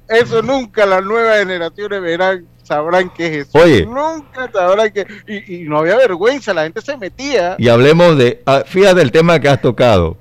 eso 0.10 0.42
nunca 0.42 0.86
las 0.86 1.04
nuevas 1.04 1.40
generaciones 1.40 2.02
verán, 2.02 2.46
sabrán 2.64 3.10
qué 3.16 3.26
es 3.28 3.48
eso. 3.48 3.60
Oye. 3.60 3.86
Nunca 3.86 4.50
sabrán 4.54 4.92
que. 4.92 5.06
Y, 5.28 5.56
y 5.56 5.64
no 5.64 5.80
había 5.80 5.96
vergüenza, 5.98 6.54
la 6.54 6.64
gente 6.64 6.82
se 6.82 6.98
metía. 6.98 7.56
Y 7.58 7.68
hablemos 7.70 8.18
de, 8.18 8.42
ah, 8.46 8.64
fíjate 8.66 9.02
el 9.02 9.12
tema 9.12 9.40
que 9.40 9.50
has 9.50 9.62
tocado, 9.62 10.18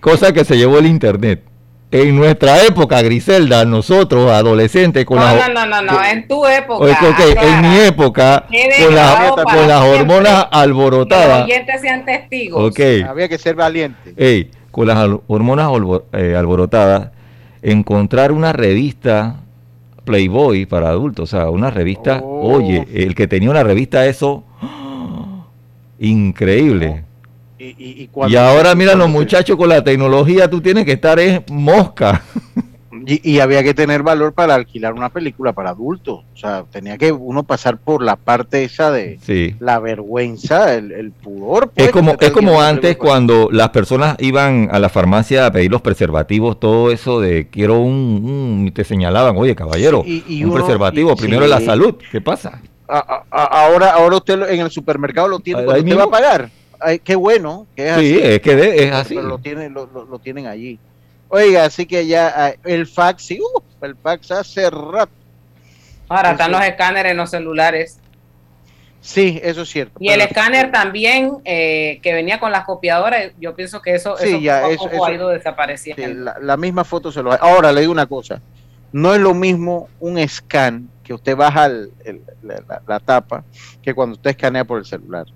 cosa 0.00 0.32
que 0.32 0.44
se 0.44 0.56
llevó 0.56 0.78
el 0.78 0.86
internet. 0.86 1.42
En 1.92 2.16
nuestra 2.16 2.62
época, 2.64 3.00
Griselda, 3.00 3.64
nosotros, 3.64 4.28
adolescentes, 4.32 5.04
con 5.04 5.18
No, 5.18 5.24
las... 5.24 5.48
no, 5.48 5.54
no, 5.66 5.66
no, 5.66 5.82
no, 5.92 6.04
en 6.04 6.26
tu 6.26 6.44
época. 6.44 6.84
Oye, 6.84 6.92
ok, 6.92 7.36
en 7.42 7.60
mi 7.62 7.78
época, 7.78 8.44
con, 8.84 8.94
la- 8.94 9.32
con 9.44 9.68
las 9.68 9.82
hormonas 9.82 10.32
Que 10.46 10.50
los 10.50 10.62
alborotadas, 10.62 11.44
oyentes 11.44 11.80
sean 11.80 12.04
testigos. 12.04 12.70
ok, 12.70 12.80
Había 13.08 13.28
que 13.28 13.38
ser 13.38 13.54
valiente. 13.54 14.12
ey, 14.16 14.50
con 14.72 14.88
las 14.88 15.08
hormonas 15.28 15.70
eh, 16.12 16.34
alborotadas, 16.36 17.10
encontrar 17.66 18.30
una 18.32 18.52
revista 18.52 19.40
Playboy 20.04 20.66
para 20.66 20.90
adultos, 20.90 21.32
o 21.32 21.36
sea, 21.36 21.50
una 21.50 21.68
revista, 21.70 22.20
Oh. 22.22 22.54
oye, 22.54 22.86
el 22.94 23.14
que 23.16 23.26
tenía 23.26 23.50
una 23.50 23.64
revista, 23.64 24.06
eso, 24.06 24.44
increíble. 25.98 27.04
Y, 27.58 27.64
y, 27.64 28.10
y 28.28 28.36
ahora 28.36 28.74
mira 28.74 28.94
los 28.94 29.08
muchachos 29.08 29.56
con 29.56 29.68
la 29.68 29.82
tecnología, 29.82 30.48
tú 30.48 30.60
tienes 30.60 30.84
que 30.84 30.92
estar 30.92 31.18
es 31.18 31.40
mosca. 31.50 32.22
Y, 33.06 33.30
y 33.32 33.40
había 33.40 33.62
que 33.62 33.74
tener 33.74 34.02
valor 34.02 34.32
para 34.32 34.54
alquilar 34.54 34.92
una 34.92 35.08
película 35.08 35.52
para 35.52 35.70
adultos. 35.70 36.24
O 36.34 36.36
sea, 36.36 36.64
tenía 36.70 36.96
que 36.96 37.10
uno 37.12 37.42
pasar 37.42 37.78
por 37.78 38.02
la 38.02 38.16
parte 38.16 38.64
esa 38.64 38.90
de 38.90 39.18
Sí. 39.22 39.54
la 39.60 39.78
vergüenza, 39.80 40.74
el, 40.74 40.92
el 40.92 41.10
pudor. 41.10 41.70
pues, 41.70 41.86
Es 41.88 41.92
como, 41.92 42.14
es 42.20 42.30
como 42.30 42.60
antes 42.62 42.96
cuando 42.96 43.48
las 43.50 43.70
personas 43.70 44.16
iban 44.20 44.68
a 44.70 44.78
la 44.78 44.88
farmacia 44.88 45.46
a 45.46 45.50
pedir 45.52 45.70
los 45.70 45.82
preservativos, 45.82 46.60
todo 46.60 46.90
eso 46.90 47.20
de 47.20 47.48
quiero 47.48 47.80
un, 47.80 47.94
un- 48.64 48.72
te 48.72 48.84
señalaban, 48.84 49.36
oye 49.36 49.54
caballero, 49.54 50.02
Sí, 50.04 50.22
y- 50.28 50.38
y 50.38 50.44
un 50.44 50.50
uno- 50.52 50.62
preservativo, 50.64 51.16
primero 51.16 51.44
sí. 51.44 51.50
la 51.50 51.60
salud, 51.60 51.96
¿qué 52.12 52.20
pasa? 52.20 52.60
A- 52.88 53.24
ahora, 53.30 53.90
ahora 53.94 54.16
usted 54.16 54.48
en 54.50 54.60
el 54.60 54.70
supermercado 54.70 55.26
lo 55.28 55.40
tiene 55.40 55.66
usted 55.66 55.82
mismo. 55.82 55.98
va 55.98 56.04
a 56.04 56.10
pagar. 56.10 56.50
Ay, 56.78 56.98
qué 57.00 57.16
bueno, 57.16 57.66
que 57.74 57.88
es 57.88 57.96
Sí, 57.96 58.14
así. 58.14 58.22
es 58.22 58.40
que 58.40 58.54
de- 58.54 58.84
es 58.84 58.92
así. 58.92 59.14
Pero 59.16 59.28
lo 59.28 59.38
tienen, 59.38 59.72
lo, 59.74 59.86
lo- 59.92 60.04
lo 60.04 60.18
tienen 60.18 60.46
allí. 60.46 60.78
Oiga, 61.28 61.64
así 61.64 61.86
que 61.86 62.06
ya 62.06 62.32
ah, 62.34 62.52
el 62.64 62.86
fax, 62.86 63.22
sí, 63.24 63.40
uh, 63.40 63.84
el 63.84 63.96
fax 63.96 64.30
hace 64.30 64.70
rato. 64.70 65.12
Ahora 66.08 66.32
están 66.32 66.52
los 66.52 66.62
escáneres 66.62 67.10
en 67.12 67.16
los 67.18 67.30
celulares. 67.30 67.98
Sí, 69.00 69.40
eso 69.42 69.62
es 69.62 69.68
cierto. 69.68 69.96
Y 70.00 70.08
el 70.10 70.20
escáner 70.20 70.72
también, 70.72 71.38
eh, 71.44 72.00
que 72.02 72.12
venía 72.12 72.40
con 72.40 72.50
las 72.52 72.64
copiadoras, 72.64 73.32
yo 73.38 73.54
pienso 73.54 73.80
que 73.82 73.94
eso, 73.94 74.16
Sí, 74.18 74.28
eso 74.30 74.38
ya, 74.40 74.60
poco 74.62 74.72
eso- 74.72 74.82
poco 74.84 74.94
eso- 74.94 75.04
ha 75.06 75.12
ido 75.12 75.28
desapareciendo. 75.28 76.02
Sí, 76.02 76.14
la, 76.14 76.36
la 76.40 76.56
misma 76.56 76.82
foto 76.84 77.12
se 77.12 77.22
lo 77.22 77.32
Ahora 77.32 77.72
le 77.72 77.80
digo 77.82 77.92
una 77.92 78.06
cosa. 78.06 78.40
No 78.92 79.14
es 79.14 79.20
lo 79.20 79.34
mismo 79.34 79.88
un 80.00 80.18
scan 80.28 80.88
que 81.04 81.12
usted 81.14 81.36
baja 81.36 81.66
el- 81.66 81.90
el- 82.04 82.22
la, 82.42 82.62
la- 82.68 82.82
la 82.86 83.00
tapa 83.00 83.44
que 83.82 83.94
cuando 83.94 84.14
usted 84.14 84.30
escanea 84.30 84.64
por 84.64 84.78
el 84.78 84.84
celular. 84.84 85.26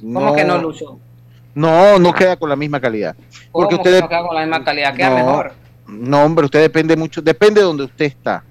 ¿Cómo 0.00 0.34
que 0.34 0.44
no, 0.44 0.58
Lucho? 0.58 0.98
No, 1.54 1.98
no 1.98 2.12
queda 2.14 2.36
con 2.36 2.48
la 2.48 2.56
misma 2.56 2.80
calidad. 2.80 3.14
¿Cómo 3.50 3.68
Porque 3.68 3.76
que 3.76 3.88
usted 3.88 4.00
no 4.00 4.08
queda 4.08 4.26
con 4.26 4.34
la 4.34 4.40
misma 4.42 4.64
calidad? 4.64 4.94
Queda 4.94 5.10
no, 5.10 5.16
mejor. 5.16 5.52
No, 5.86 6.24
hombre, 6.24 6.44
usted 6.46 6.60
depende 6.62 6.96
mucho, 6.96 7.20
depende 7.20 7.60
de 7.60 7.66
donde 7.66 7.84
usted 7.84 8.06
está. 8.06 8.42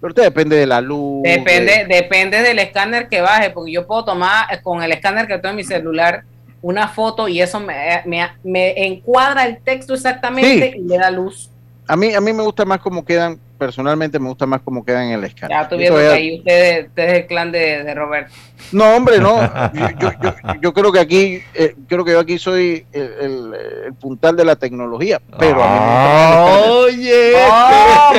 Pero 0.00 0.10
usted 0.10 0.22
depende 0.24 0.56
de 0.56 0.66
la 0.66 0.80
luz. 0.80 1.22
Depende, 1.22 1.72
de- 1.72 1.86
depende 1.86 2.42
del 2.42 2.58
escáner 2.58 3.08
que 3.08 3.20
baje, 3.22 3.50
porque 3.50 3.72
yo 3.72 3.86
puedo 3.86 4.04
tomar 4.04 4.60
con 4.62 4.82
el 4.82 4.92
escáner 4.92 5.26
que 5.26 5.34
tengo 5.38 5.50
en 5.50 5.56
mi 5.56 5.64
celular 5.64 6.24
una 6.60 6.88
foto 6.88 7.28
y 7.28 7.40
eso 7.40 7.60
me, 7.60 8.02
me, 8.04 8.28
me 8.44 8.86
encuadra 8.86 9.46
el 9.46 9.58
texto 9.62 9.94
exactamente 9.94 10.72
Sí. 10.72 10.78
y 10.80 10.88
le 10.88 10.98
da 10.98 11.10
luz. 11.10 11.50
A 11.88 11.96
mí, 11.96 12.12
a 12.14 12.20
mí 12.20 12.32
me 12.32 12.42
gusta 12.42 12.64
más 12.64 12.80
cómo 12.80 13.04
quedan, 13.04 13.38
personalmente 13.58 14.18
me 14.18 14.28
gusta 14.28 14.46
más 14.46 14.60
cómo 14.62 14.84
quedan 14.84 15.04
en 15.08 15.12
el 15.12 15.24
escáner. 15.24 15.56
Ya 15.68 15.76
viendo 15.76 15.98
que 15.98 16.06
ahí 16.08 16.38
usted, 16.38 16.86
usted 16.88 17.02
es 17.08 17.12
el 17.14 17.26
clan 17.26 17.50
de, 17.52 17.82
de 17.84 17.94
Roberto. 17.94 18.32
No, 18.72 18.96
hombre, 18.96 19.18
no. 19.18 19.40
Yo, 19.74 19.88
yo- 19.98 20.12
yo- 20.22 20.34
yo 20.60 20.72
creo 20.74 20.92
que 20.92 21.00
aquí, 21.00 21.42
eh, 21.54 21.74
creo 21.88 22.04
que 22.04 22.12
yo 22.12 22.20
aquí 22.20 22.38
soy 22.38 22.86
el, 22.92 23.02
el- 23.20 23.54
el 23.86 23.94
puntal 23.94 24.36
de 24.36 24.44
la 24.44 24.56
tecnología, 24.56 25.20
pero 25.38 25.62
a 25.62 25.68
mí 25.68 25.74
me 25.74 25.86
gusta 25.86 26.08
más 26.08 26.38
el 26.38 26.58
escáner. 26.58 26.70
Oye, 26.70 27.32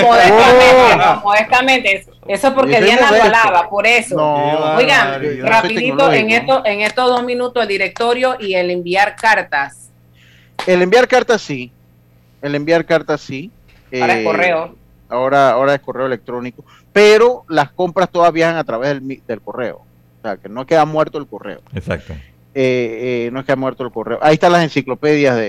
No, 0.01 0.07
modestamente, 0.07 0.97
no, 0.97 1.21
modestamente. 1.21 2.05
Eso 2.27 2.53
porque 2.53 2.81
Diana 2.81 3.11
lo 3.11 3.23
alaba, 3.23 3.69
por 3.69 3.88
eso. 3.88 4.15
No, 4.15 4.75
Oigan, 4.75 5.21
rapidito, 5.43 6.11
en, 6.11 6.31
esto, 6.31 6.61
en 6.65 6.81
estos 6.81 7.07
dos 7.09 7.23
minutos, 7.23 7.61
el 7.63 7.69
directorio 7.69 8.35
y 8.39 8.53
el 8.55 8.69
enviar 8.69 9.15
cartas 9.15 9.89
El 10.65 10.81
enviar 10.81 11.07
cartas 11.07 11.41
sí. 11.41 11.71
El 12.41 12.53
enviar 12.55 12.85
cartas 12.85 13.21
sí. 13.21 13.49
para 13.91 14.13
Eh, 14.15 14.19
el 14.19 14.23
correo. 14.25 14.75
Ahora, 15.09 15.51
ahora 15.51 15.73
es 15.75 15.79
correo 15.81 16.05
electrónico, 16.05 16.63
pero 16.93 17.43
las 17.49 17.71
compras 17.71 18.09
todas 18.11 18.31
viajan 18.33 18.57
a 18.57 18.63
través 18.63 18.89
del, 18.89 19.01
mi- 19.01 19.21
del 19.27 19.41
correo. 19.41 19.77
O 19.77 20.21
sea, 20.21 20.37
que 20.37 20.49
no 20.49 20.65
queda 20.65 20.85
muerto 20.85 21.17
el 21.17 21.27
correo. 21.27 21.61
Exacto. 21.73 22.13
Eh, 22.53 23.27
eh, 23.27 23.29
no 23.31 23.39
es 23.39 23.45
que 23.45 23.51
ha 23.51 23.55
muerto 23.55 23.83
el 23.85 23.91
correo. 23.91 24.17
Ahí 24.21 24.33
están 24.33 24.51
las 24.51 24.63
enciclopedias 24.63 25.35
de, 25.35 25.41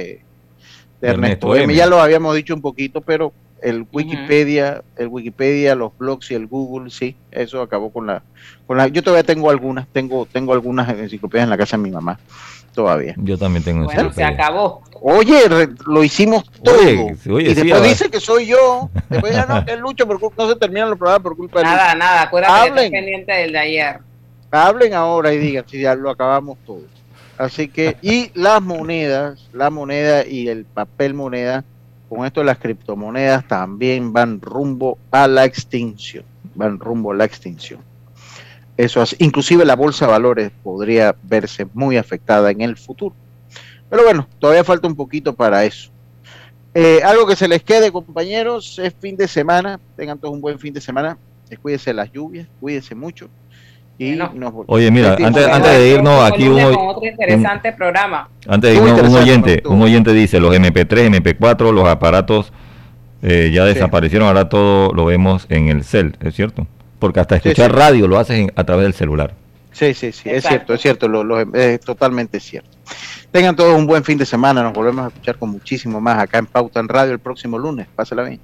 de 1.01 1.09
Ernesto 1.09 1.49
Ernesto 1.49 1.55
M. 1.57 1.65
M. 1.65 1.75
Ya 1.75 1.87
lo 1.87 2.01
habíamos 2.01 2.35
dicho 2.37 2.55
un 2.55 2.61
poquito, 2.61 3.01
pero 3.01 3.33
el 3.63 3.87
Wikipedia, 3.93 4.83
el 4.97 5.09
Wikipedia, 5.09 5.75
los 5.75 5.97
blogs 5.99 6.31
y 6.31 6.35
el 6.35 6.47
Google, 6.47 6.91
sí, 6.91 7.17
eso 7.33 7.61
acabó 7.63 7.91
con 7.91 8.07
la, 8.07 8.23
con 8.67 8.77
la. 8.77 8.87
Yo 8.89 9.03
todavía 9.03 9.25
tengo 9.25 9.51
algunas, 9.51 9.89
tengo, 9.89 10.27
tengo 10.31 10.53
algunas 10.53 10.89
enciclopedias 10.91 11.45
en 11.45 11.51
la 11.51 11.57
casa 11.59 11.77
de 11.77 11.83
mi 11.83 11.91
mamá, 11.91 12.21
todavía. 12.79 13.15
Yo 13.17 13.37
también 13.37 13.65
tengo 13.65 13.87
Bueno, 13.87 14.13
se 14.13 14.23
acabó. 14.23 14.83
Oye, 15.01 15.49
re- 15.49 15.69
lo 15.87 16.05
hicimos 16.05 16.45
todo. 16.63 16.77
Oye, 16.79 17.17
sí, 17.21 17.29
oye, 17.31 17.51
y 17.51 17.55
después 17.55 17.83
dice 17.83 18.09
que 18.09 18.21
soy 18.21 18.47
yo. 18.47 18.89
Después 19.09 19.33
ya 19.35 19.47
no, 19.47 19.65
que 19.67 19.73
es 19.73 19.81
Lucho, 19.81 20.07
por 20.07 20.21
cul- 20.21 20.33
no 20.39 20.49
se 20.49 20.55
terminan 20.55 20.91
los 20.91 20.97
programas 20.99 21.23
por 21.25 21.37
culpa 21.37 21.59
de 21.59 21.65
Nada, 21.65 21.87
Lucho. 21.95 21.99
nada, 21.99 22.23
acuérdate 22.23 22.53
que 22.55 22.61
Hablen. 22.61 22.85
estás 22.85 22.91
pendiente 23.01 23.33
del 23.33 23.53
de 23.53 23.59
ayer. 23.59 23.99
Hablen 24.53 24.95
ahora 24.95 25.33
y 25.33 25.39
digan 25.39 25.65
si 25.69 25.81
ya 25.81 25.97
lo 25.97 26.09
acabamos 26.09 26.57
todo. 26.65 26.83
Así 27.37 27.67
que, 27.69 27.97
y 28.01 28.31
las 28.35 28.63
monedas, 28.63 29.49
la 29.53 29.71
moneda 29.71 30.25
y 30.25 30.49
el 30.49 30.65
papel 30.65 31.15
moneda, 31.15 31.65
con 32.09 32.25
esto 32.25 32.41
de 32.41 32.47
las 32.47 32.59
criptomonedas 32.59 33.47
también 33.49 34.13
van 34.13 34.41
rumbo 34.41 34.99
a 35.11 35.27
la 35.27 35.45
extinción. 35.45 36.25
Van 36.55 36.79
rumbo 36.79 37.11
a 37.11 37.17
la 37.17 37.25
extinción. 37.25 37.81
Eso 38.79 39.03
es, 39.03 39.15
inclusive 39.19 39.65
la 39.67 39.77
bolsa 39.77 40.07
de 40.07 40.13
valores 40.13 40.51
podría 40.63 41.15
verse 41.25 41.67
muy 41.75 41.97
afectada 41.99 42.51
en 42.51 42.63
el 42.63 42.77
futuro. 42.79 43.15
Pero 43.91 44.05
bueno, 44.05 44.27
todavía 44.39 44.65
falta 44.65 44.87
un 44.89 44.95
poquito 44.97 45.35
para 45.35 45.65
eso. 45.65 45.91
Eh, 46.75 47.01
algo 47.05 47.27
que 47.27 47.35
se 47.37 47.49
les 47.49 47.63
quede, 47.63 47.91
compañeros, 47.91 48.79
es 48.79 48.95
fin 49.01 49.17
de 49.17 49.27
semana. 49.29 49.81
Tengan 49.97 50.19
todos 50.19 50.33
un 50.35 50.41
buen 50.41 50.59
fin 50.59 50.73
de 50.73 50.81
semana. 50.81 51.19
Cuídense 51.61 51.91
de 51.91 51.95
las 51.95 52.13
lluvias, 52.13 52.47
cuídense 52.61 52.95
mucho. 52.95 53.29
Y 53.99 54.13
nos 54.13 54.31
vol- 54.33 54.65
Oye, 54.69 54.91
mira, 54.93 55.15
antes, 55.15 55.33
bueno, 55.33 55.55
antes 55.55 55.73
de 55.73 55.89
irnos, 55.89 56.31
aquí 56.31 56.47
un, 56.47 56.61
otro 56.63 57.05
interesante 57.05 57.73
programa. 57.73 58.29
antes 58.47 58.71
de 58.71 58.77
irnos, 58.77 59.01
un 59.09 59.17
oyente, 59.17 59.63
un 59.67 59.83
oyente 59.83 60.13
dice, 60.13 60.39
los 60.39 60.55
MP3, 60.55 61.09
MP4, 61.11 61.73
los 61.73 61.89
aparatos 61.89 62.53
eh, 63.23 63.51
ya 63.53 63.67
Sí. 63.67 63.75
desaparecieron, 63.75 64.29
ahora 64.29 64.49
todo 64.49 64.93
lo 64.93 65.07
vemos 65.07 65.47
en 65.49 65.69
el 65.69 65.83
cel, 65.83 66.17
¿es 66.21 66.37
cierto? 66.37 66.69
Porque 66.99 67.21
hasta 67.21 67.37
escuchar 67.37 67.71
sí. 67.71 67.77
radio 67.77 68.09
lo 68.09 68.19
haces 68.19 68.49
a 68.55 68.65
través 68.65 68.85
del 68.85 68.95
celular. 68.95 69.35
Sí, 69.73 69.95
sí, 69.95 70.11
sí, 70.13 70.29
es 70.31 70.45
cierto, 70.45 70.75
es 70.75 70.81
cierto, 70.81 71.07
lo, 71.09 71.23
lo- 71.23 71.55
es 71.55 71.81
totalmente 71.81 72.41
cierto. 72.41 72.71
Tengan 73.31 73.55
todos 73.55 73.77
un 73.79 73.87
buen 73.87 74.03
fin 74.03 74.19
de 74.19 74.27
semana, 74.27 74.63
nos 74.63 74.73
volvemos 74.73 75.05
a 75.05 75.09
escuchar 75.09 75.37
con 75.39 75.51
muchísimo 75.51 76.01
más 76.01 76.19
acá 76.19 76.39
en 76.39 76.47
Pauta 76.47 76.81
en 76.81 76.89
Radio 76.89 77.13
el 77.13 77.19
próximo 77.21 77.59
lunes. 77.59 77.87
Pásala 77.95 78.23
bien. 78.25 78.41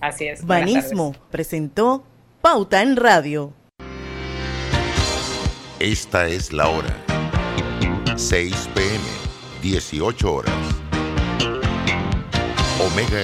Así 0.00 0.26
es. 0.26 0.46
Banismo 0.46 1.14
presentó 1.30 2.04
Pauta 2.40 2.80
en 2.80 2.96
Radio. 2.96 3.52
Esta 5.78 6.26
es 6.28 6.52
la 6.52 6.68
hora. 6.68 6.96
6 8.16 8.70
pm, 8.74 8.98
18 9.62 10.32
horas. 10.32 10.54
Omega 12.80 13.20